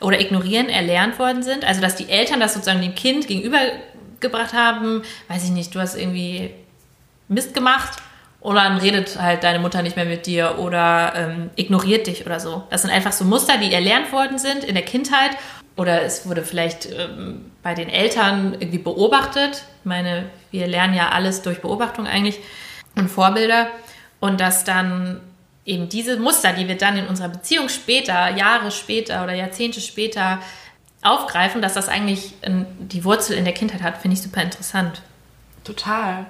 oder 0.00 0.20
Ignorieren 0.20 0.68
erlernt 0.68 1.18
worden 1.18 1.42
sind. 1.42 1.64
Also 1.64 1.80
dass 1.80 1.94
die 1.94 2.08
Eltern 2.08 2.40
das 2.40 2.54
sozusagen 2.54 2.82
dem 2.82 2.94
Kind 2.94 3.28
gegenübergebracht 3.28 4.52
haben, 4.52 5.02
weiß 5.28 5.44
ich 5.44 5.50
nicht, 5.50 5.74
du 5.74 5.78
hast 5.78 5.94
irgendwie 5.94 6.50
Mist 7.28 7.54
gemacht 7.54 8.02
oder 8.42 8.64
dann 8.64 8.78
redet 8.78 9.20
halt 9.20 9.44
deine 9.44 9.60
Mutter 9.60 9.82
nicht 9.82 9.96
mehr 9.96 10.04
mit 10.04 10.26
dir 10.26 10.58
oder 10.58 11.12
ähm, 11.14 11.50
ignoriert 11.56 12.06
dich 12.08 12.26
oder 12.26 12.40
so. 12.40 12.64
Das 12.70 12.82
sind 12.82 12.90
einfach 12.90 13.12
so 13.12 13.24
Muster, 13.24 13.56
die 13.58 13.72
erlernt 13.72 14.12
worden 14.12 14.38
sind 14.38 14.64
in 14.64 14.74
der 14.74 14.84
Kindheit 14.84 15.30
oder 15.76 16.02
es 16.02 16.26
wurde 16.26 16.42
vielleicht 16.42 16.86
ähm, 16.86 17.52
bei 17.62 17.74
den 17.74 17.88
Eltern 17.88 18.54
irgendwie 18.58 18.78
beobachtet. 18.78 19.64
Ich 19.80 19.84
meine, 19.84 20.26
wir 20.50 20.66
lernen 20.66 20.94
ja 20.94 21.10
alles 21.10 21.42
durch 21.42 21.60
Beobachtung 21.60 22.06
eigentlich 22.06 22.40
und 22.96 23.08
Vorbilder. 23.08 23.68
Und 24.20 24.40
dass 24.40 24.64
dann 24.64 25.20
eben 25.64 25.88
diese 25.88 26.18
Muster, 26.18 26.52
die 26.52 26.68
wir 26.68 26.76
dann 26.76 26.96
in 26.96 27.06
unserer 27.06 27.28
Beziehung 27.28 27.68
später, 27.68 28.36
Jahre 28.36 28.70
später 28.70 29.24
oder 29.24 29.34
Jahrzehnte 29.34 29.80
später 29.80 30.40
aufgreifen, 31.02 31.62
dass 31.62 31.74
das 31.74 31.88
eigentlich 31.88 32.34
die 32.44 33.04
Wurzel 33.04 33.36
in 33.36 33.44
der 33.44 33.54
Kindheit 33.54 33.82
hat, 33.82 33.98
finde 33.98 34.16
ich 34.16 34.22
super 34.22 34.42
interessant. 34.42 35.02
Total. 35.64 36.26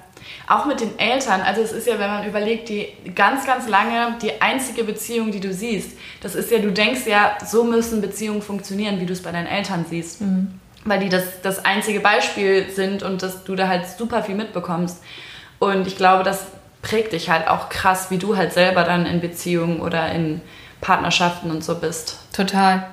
Auch 0.48 0.66
mit 0.66 0.80
den 0.80 0.98
Eltern. 0.98 1.40
Also 1.40 1.62
es 1.62 1.72
ist 1.72 1.87
ja, 1.87 1.98
wenn 1.98 2.11
man 2.11 2.26
überlegt, 2.26 2.68
die 2.68 2.88
ganz, 3.14 3.46
ganz 3.46 3.68
lange 3.68 4.16
die 4.20 4.40
einzige 4.40 4.85
Beziehung, 4.85 5.30
die 5.30 5.40
du 5.40 5.52
siehst. 5.52 5.96
Das 6.20 6.35
ist 6.35 6.50
ja, 6.50 6.58
du 6.58 6.72
denkst 6.72 7.06
ja, 7.06 7.37
so 7.44 7.64
müssen 7.64 8.00
Beziehungen 8.00 8.42
funktionieren, 8.42 9.00
wie 9.00 9.06
du 9.06 9.12
es 9.12 9.22
bei 9.22 9.32
deinen 9.32 9.46
Eltern 9.46 9.85
siehst. 9.88 10.20
Mhm. 10.20 10.58
Weil 10.85 11.00
die 11.00 11.08
das, 11.08 11.42
das 11.42 11.64
einzige 11.64 12.00
Beispiel 12.00 12.70
sind 12.70 13.02
und 13.02 13.22
dass 13.22 13.44
du 13.44 13.54
da 13.54 13.68
halt 13.68 13.87
super 13.87 14.22
viel 14.22 14.35
mitbekommst. 14.35 15.02
Und 15.58 15.87
ich 15.87 15.96
glaube, 15.96 16.24
das 16.24 16.46
prägt 16.82 17.12
dich 17.12 17.30
halt 17.30 17.48
auch 17.48 17.68
krass, 17.68 18.11
wie 18.11 18.18
du 18.18 18.37
halt 18.37 18.52
selber 18.52 18.82
dann 18.82 19.06
in 19.06 19.20
Beziehungen 19.20 19.80
oder 19.80 20.11
in 20.12 20.40
Partnerschaften 20.80 21.50
und 21.50 21.62
so 21.62 21.76
bist. 21.76 22.18
Total. 22.32 22.85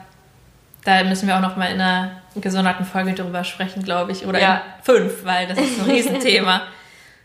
Da 0.85 1.03
müssen 1.03 1.27
wir 1.27 1.35
auch 1.35 1.41
noch 1.41 1.57
mal 1.57 1.65
in 1.65 1.81
einer 1.81 2.11
gesonderten 2.35 2.85
Folge 2.85 3.13
drüber 3.13 3.43
sprechen, 3.43 3.83
glaube 3.83 4.11
ich. 4.11 4.25
Oder 4.25 4.39
ja. 4.39 4.61
in 4.77 4.83
fünf, 4.83 5.25
weil 5.25 5.47
das 5.47 5.57
ist 5.57 5.79
ein 5.79 5.89
Riesenthema. 5.89 6.61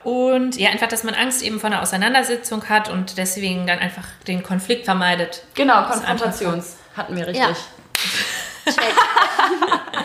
Und 0.05 0.57
ja, 0.59 0.69
einfach, 0.71 0.89
dass 0.89 1.03
man 1.03 1.15
Angst 1.15 1.43
eben 1.43 1.59
vor 1.59 1.71
einer 1.71 1.81
Auseinandersetzung 1.81 2.69
hat 2.69 2.91
und 2.91 3.17
deswegen 3.17 3.67
dann 3.67 3.79
einfach 3.79 4.05
den 4.29 4.43
Konflikt 4.43 4.85
vermeidet. 4.85 5.43
Genau, 5.55 5.83
Konfrontations 5.85 6.77
hatten 6.95 7.17
wir 7.17 7.27
richtig. 7.27 7.43
Ja. 7.43 8.73
Check. 8.73 8.95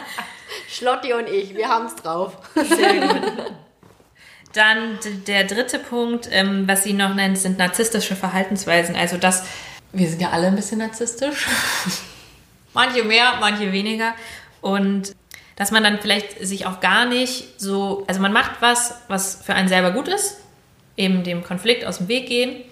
Schlotti 0.69 1.13
und 1.13 1.27
ich, 1.27 1.53
wir 1.55 1.67
haben 1.67 1.87
es 1.87 1.95
drauf. 1.95 2.37
Sehr 2.55 3.07
gut. 3.07 3.51
Dann 4.53 4.97
der 5.27 5.43
dritte 5.43 5.77
Punkt, 5.77 6.29
ähm, 6.31 6.67
was 6.67 6.83
sie 6.83 6.93
noch 6.93 7.13
nennt, 7.13 7.37
sind 7.37 7.57
narzisstische 7.57 8.15
Verhaltensweisen. 8.15 8.95
Also 8.95 9.17
das, 9.17 9.43
wir 9.91 10.07
sind 10.07 10.21
ja 10.21 10.29
alle 10.29 10.47
ein 10.47 10.55
bisschen 10.55 10.79
narzisstisch. 10.79 11.47
manche 12.73 13.03
mehr, 13.03 13.33
manche 13.39 13.71
weniger. 13.71 14.13
Und 14.61 15.13
dass 15.59 15.71
man 15.71 15.83
dann 15.83 15.99
vielleicht 15.99 16.39
sich 16.39 16.65
auch 16.65 16.79
gar 16.79 17.05
nicht 17.05 17.59
so, 17.59 18.05
also 18.07 18.21
man 18.21 18.31
macht 18.31 18.53
was, 18.61 18.95
was 19.09 19.43
für 19.43 19.53
einen 19.53 19.67
selber 19.67 19.91
gut 19.91 20.07
ist, 20.07 20.37
eben 20.95 21.23
dem 21.25 21.43
Konflikt 21.43 21.83
aus 21.83 21.97
dem 21.97 22.07
Weg 22.07 22.27
gehen, 22.27 22.63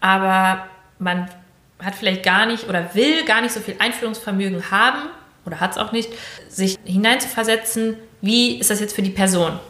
aber 0.00 0.66
man 0.98 1.30
hat 1.78 1.94
vielleicht 1.94 2.24
gar 2.24 2.44
nicht 2.44 2.68
oder 2.68 2.92
will 2.96 3.24
gar 3.24 3.40
nicht 3.40 3.52
so 3.52 3.60
viel 3.60 3.76
Einfühlungsvermögen 3.78 4.72
haben 4.72 4.98
oder 5.46 5.60
hat 5.60 5.70
es 5.70 5.78
auch 5.78 5.92
nicht, 5.92 6.10
sich 6.48 6.76
hineinzuversetzen, 6.84 7.96
wie 8.20 8.58
ist 8.58 8.70
das 8.70 8.80
jetzt 8.80 8.96
für 8.96 9.02
die 9.02 9.10
Person? 9.10 9.60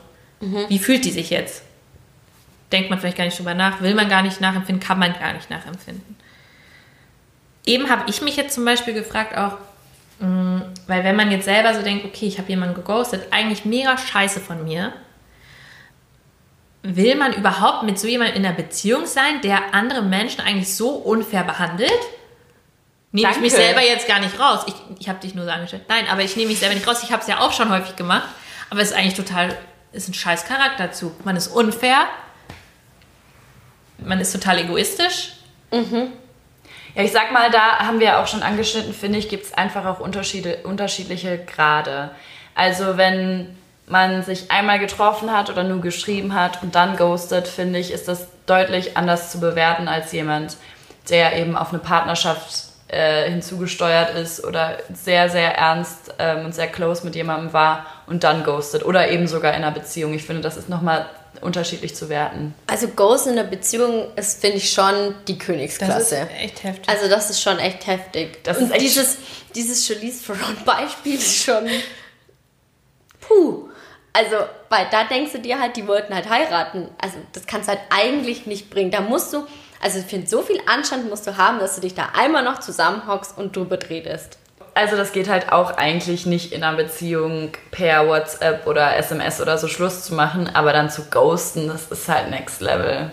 Mhm. 0.41 0.65
Wie 0.69 0.79
fühlt 0.79 1.05
die 1.05 1.11
sich 1.11 1.29
jetzt? 1.29 1.63
Denkt 2.73 2.89
man 2.89 2.99
vielleicht 2.99 3.19
gar 3.19 3.25
nicht 3.25 3.39
drüber 3.39 3.53
nach, 3.53 3.83
will 3.83 3.95
man 3.95 4.09
gar 4.09 4.23
nicht 4.23 4.41
nachempfinden, 4.41 4.83
kann 4.83 4.99
man 4.99 5.13
gar 5.13 5.35
nicht 5.35 5.51
nachempfinden. 5.51 6.17
Eben 7.67 7.91
habe 7.91 8.09
ich 8.09 8.23
mich 8.23 8.37
jetzt 8.37 8.55
zum 8.55 8.65
Beispiel 8.65 8.95
gefragt 8.95 9.37
auch, 9.37 9.59
weil 10.21 11.05
wenn 11.05 11.17
man 11.17 11.31
jetzt 11.31 11.45
selber 11.45 11.75
so 11.75 11.83
denkt, 11.83 12.05
okay, 12.05 12.27
ich 12.27 12.39
habe 12.39 12.49
jemanden 12.49 12.75
geghostet, 12.75 13.29
eigentlich 13.31 13.65
mega 13.65 13.97
scheiße 13.97 14.41
von 14.41 14.65
mir, 14.65 14.93
will 16.83 17.15
man 17.15 17.33
überhaupt 17.35 17.85
mit 17.85 17.99
so 17.99 18.09
jemandem 18.09 18.37
in 18.37 18.47
einer 18.47 18.55
Beziehung 18.55 19.07
sein, 19.07 19.41
der 19.43 19.75
andere 19.75 20.03
Menschen 20.03 20.41
eigentlich 20.41 20.75
so 20.75 20.91
unfair 20.91 21.45
behandelt? 21.45 21.93
Nehme 23.11 23.31
ich 23.31 23.41
mich 23.41 23.53
selber 23.53 23.81
jetzt 23.81 24.07
gar 24.07 24.21
nicht 24.21 24.39
raus. 24.39 24.65
Ich, 24.67 24.75
ich 24.99 25.09
habe 25.09 25.19
dich 25.19 25.35
nur 25.35 25.45
so 25.45 25.51
angestellt. 25.51 25.85
Nein, 25.89 26.07
aber 26.11 26.23
ich 26.23 26.37
nehme 26.37 26.49
mich 26.49 26.59
selber 26.59 26.75
nicht 26.75 26.87
raus. 26.87 27.03
Ich 27.03 27.11
habe 27.11 27.23
es 27.23 27.29
ja 27.29 27.41
auch 27.41 27.53
schon 27.53 27.71
häufig 27.71 27.97
gemacht. 27.97 28.29
Aber 28.69 28.81
es 28.81 28.91
ist 28.91 28.97
eigentlich 28.97 29.15
total, 29.15 29.57
ist 29.93 30.09
ein 30.09 30.15
scheiß 30.15 30.45
Charakterzug. 30.45 31.25
Man 31.25 31.35
ist 31.37 31.49
unfair. 31.49 32.07
Man 33.99 34.21
ist 34.21 34.33
total 34.33 34.59
egoistisch. 34.59 35.33
Mhm. 35.73 36.13
Ja, 36.95 37.03
ich 37.03 37.13
sag 37.13 37.33
mal, 37.33 37.51
da 37.51 37.79
haben 37.81 38.01
wir 38.01 38.19
auch 38.19 38.27
schon 38.27 38.43
angeschnitten, 38.43 38.93
finde 38.93 39.19
ich, 39.19 39.29
gibt 39.29 39.45
es 39.45 39.55
einfach 39.55 39.85
auch 39.85 40.01
Unterschiede, 40.01 40.59
unterschiedliche 40.65 41.39
Grade. 41.39 42.11
Also 42.55 42.97
wenn 42.97 43.57
man 43.87 44.23
sich 44.23 44.51
einmal 44.51 44.79
getroffen 44.79 45.33
hat 45.33 45.51
oder 45.51 45.65
nur 45.65 45.81
geschrieben 45.81 46.35
hat 46.35 46.63
und 46.63 46.75
dann 46.75 46.97
ghostet, 46.97 47.49
finde 47.49 47.79
ich, 47.79 47.91
ist 47.93 48.09
das 48.09 48.29
deutlich 48.47 48.97
anders 48.97 49.31
zu 49.31 49.41
bewerten 49.41 49.89
als 49.89 50.13
jemand, 50.13 50.57
der 51.09 51.37
eben 51.37 51.57
auf 51.57 51.71
eine 51.71 51.79
Partnerschaft 51.79 52.65
äh, 52.89 53.31
hinzugesteuert 53.31 54.15
ist 54.15 54.45
oder 54.45 54.79
sehr, 54.93 55.29
sehr 55.29 55.57
ernst 55.57 56.15
ähm, 56.19 56.47
und 56.47 56.55
sehr 56.55 56.69
close 56.69 57.05
mit 57.05 57.15
jemandem 57.15 57.53
war 57.53 57.87
und 58.07 58.25
dann 58.25 58.45
ghostet 58.45 58.85
oder 58.85 59.11
eben 59.11 59.27
sogar 59.27 59.53
in 59.53 59.63
einer 59.63 59.73
Beziehung. 59.73 60.15
Ich 60.15 60.25
finde, 60.25 60.43
das 60.43 60.57
ist 60.57 60.69
nochmal 60.69 61.07
unterschiedlich 61.41 61.95
zu 61.95 62.09
werten. 62.09 62.55
Also 62.67 62.89
Ghost 62.89 63.27
in 63.27 63.33
einer 63.33 63.45
Beziehung 63.45 64.15
ist, 64.17 64.41
finde 64.41 64.59
ich, 64.59 64.71
schon 64.71 65.15
die 65.27 65.39
Königsklasse. 65.39 65.93
Das 65.93 66.13
ist 66.13 66.41
echt 66.41 66.65
heftig. 66.65 66.89
Also 66.89 67.09
das 67.09 67.31
ist 67.31 67.41
schon 67.41 67.59
echt 67.59 67.87
heftig. 67.87 68.43
Das 68.45 68.59
Und 68.59 68.75
dieses, 68.81 69.19
dieses 69.55 69.87
Charlize 69.87 70.25
Theron-Beispiel 70.25 71.15
ist 71.15 71.45
schon... 71.45 71.69
Puh. 73.21 73.69
Also, 74.13 74.37
weil 74.69 74.87
da 74.91 75.05
denkst 75.05 75.33
du 75.33 75.39
dir 75.39 75.61
halt, 75.61 75.77
die 75.77 75.87
wollten 75.87 76.15
halt 76.15 76.29
heiraten. 76.29 76.89
Also 77.01 77.19
das 77.33 77.47
kannst 77.47 77.69
du 77.69 77.73
halt 77.73 77.83
eigentlich 77.91 78.47
nicht 78.47 78.71
bringen. 78.71 78.91
Da 78.91 79.01
musst 79.01 79.33
du... 79.33 79.47
Also 79.81 80.01
ich 80.01 80.07
finde, 80.07 80.27
so 80.27 80.43
viel 80.43 80.61
Anstand 80.67 81.09
musst 81.09 81.27
du 81.27 81.37
haben, 81.37 81.61
dass 81.61 81.77
du 81.77 81.81
dich 81.81 81.95
da 81.95 82.09
einmal 82.15 82.43
noch 82.43 82.59
zusammenhockst 82.59 83.39
und 83.39 83.55
drüber 83.55 83.79
redest 83.89 84.38
also 84.79 84.97
das 84.97 85.11
geht 85.11 85.29
halt 85.29 85.51
auch 85.51 85.77
eigentlich 85.77 86.25
nicht 86.25 86.53
in 86.53 86.63
einer 86.63 86.77
Beziehung 86.77 87.51
per 87.73 88.07
WhatsApp 88.07 88.65
oder 88.65 88.97
SMS 88.97 89.41
oder 89.41 89.59
so 89.59 89.67
Schluss 89.67 90.05
zu 90.05 90.15
machen, 90.15 90.49
aber 90.55 90.73
dann 90.73 90.89
zu 90.89 91.07
ghosten, 91.11 91.67
das 91.67 91.87
ist 91.87 92.09
halt 92.09 92.31
next 92.31 92.61
level. 92.61 93.11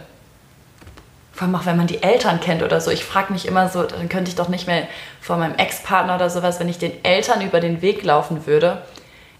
Vor 1.33 1.47
allem 1.47 1.55
auch, 1.55 1.65
wenn 1.65 1.75
man 1.75 1.87
die 1.87 2.03
Eltern 2.03 2.39
kennt 2.39 2.61
oder 2.61 2.79
so. 2.79 2.91
Ich 2.91 3.03
frage 3.03 3.33
mich 3.33 3.47
immer 3.47 3.67
so, 3.67 3.81
dann 3.81 4.09
könnte 4.09 4.29
ich 4.29 4.35
doch 4.35 4.47
nicht 4.47 4.67
mehr 4.67 4.87
vor 5.19 5.37
meinem 5.37 5.55
Ex-Partner 5.55 6.13
oder 6.13 6.29
sowas, 6.29 6.59
wenn 6.59 6.69
ich 6.69 6.77
den 6.77 7.03
Eltern 7.03 7.41
über 7.41 7.59
den 7.59 7.81
Weg 7.81 8.03
laufen 8.03 8.45
würde. 8.45 8.83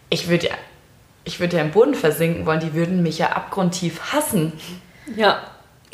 Ich 0.09 0.27
würde 0.27 0.47
ja, 0.47 0.53
ich 1.25 1.37
ja 1.37 1.61
im 1.61 1.71
Boden 1.71 1.93
versinken 1.93 2.47
wollen. 2.47 2.59
Die 2.59 2.73
würden 2.73 3.03
mich 3.03 3.19
ja 3.19 3.33
abgrundtief 3.33 4.13
hassen. 4.13 4.53
Ja. 5.15 5.37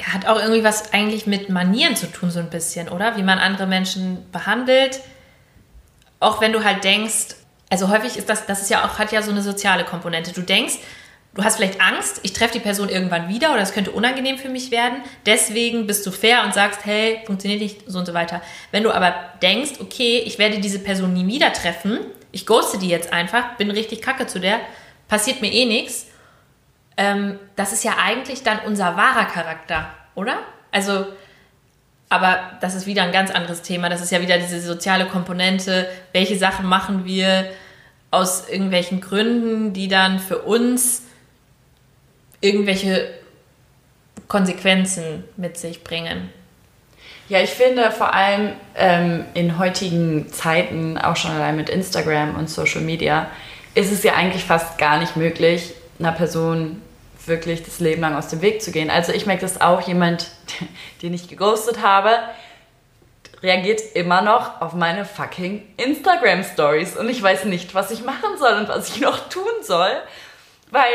Hat 0.02 0.28
auch 0.28 0.39
irgendwie 0.39 0.63
was 0.63 0.94
eigentlich 0.94 1.28
mit 1.28 1.50
Manieren 1.50 1.98
zu 1.98 2.10
tun, 2.10 2.32
so 2.32 2.39
ein 2.39 2.50
bisschen, 2.50 2.88
oder? 2.88 3.17
Wie 3.17 3.24
man 3.24 3.38
andere 3.38 3.67
Menschen 3.67 4.26
behandelt 4.32 5.02
auch 6.21 6.39
wenn 6.39 6.53
du 6.53 6.63
halt 6.63 6.86
denkst, 6.86 7.36
also 7.69 7.89
häufig 7.89 8.17
ist 8.17 8.29
das, 8.29 8.45
das 8.45 8.62
ist 8.62 8.69
ja 8.69 8.86
auch, 8.86 8.99
hat 8.99 9.12
ja 9.12 9.21
so 9.21 9.31
eine 9.31 9.41
soziale 9.41 9.84
Komponente. 9.84 10.31
Du 10.31 10.41
denkst, 10.41 10.75
du 11.34 11.43
hast 11.43 11.57
vielleicht 11.57 11.81
Angst, 11.81 12.19
ich 12.23 12.34
treffe 12.34 12.53
die 12.53 12.60
Person 12.60 12.89
irgendwann 12.89 13.27
wieder 13.27 13.51
oder 13.53 13.62
es 13.62 13.73
könnte 13.73 13.91
unangenehm 13.91 14.38
für 14.38 14.49
mich 14.49 14.71
werden. 14.71 14.97
Deswegen 15.25 15.88
bist 15.88 16.05
du 16.05 16.12
fair 16.12 16.43
und 16.43 16.53
sagst, 16.53 16.86
hey, 16.86 17.21
funktioniert 17.25 17.62
nicht, 17.62 17.84
so 17.88 17.99
und 17.99 18.05
so 18.05 18.13
weiter. 18.13 18.41
Wenn 18.71 18.84
du 18.84 18.91
aber 18.91 19.15
denkst, 19.41 19.73
okay, 19.79 20.21
ich 20.25 20.38
werde 20.38 20.60
diese 20.60 20.79
Person 20.79 21.13
nie 21.13 21.27
wieder 21.27 21.53
treffen, 21.53 21.99
ich 22.31 22.45
ghoste 22.45 22.77
die 22.77 22.89
jetzt 22.89 23.12
einfach, 23.12 23.57
bin 23.57 23.71
richtig 23.71 24.01
kacke 24.01 24.27
zu 24.27 24.39
der, 24.39 24.60
passiert 25.07 25.41
mir 25.41 25.51
eh 25.51 25.65
nichts, 25.65 26.07
ähm, 26.97 27.39
das 27.55 27.73
ist 27.73 27.84
ja 27.84 27.95
eigentlich 28.01 28.43
dann 28.43 28.60
unser 28.65 28.95
wahrer 28.95 29.25
Charakter, 29.25 29.89
oder? 30.13 30.38
Also 30.71 31.07
aber 32.12 32.39
das 32.60 32.76
ist 32.76 32.86
wieder 32.86 33.04
ein 33.04 33.13
ganz 33.13 33.32
anderes 33.32 33.62
Thema. 33.62 33.88
Das 33.88 34.02
ist 34.02 34.12
ja 34.12 34.21
wieder 34.21 34.38
diese 34.38 34.60
soziale 34.60 35.06
Komponente. 35.06 35.88
Welche 36.12 36.38
Sachen 36.38 36.65
machen 36.65 37.06
wir 37.06 37.45
aus 38.12 38.50
irgendwelchen 38.50 39.00
Gründen, 39.00 39.71
die 39.71 39.88
dann 39.88 40.19
für 40.19 40.39
uns 40.39 41.04
irgendwelche 42.41 43.10
Konsequenzen 44.28 45.24
mit 45.38 45.56
sich 45.56 45.86
bringen? 45.86 46.30
Ja, 47.30 47.39
ich 47.39 47.52
finde 47.52 47.91
vor 47.91 48.13
allem 48.13 48.52
ähm, 48.76 49.24
in 49.34 49.58
heutigen 49.58 50.28
Zeiten, 50.34 50.97
auch 50.97 51.15
schon 51.15 51.32
allein 51.32 51.56
mit 51.56 51.69
Instagram 51.69 52.36
und 52.36 52.50
Social 52.50 52.82
Media, 52.82 53.28
ist 53.74 53.89
es 53.89 54.04
ja 54.04 54.15
eigentlich 54.15 54.43
fast 54.43 54.78
gar 54.78 55.00
nicht 55.00 55.15
möglich, 55.15 55.74
einer 55.97 56.12
Person 56.12 56.82
wirklich 57.27 57.63
das 57.63 57.79
Leben 57.79 58.01
lang 58.01 58.15
aus 58.15 58.29
dem 58.29 58.41
Weg 58.41 58.62
zu 58.62 58.71
gehen. 58.71 58.89
Also 58.89 59.12
ich 59.12 59.25
merke 59.25 59.41
das 59.41 59.62
auch, 59.62 59.81
jemand, 59.81 60.27
den 61.01 61.13
ich 61.13 61.27
geghostet 61.27 61.81
habe, 61.81 62.19
reagiert 63.43 63.81
immer 63.95 64.21
noch 64.21 64.62
auf 64.62 64.73
meine 64.73 65.05
fucking 65.05 65.73
Instagram 65.77 66.43
Stories 66.43 66.95
und 66.95 67.10
ich 67.10 67.21
weiß 67.21 67.45
nicht, 67.45 67.73
was 67.73 67.91
ich 67.91 68.03
machen 68.03 68.38
soll 68.38 68.53
und 68.53 68.67
was 68.67 68.89
ich 68.89 69.01
noch 69.01 69.29
tun 69.29 69.63
soll, 69.63 69.91
weil 70.69 70.91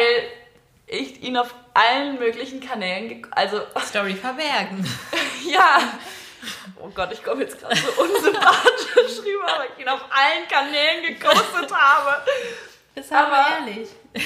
ich 0.87 1.23
ihn 1.23 1.37
auf 1.37 1.53
allen 1.75 2.19
möglichen 2.19 2.61
Kanälen, 2.61 3.27
also 3.33 3.61
Story 3.87 4.15
verbergen. 4.15 4.89
ja, 5.51 5.81
oh 6.81 6.89
Gott, 6.95 7.11
ich 7.13 7.23
komme 7.23 7.43
jetzt 7.43 7.59
gerade 7.59 7.77
so 7.77 8.03
unsympathisch 8.03 9.19
rüber, 9.25 9.47
weil 9.59 9.69
ich 9.77 9.83
ihn 9.83 9.89
auf 9.89 10.05
allen 10.11 10.49
Kanälen 10.49 11.03
geghostet 11.03 11.73
habe. 11.73 12.23
Ist 12.97 13.13
aber 13.13 13.45
ehrlich. 13.61 13.89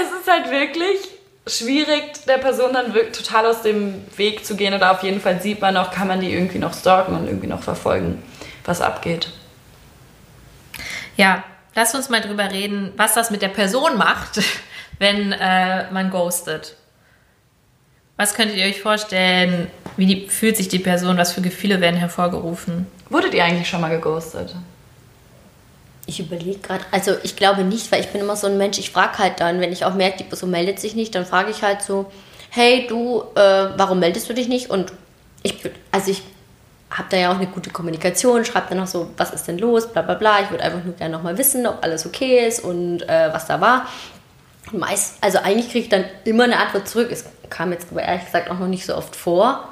Es 0.00 0.12
ist 0.12 0.30
halt 0.30 0.48
wirklich 0.48 1.00
schwierig, 1.44 2.24
der 2.28 2.38
Person 2.38 2.72
dann 2.72 2.94
wirklich 2.94 3.16
total 3.16 3.46
aus 3.46 3.62
dem 3.62 4.04
Weg 4.16 4.46
zu 4.46 4.54
gehen 4.54 4.72
oder 4.72 4.92
auf 4.92 5.02
jeden 5.02 5.20
Fall 5.20 5.40
sieht 5.42 5.60
man 5.60 5.74
noch, 5.74 5.90
kann 5.90 6.06
man 6.06 6.20
die 6.20 6.32
irgendwie 6.32 6.58
noch 6.58 6.72
stalken 6.72 7.16
und 7.16 7.26
irgendwie 7.26 7.48
noch 7.48 7.62
verfolgen, 7.62 8.22
was 8.64 8.80
abgeht. 8.80 9.32
Ja, 11.16 11.42
lasst 11.74 11.96
uns 11.96 12.08
mal 12.10 12.20
drüber 12.20 12.52
reden, 12.52 12.92
was 12.96 13.14
das 13.14 13.32
mit 13.32 13.42
der 13.42 13.48
Person 13.48 13.98
macht, 13.98 14.40
wenn 15.00 15.32
äh, 15.32 15.90
man 15.90 16.10
ghostet. 16.10 16.76
Was 18.16 18.34
könntet 18.34 18.56
ihr 18.56 18.66
euch 18.66 18.80
vorstellen? 18.80 19.68
Wie 19.96 20.06
die, 20.06 20.28
fühlt 20.28 20.56
sich 20.56 20.68
die 20.68 20.78
Person? 20.78 21.18
Was 21.18 21.32
für 21.32 21.40
Gefühle 21.40 21.80
werden 21.80 21.96
hervorgerufen? 21.96 22.86
Wurdet 23.10 23.34
ihr 23.34 23.44
eigentlich 23.44 23.68
schon 23.68 23.80
mal 23.80 23.90
geghostet? 23.90 24.54
Ich 26.08 26.20
überlege 26.20 26.58
gerade, 26.58 26.84
also 26.90 27.12
ich 27.22 27.36
glaube 27.36 27.64
nicht, 27.64 27.92
weil 27.92 28.00
ich 28.00 28.08
bin 28.08 28.22
immer 28.22 28.34
so 28.34 28.46
ein 28.46 28.56
Mensch, 28.56 28.78
ich 28.78 28.90
frage 28.90 29.18
halt 29.18 29.40
dann, 29.40 29.60
wenn 29.60 29.72
ich 29.72 29.84
auch 29.84 29.92
merke, 29.92 30.16
die 30.16 30.24
Person 30.24 30.50
meldet 30.50 30.80
sich 30.80 30.94
nicht, 30.94 31.14
dann 31.14 31.26
frage 31.26 31.50
ich 31.50 31.62
halt 31.62 31.82
so, 31.82 32.06
hey 32.48 32.86
du, 32.88 33.24
äh, 33.34 33.68
warum 33.76 33.98
meldest 33.98 34.28
du 34.28 34.32
dich 34.32 34.48
nicht? 34.48 34.70
Und 34.70 34.92
ich, 35.42 35.54
also 35.92 36.10
ich 36.10 36.22
habe 36.90 37.08
da 37.10 37.18
ja 37.18 37.30
auch 37.30 37.36
eine 37.36 37.46
gute 37.46 37.68
Kommunikation, 37.68 38.46
schreibe 38.46 38.70
dann 38.70 38.78
noch 38.78 38.86
so, 38.86 39.10
was 39.18 39.32
ist 39.32 39.46
denn 39.46 39.58
los, 39.58 39.92
bla 39.92 40.00
bla 40.00 40.14
bla. 40.14 40.40
Ich 40.40 40.50
würde 40.50 40.64
einfach 40.64 40.82
nur 40.82 40.94
gerne 40.94 41.14
nochmal 41.14 41.36
wissen, 41.36 41.66
ob 41.66 41.84
alles 41.84 42.06
okay 42.06 42.46
ist 42.46 42.64
und 42.64 43.02
äh, 43.02 43.28
was 43.30 43.46
da 43.46 43.60
war. 43.60 43.86
Meist, 44.72 45.16
also 45.20 45.38
eigentlich 45.38 45.70
kriege 45.70 45.84
ich 45.84 45.88
dann 45.90 46.04
immer 46.24 46.44
eine 46.44 46.58
Antwort 46.58 46.88
zurück. 46.88 47.08
Es 47.10 47.26
kam 47.50 47.72
jetzt 47.72 47.88
aber 47.90 48.02
ehrlich 48.02 48.24
gesagt 48.24 48.50
auch 48.50 48.58
noch 48.58 48.66
nicht 48.66 48.86
so 48.86 48.96
oft 48.96 49.14
vor. 49.14 49.68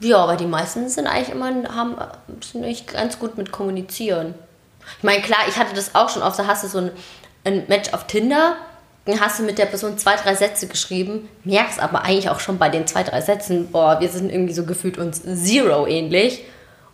Ja, 0.00 0.18
aber 0.18 0.36
die 0.36 0.46
meisten 0.46 0.88
sind 0.88 1.06
eigentlich 1.06 1.30
immer, 1.30 1.50
haben, 1.74 1.96
sind 2.40 2.64
eigentlich 2.64 2.86
ganz 2.86 3.18
gut 3.18 3.36
mit 3.36 3.50
kommunizieren. 3.50 4.34
Ich 4.96 5.04
meine, 5.04 5.22
klar, 5.22 5.40
ich 5.48 5.56
hatte 5.56 5.74
das 5.74 5.94
auch 5.94 6.08
schon 6.08 6.22
oft, 6.22 6.38
da 6.38 6.46
hast 6.46 6.64
du 6.64 6.68
so 6.68 6.78
ein, 6.78 6.90
ein 7.44 7.64
Match 7.68 7.92
auf 7.92 8.06
Tinder, 8.06 8.56
dann 9.04 9.20
hast 9.20 9.38
du 9.38 9.42
mit 9.42 9.58
der 9.58 9.66
Person 9.66 9.96
zwei, 9.98 10.16
drei 10.16 10.34
Sätze 10.34 10.66
geschrieben, 10.66 11.28
merkst 11.44 11.80
aber 11.80 12.02
eigentlich 12.02 12.28
auch 12.30 12.40
schon 12.40 12.58
bei 12.58 12.68
den 12.68 12.86
zwei, 12.86 13.02
drei 13.02 13.20
Sätzen, 13.20 13.70
boah, 13.70 14.00
wir 14.00 14.08
sind 14.08 14.30
irgendwie 14.30 14.52
so 14.52 14.64
gefühlt 14.64 14.98
uns 14.98 15.22
Zero 15.22 15.86
ähnlich. 15.86 16.44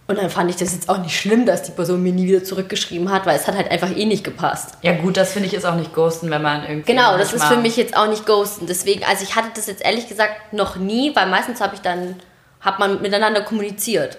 Und 0.06 0.18
dann 0.18 0.28
fand 0.28 0.50
ich 0.50 0.56
das 0.56 0.74
jetzt 0.74 0.90
auch 0.90 0.98
nicht 0.98 1.18
schlimm, 1.18 1.46
dass 1.46 1.62
die 1.62 1.72
Person 1.72 2.02
mir 2.02 2.12
nie 2.12 2.26
wieder 2.26 2.44
zurückgeschrieben 2.44 3.10
hat, 3.10 3.24
weil 3.24 3.36
es 3.36 3.46
hat 3.46 3.56
halt 3.56 3.70
einfach 3.70 3.90
eh 3.90 4.04
nicht 4.04 4.22
gepasst. 4.22 4.74
Ja 4.82 4.92
gut, 4.92 5.16
das 5.16 5.32
finde 5.32 5.48
ich 5.48 5.54
ist 5.54 5.64
auch 5.64 5.76
nicht 5.76 5.94
ghosten, 5.94 6.30
wenn 6.30 6.42
man 6.42 6.62
irgendwie... 6.62 6.92
Genau, 6.92 7.16
das 7.16 7.32
ist 7.32 7.44
für 7.44 7.56
mich 7.56 7.76
jetzt 7.76 7.96
auch 7.96 8.06
nicht 8.06 8.26
Ghosten. 8.26 8.66
Deswegen, 8.66 9.02
also 9.04 9.24
ich 9.24 9.34
hatte 9.34 9.48
das 9.54 9.66
jetzt 9.66 9.82
ehrlich 9.82 10.06
gesagt 10.06 10.52
noch 10.52 10.76
nie, 10.76 11.16
weil 11.16 11.26
meistens 11.26 11.62
habe 11.62 11.74
ich 11.74 11.80
dann, 11.80 12.16
hat 12.60 12.78
man 12.78 13.00
miteinander 13.00 13.40
kommuniziert. 13.40 14.18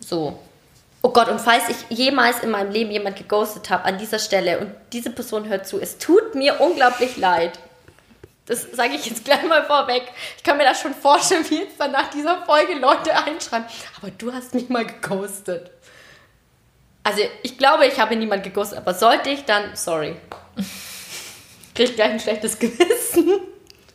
So. 0.00 0.38
Oh 1.06 1.10
Gott, 1.10 1.28
und 1.28 1.40
falls 1.40 1.68
ich 1.68 1.96
jemals 1.96 2.40
in 2.40 2.50
meinem 2.50 2.72
Leben 2.72 2.90
jemand 2.90 3.14
geghostet 3.14 3.70
habe 3.70 3.84
an 3.84 3.96
dieser 3.96 4.18
Stelle 4.18 4.58
und 4.58 4.74
diese 4.92 5.10
Person 5.10 5.48
hört 5.48 5.64
zu, 5.64 5.80
es 5.80 5.98
tut 5.98 6.34
mir 6.34 6.60
unglaublich 6.60 7.16
leid. 7.16 7.60
Das 8.46 8.66
sage 8.72 8.94
ich 8.94 9.06
jetzt 9.06 9.24
gleich 9.24 9.44
mal 9.44 9.62
vorweg. 9.62 10.02
Ich 10.36 10.42
kann 10.42 10.56
mir 10.56 10.64
das 10.64 10.80
schon 10.80 10.94
vorstellen, 10.94 11.48
wie 11.48 11.60
jetzt 11.60 11.78
dann 11.78 11.92
nach 11.92 12.10
dieser 12.10 12.42
Folge 12.42 12.74
Leute 12.74 13.14
einschreiben. 13.16 13.68
Aber 14.02 14.10
du 14.18 14.32
hast 14.32 14.52
mich 14.52 14.68
mal 14.68 14.84
geghostet. 14.84 15.70
Also 17.04 17.20
ich 17.44 17.56
glaube, 17.56 17.86
ich 17.86 18.00
habe 18.00 18.16
niemand 18.16 18.42
geghostet, 18.42 18.78
aber 18.78 18.92
sollte 18.92 19.30
ich, 19.30 19.44
dann 19.44 19.76
sorry. 19.76 20.16
Krieg 21.76 21.94
gleich 21.94 22.10
ein 22.10 22.18
schlechtes 22.18 22.58
Gewissen. 22.58 23.42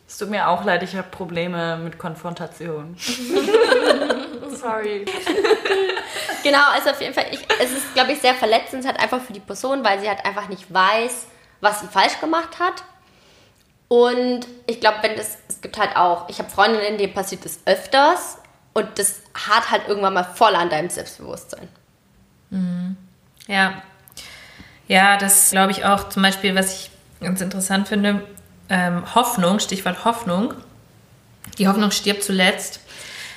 Es 0.08 0.16
tut 0.16 0.30
mir 0.30 0.48
auch 0.48 0.64
leid, 0.64 0.82
ich 0.82 0.96
habe 0.96 1.08
Probleme 1.10 1.76
mit 1.76 1.98
Konfrontation. 1.98 2.96
Sorry. 4.56 5.04
Genau, 6.42 6.70
also 6.72 6.90
auf 6.90 7.00
jeden 7.00 7.14
Fall, 7.14 7.26
ich, 7.30 7.38
es 7.60 7.70
ist, 7.70 7.94
glaube 7.94 8.10
ich, 8.12 8.20
sehr 8.20 8.34
verletzend 8.34 8.84
halt 8.84 8.98
einfach 8.98 9.20
für 9.22 9.32
die 9.32 9.38
Person, 9.38 9.84
weil 9.84 10.00
sie 10.00 10.08
halt 10.08 10.24
einfach 10.24 10.48
nicht 10.48 10.72
weiß, 10.74 11.26
was 11.60 11.80
sie 11.80 11.86
falsch 11.86 12.18
gemacht 12.20 12.58
hat. 12.58 12.82
Und 13.86 14.48
ich 14.66 14.80
glaube, 14.80 14.98
wenn 15.02 15.16
das, 15.16 15.38
es 15.48 15.60
gibt 15.60 15.78
halt 15.78 15.96
auch, 15.96 16.28
ich 16.28 16.40
habe 16.40 16.50
Freundinnen, 16.50 16.98
denen 16.98 17.14
passiert 17.14 17.44
das 17.44 17.60
öfters 17.64 18.38
und 18.72 18.98
das 18.98 19.20
hat 19.34 19.70
halt 19.70 19.86
irgendwann 19.86 20.14
mal 20.14 20.24
voll 20.24 20.54
an 20.56 20.68
deinem 20.68 20.90
Selbstbewusstsein. 20.90 21.68
Ja. 23.46 23.82
Ja, 24.88 25.16
das 25.16 25.50
glaube 25.50 25.72
ich 25.72 25.84
auch 25.84 26.08
zum 26.08 26.22
Beispiel, 26.22 26.54
was 26.54 26.74
ich 26.74 26.90
ganz 27.20 27.40
interessant 27.40 27.88
finde, 27.88 28.26
ähm, 28.68 29.14
Hoffnung, 29.14 29.58
Stichwort 29.58 30.04
Hoffnung. 30.04 30.54
Die 31.58 31.68
Hoffnung 31.68 31.90
stirbt 31.90 32.24
zuletzt. 32.24 32.80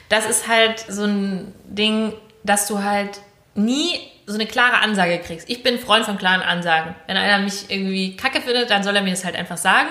Das 0.09 0.25
ist 0.29 0.47
halt 0.47 0.79
so 0.87 1.03
ein 1.03 1.53
Ding, 1.65 2.13
dass 2.43 2.67
du 2.67 2.83
halt 2.83 3.19
nie 3.55 3.99
so 4.27 4.35
eine 4.35 4.45
klare 4.47 4.77
Ansage 4.79 5.19
kriegst. 5.19 5.49
Ich 5.49 5.63
bin 5.63 5.77
Freund 5.79 6.05
von 6.05 6.17
klaren 6.17 6.41
Ansagen. 6.41 6.95
Wenn 7.07 7.17
einer 7.17 7.43
mich 7.43 7.69
irgendwie 7.69 8.15
kacke 8.17 8.41
findet, 8.41 8.69
dann 8.69 8.83
soll 8.83 8.95
er 8.95 9.01
mir 9.03 9.11
das 9.11 9.23
halt 9.25 9.35
einfach 9.35 9.57
sagen. 9.57 9.89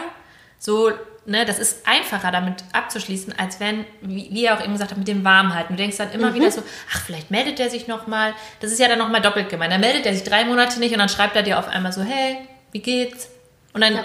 So, 0.59 0.90
ne, 1.27 1.44
das 1.44 1.59
ist 1.59 1.87
einfacher 1.87 2.31
damit 2.33 2.64
abzuschließen, 2.72 3.35
als 3.38 3.61
wenn, 3.61 3.85
wie, 4.00 4.29
wie 4.33 4.44
er 4.46 4.57
auch 4.57 4.62
eben 4.62 4.72
gesagt 4.72 4.90
hat, 4.90 4.98
mit 4.98 5.07
dem 5.09 5.24
Warmhalten. 5.24 5.77
Du 5.77 5.83
denkst 5.83 5.96
dann 5.98 6.11
immer 6.12 6.35
wieder 6.35 6.50
so, 6.50 6.62
ach, 6.92 7.00
vielleicht 7.05 7.31
meldet 7.31 7.61
er 7.61 7.70
sich 7.70 7.87
nochmal. 7.87 8.35
Das 8.61 8.72
ist 8.72 8.81
ja 8.81 8.88
dann 8.88 8.98
nochmal 8.98 9.20
doppelt 9.22 9.48
gemeint. 9.48 9.72
Dann 9.72 9.81
meldet 9.81 10.05
er 10.07 10.14
sich 10.14 10.24
drei 10.24 10.44
Monate 10.44 10.79
nicht 10.81 10.92
und 10.92 10.98
dann 10.98 11.09
schreibt 11.09 11.37
er 11.37 11.42
dir 11.42 11.59
auf 11.59 11.68
einmal 11.68 11.92
so, 11.92 12.03
hey, 12.03 12.38
wie 12.72 12.81
geht's? 12.81 13.29
Und 13.72 13.81
dann 13.83 13.94
Ja. 13.94 14.05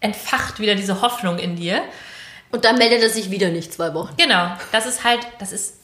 entfacht 0.00 0.60
wieder 0.60 0.74
diese 0.74 1.00
Hoffnung 1.00 1.38
in 1.38 1.56
dir. 1.56 1.80
Und 2.54 2.64
dann 2.64 2.78
meldet 2.78 3.02
er 3.02 3.10
sich 3.10 3.32
wieder 3.32 3.48
nicht 3.48 3.72
zwei 3.72 3.94
Wochen. 3.94 4.14
Genau, 4.16 4.52
das 4.70 4.86
ist 4.86 5.02
halt, 5.02 5.18
das 5.40 5.50
ist 5.50 5.78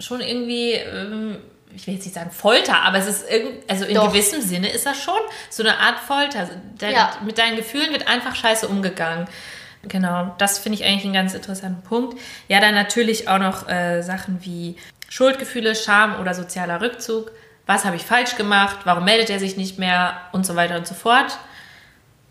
schon 0.00 0.20
irgendwie, 0.20 0.72
ähm, 0.72 1.36
ich 1.72 1.86
will 1.86 1.94
jetzt 1.94 2.04
nicht 2.04 2.14
sagen 2.16 2.32
Folter, 2.32 2.82
aber 2.82 2.98
es 2.98 3.06
ist 3.06 3.30
irgend, 3.30 3.70
also 3.70 3.84
in 3.84 3.94
Doch. 3.94 4.08
gewissem 4.08 4.42
Sinne 4.42 4.68
ist 4.70 4.86
das 4.86 5.00
schon 5.00 5.20
so 5.50 5.62
eine 5.62 5.78
Art 5.78 6.00
Folter. 6.00 6.40
Also 6.40 6.52
Dein, 6.78 6.94
Ja. 6.94 7.12
Mit 7.24 7.38
deinen 7.38 7.54
Gefühlen 7.54 7.92
wird 7.92 8.08
einfach 8.08 8.34
scheiße 8.34 8.66
umgegangen. 8.66 9.28
Genau, 9.84 10.34
das 10.38 10.58
finde 10.58 10.80
ich 10.80 10.84
eigentlich 10.84 11.04
einen 11.04 11.12
ganz 11.14 11.32
interessanten 11.32 11.82
Punkt. 11.82 12.18
Ja, 12.48 12.58
dann 12.58 12.74
natürlich 12.74 13.28
auch 13.28 13.38
noch 13.38 13.68
äh, 13.68 14.02
Sachen 14.02 14.44
wie 14.44 14.74
Schuldgefühle, 15.08 15.76
Scham 15.76 16.18
oder 16.18 16.34
sozialer 16.34 16.80
Rückzug. 16.80 17.30
Was 17.66 17.84
habe 17.84 17.94
ich 17.94 18.02
falsch 18.02 18.34
gemacht? 18.34 18.78
Warum 18.82 19.04
meldet 19.04 19.30
er 19.30 19.38
sich 19.38 19.56
nicht 19.56 19.78
mehr? 19.78 20.20
Und 20.32 20.44
so 20.44 20.56
weiter 20.56 20.74
und 20.76 20.88
so 20.88 20.94
fort. 20.96 21.38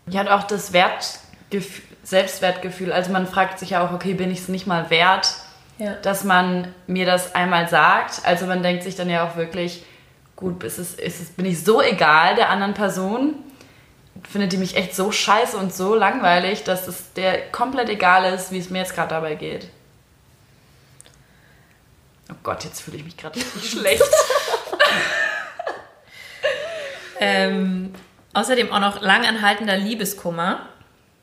Ja, 0.06 0.20
und 0.20 0.28
auch 0.28 0.42
das 0.44 0.74
Wertgef 0.74 1.80
Selbstwertgefühl. 2.06 2.92
Also 2.92 3.10
man 3.10 3.26
fragt 3.26 3.58
sich 3.58 3.70
ja 3.70 3.84
auch, 3.86 3.92
okay, 3.92 4.14
bin 4.14 4.30
ich 4.30 4.38
es 4.40 4.48
nicht 4.48 4.66
mal 4.66 4.90
wert, 4.90 5.34
Ja. 5.78 5.94
dass 6.02 6.22
man 6.24 6.72
mir 6.86 7.04
das 7.04 7.34
einmal 7.34 7.68
sagt? 7.68 8.20
Also 8.24 8.46
man 8.46 8.62
denkt 8.62 8.84
sich 8.84 8.94
dann 8.94 9.10
ja 9.10 9.26
auch 9.28 9.36
wirklich, 9.36 9.84
gut, 10.36 10.62
ist 10.62 10.78
es, 10.78 10.94
ist 10.94 11.20
es, 11.20 11.30
bin 11.30 11.46
ich 11.46 11.64
so 11.64 11.82
egal 11.82 12.36
der 12.36 12.50
anderen 12.50 12.74
Person? 12.74 13.34
Findet 14.30 14.52
die 14.52 14.56
mich 14.56 14.76
echt 14.76 14.94
so 14.94 15.10
scheiße 15.10 15.56
und 15.56 15.74
so 15.74 15.94
langweilig, 15.96 16.62
dass 16.64 16.86
es 16.86 17.12
der 17.14 17.50
komplett 17.50 17.88
egal 17.88 18.32
ist, 18.32 18.52
wie 18.52 18.58
es 18.58 18.70
mir 18.70 18.78
jetzt 18.78 18.94
gerade 18.94 19.08
dabei 19.10 19.34
geht? 19.34 19.68
Oh 22.30 22.34
Gott, 22.42 22.64
jetzt 22.64 22.80
fühle 22.82 22.96
ich 22.98 23.04
mich 23.04 23.16
gerade 23.16 23.36
richtig 23.36 23.70
schlecht. 23.70 24.02
Ähm, 27.18 27.94
außerdem 28.34 28.72
auch 28.72 28.80
noch 28.80 29.00
langanhaltender 29.00 29.76
Liebeskummer. 29.76 30.60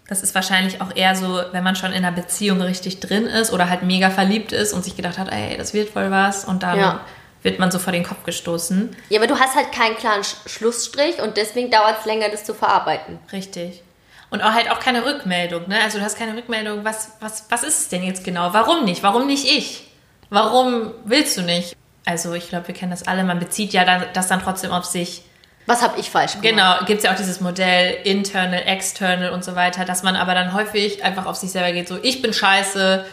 Das 0.07 0.21
ist 0.21 0.35
wahrscheinlich 0.35 0.81
auch 0.81 0.95
eher 0.95 1.15
so, 1.15 1.41
wenn 1.53 1.63
man 1.63 1.75
schon 1.75 1.91
in 1.93 2.03
einer 2.03 2.11
Beziehung 2.11 2.61
richtig 2.61 2.99
drin 2.99 3.25
ist 3.25 3.51
oder 3.53 3.69
halt 3.69 3.83
mega 3.83 4.09
verliebt 4.09 4.51
ist 4.51 4.73
und 4.73 4.83
sich 4.83 4.95
gedacht 4.97 5.17
hat, 5.17 5.31
ey, 5.31 5.55
das 5.57 5.73
wird 5.73 5.89
voll 5.89 6.11
was 6.11 6.43
und 6.45 6.61
dann 6.63 6.77
Ja. 6.77 6.99
wird 7.41 7.57
man 7.59 7.71
so 7.71 7.79
vor 7.79 7.93
den 7.93 8.03
Kopf 8.03 8.23
gestoßen. 8.25 8.95
Ja, 9.09 9.19
aber 9.19 9.27
du 9.27 9.39
hast 9.39 9.55
halt 9.55 9.71
keinen 9.71 9.95
klaren 9.95 10.23
Sch 10.23 10.35
Schlussstrich 10.45 11.21
und 11.21 11.37
deswegen 11.37 11.71
dauert 11.71 11.99
es 12.01 12.05
länger, 12.05 12.29
das 12.29 12.43
zu 12.43 12.53
verarbeiten. 12.53 13.19
Richtig. 13.31 13.81
Und 14.29 14.41
auch 14.41 14.51
halt 14.53 14.69
auch 14.71 14.79
keine 14.79 15.05
Rückmeldung, 15.05 15.67
ne? 15.69 15.77
Also 15.83 15.99
du 15.99 16.03
hast 16.03 16.17
keine 16.17 16.35
Rückmeldung, 16.35 16.83
was, 16.83 17.11
was, 17.19 17.45
was 17.49 17.63
ist 17.63 17.79
es 17.81 17.89
denn 17.89 18.03
jetzt 18.03 18.23
genau? 18.23 18.51
Warum 18.53 18.83
nicht? 18.83 19.03
Warum 19.03 19.27
nicht 19.27 19.45
ich? 19.45 19.83
Warum 20.29 20.91
willst 21.05 21.37
du 21.37 21.43
nicht? 21.43 21.75
Also 22.05 22.33
ich 22.33 22.49
glaube, 22.49 22.67
wir 22.67 22.75
kennen 22.75 22.91
das 22.91 23.07
alle, 23.07 23.23
man 23.23 23.39
bezieht 23.39 23.71
ja 23.73 23.85
dann, 23.85 24.03
das 24.13 24.27
dann 24.27 24.41
trotzdem 24.41 24.71
auf 24.71 24.85
sich. 24.85 25.23
Was 25.65 25.81
habe 25.81 25.99
ich 25.99 26.09
falsch 26.09 26.33
gemacht? 26.33 26.49
Genau, 26.49 26.85
gibt 26.85 26.99
es 26.99 27.03
ja 27.05 27.11
auch 27.11 27.15
dieses 27.15 27.39
Modell 27.39 27.97
internal, 28.03 28.63
external 28.65 29.31
und 29.31 29.43
so 29.43 29.55
weiter, 29.55 29.85
dass 29.85 30.03
man 30.03 30.15
aber 30.15 30.33
dann 30.33 30.53
häufig 30.53 31.03
einfach 31.03 31.25
auf 31.25 31.35
sich 31.35 31.51
selber 31.51 31.71
geht, 31.71 31.87
so 31.87 31.97
ich 32.01 32.21
bin 32.21 32.33
scheiße 32.33 33.05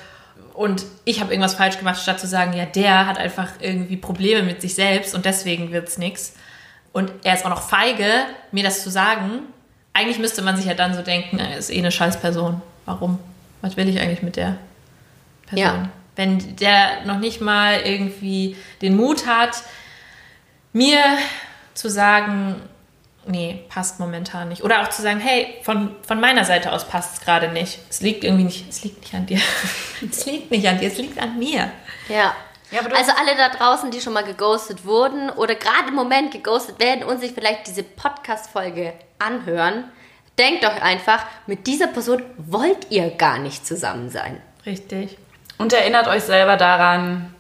und 0.55 0.85
ich 1.05 1.21
habe 1.21 1.33
irgendwas 1.33 1.55
falsch 1.55 1.79
gemacht, 1.79 2.01
statt 2.01 2.21
zu 2.21 2.27
sagen, 2.27 2.53
ja, 2.53 2.67
der 2.67 3.07
hat 3.07 3.19
einfach 3.19 3.49
irgendwie 3.61 3.97
Probleme 3.97 4.43
mit 4.43 4.61
sich 4.61 4.75
selbst 4.75 5.15
und 5.15 5.25
deswegen 5.25 5.73
wird's 5.73 5.97
nix. 5.97 6.35
Und 6.93 7.13
er 7.23 7.35
ist 7.35 7.45
auch 7.45 7.51
noch 7.51 7.63
feige, 7.63 8.05
mir 8.51 8.65
das 8.65 8.83
zu 8.83 8.91
sagen. 8.91 9.43
Eigentlich 9.93 10.19
müsste 10.19 10.43
man 10.43 10.57
sich 10.57 10.67
ja 10.67 10.75
dann 10.75 10.93
so 10.95 11.03
denken, 11.03 11.39
er 11.39 11.57
ist 11.57 11.71
eh 11.71 11.79
eine 11.79 11.93
Scheißperson. 11.93 12.61
Warum? 12.85 13.19
Was 13.63 13.77
will 13.77 13.89
ich 13.89 14.01
eigentlich 14.01 14.23
mit 14.23 14.37
der 14.37 14.57
Person? 15.47 15.67
Ja. 15.67 15.89
Wenn 16.17 16.57
der 16.57 17.05
noch 17.07 17.19
nicht 17.19 17.41
mal 17.41 17.81
irgendwie 17.85 18.57
den 18.83 18.97
Mut 18.97 19.27
hat, 19.27 19.63
mir 20.73 20.99
zu 21.81 21.89
sagen, 21.89 22.61
nee, 23.27 23.65
passt 23.69 24.01
momentan 24.01 24.49
nicht. 24.49 24.63
Oder 24.63 24.83
auch 24.83 24.91
zu 24.91 25.03
sagen, 25.03 25.21
hey, 25.21 25.59
von, 25.63 25.97
von 26.07 26.21
meiner 26.21 26.45
Seite 26.45 26.73
aus 26.73 26.87
passt 26.87 27.15
es 27.15 27.21
gerade 27.21 27.49
nicht. 27.49 27.79
Es 27.89 28.01
liegt 28.01 28.25
irgendwie 28.25 28.45
nicht, 28.45 28.69
es 28.69 28.85
liegt 28.85 29.01
nicht 29.01 29.15
an 29.15 29.27
dir. 29.27 29.41
es 30.11 30.27
liegt 30.27 30.51
nicht 30.51 30.69
an 30.69 30.79
dir, 30.79 30.89
es 30.89 30.99
liegt 30.99 31.19
an 31.21 31.39
mir. 31.39 31.71
Ja. 32.09 32.35
Ja, 32.71 32.83
also 32.83 33.11
alle 33.19 33.37
da 33.37 33.49
draußen, 33.49 33.91
die 33.91 34.01
schon 34.01 34.13
mal 34.13 34.23
geghostet 34.23 34.85
wurden 34.85 35.29
oder 35.29 35.57
gerade 35.57 35.89
im 35.89 35.97
Moment 35.97 36.31
geghostet 36.31 36.79
werden 36.79 37.03
und 37.03 37.19
sich 37.19 37.33
vielleicht 37.33 37.67
diese 37.67 37.83
Podcast-Folge 37.83 38.93
anhören, 39.19 39.91
denkt 40.39 40.63
doch 40.63 40.81
einfach, 40.81 41.27
mit 41.49 41.67
dieser 41.67 41.89
Person 41.89 42.23
wollt 42.37 42.89
ihr 42.91 43.11
gar 43.11 43.39
nicht 43.39 43.67
zusammen 43.67 44.09
sein. 44.09 44.41
Richtig. 44.65 45.19
Und 45.59 45.73
erinnert 45.73 46.07
euch 46.07 46.23
selber 46.23 46.57
daran, 46.57 47.35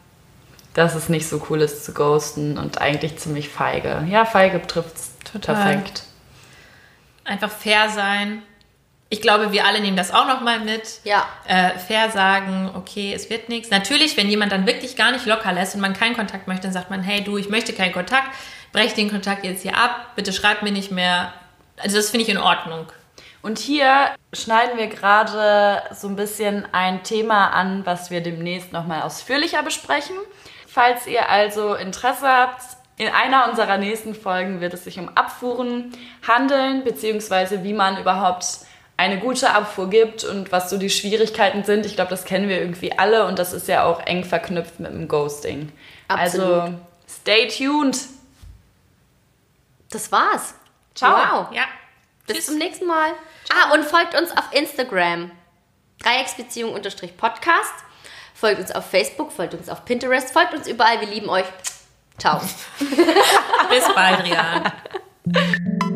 dass 0.81 0.95
es 0.95 1.09
nicht 1.09 1.29
so 1.29 1.47
cool 1.51 1.61
ist 1.61 1.85
zu 1.85 1.93
ghosten 1.93 2.59
und 2.59 2.81
eigentlich 2.81 3.19
ziemlich 3.19 3.49
feige. 3.49 4.05
Ja, 4.09 4.25
feige 4.25 4.63
trifft's 4.67 5.13
Total. 5.31 5.55
perfekt. 5.55 6.05
Einfach 7.25 7.51
fair 7.51 7.91
sein. 7.91 8.43
Ich 9.11 9.21
glaube, 9.21 9.53
wir 9.53 9.67
alle 9.67 9.81
nehmen 9.81 9.97
das 9.97 10.13
auch 10.13 10.27
nochmal 10.27 10.61
mit. 10.61 11.01
Ja. 11.05 11.29
Äh, 11.47 11.79
fair 11.79 12.11
sagen, 12.11 12.71
okay, 12.75 13.13
es 13.13 13.29
wird 13.29 13.49
nichts. 13.49 13.71
Natürlich, 13.71 14.17
wenn 14.17 14.29
jemand 14.29 14.53
dann 14.53 14.67
wirklich 14.67 14.97
gar 14.97 15.13
nicht 15.13 15.27
locker 15.27 15.53
lässt 15.53 15.75
und 15.75 15.81
man 15.81 15.93
keinen 15.93 16.17
Kontakt 16.17 16.49
möchte, 16.49 16.63
dann 16.63 16.73
sagt 16.73 16.91
man, 16.91 17.03
hey 17.03 17.23
du, 17.23 17.37
ich 17.37 17.49
möchte 17.49 17.73
keinen 17.73 17.93
Kontakt, 17.93 18.29
brech 18.73 18.95
den 18.95 19.11
Kontakt 19.11 19.45
jetzt 19.45 19.63
hier 19.63 19.77
ab, 19.77 20.13
bitte 20.17 20.33
schreib 20.33 20.63
mir 20.63 20.73
nicht 20.73 20.91
mehr. 20.91 21.35
Also 21.77 21.97
das 21.97 22.11
finde 22.11 22.25
ich 22.25 22.31
in 22.31 22.39
Ordnung. 22.39 22.87
Und 23.43 23.59
hier 23.59 24.11
schneiden 24.33 24.79
wir 24.79 24.87
gerade 24.87 25.83
so 25.95 26.09
ein 26.09 26.17
bisschen 26.17 26.67
ein 26.73 27.03
Thema 27.03 27.49
an, 27.49 27.85
was 27.85 28.11
wir 28.11 28.23
demnächst 28.23 28.73
nochmal 28.73 29.03
ausführlicher 29.03 29.63
besprechen. 29.63 30.17
Falls 30.73 31.07
ihr 31.07 31.29
also 31.29 31.75
Interesse 31.75 32.29
habt, 32.29 32.63
in 32.97 33.09
einer 33.09 33.49
unserer 33.49 33.79
nächsten 33.79 34.15
Folgen 34.15 34.61
wird 34.61 34.75
es 34.75 34.85
sich 34.85 34.99
um 34.99 35.09
Abfuhren 35.09 35.93
handeln, 36.27 36.85
beziehungsweise 36.85 37.65
wie 37.65 37.73
man 37.73 37.99
überhaupt 37.99 38.45
eine 38.97 39.19
gute 39.19 39.55
Abfuhr 39.55 39.89
gibt 39.89 40.23
und 40.25 40.53
was 40.53 40.69
so 40.69 40.77
die 40.77 40.91
Schwierigkeiten 40.91 41.65
sind. 41.65 41.87
Ich 41.87 41.95
glaube, 41.97 42.11
das 42.11 42.25
kennen 42.25 42.49
wir 42.49 42.61
irgendwie 42.61 42.97
alle 42.99 43.27
und 43.27 43.39
das 43.39 43.55
ist 43.55 43.67
ja 43.67 43.85
auch 43.85 44.01
eng 44.01 44.25
verknüpft 44.25 44.79
mit 44.79 44.93
dem 44.93 45.09
Ghosting. 45.09 45.73
Absolut. 46.09 46.47
Also 46.47 46.75
stay 47.09 47.49
tuned. 47.49 47.99
Das 49.91 50.13
war's. 50.13 50.55
Ciao. 50.95 51.17
Wow. 51.17 51.47
Ja. 51.53 51.65
Bis 52.27 52.37
Tschüss. 52.37 52.47
zum 52.47 52.59
nächsten 52.59 52.87
Mal. 52.87 53.13
Ah, 53.51 53.73
und 53.73 53.85
folgt 53.85 54.15
uns 54.15 54.31
auf 54.37 54.53
Instagram. 54.53 55.31
Dreiecksbeziehung-podcast. 56.03 57.90
Folgt 58.41 58.59
uns 58.59 58.73
auf 58.73 58.87
Facebook, 58.87 59.33
folgt 59.33 59.53
uns 59.53 59.69
auf 59.69 59.85
Pinterest, 59.85 60.33
folgt 60.33 60.55
uns 60.55 60.67
überall. 60.67 60.99
Wir 60.99 61.09
lieben 61.09 61.29
euch. 61.29 61.45
Ciao. 62.17 62.41
Bis 62.79 63.95
bald, 63.95 64.25
Rian. 64.25 64.73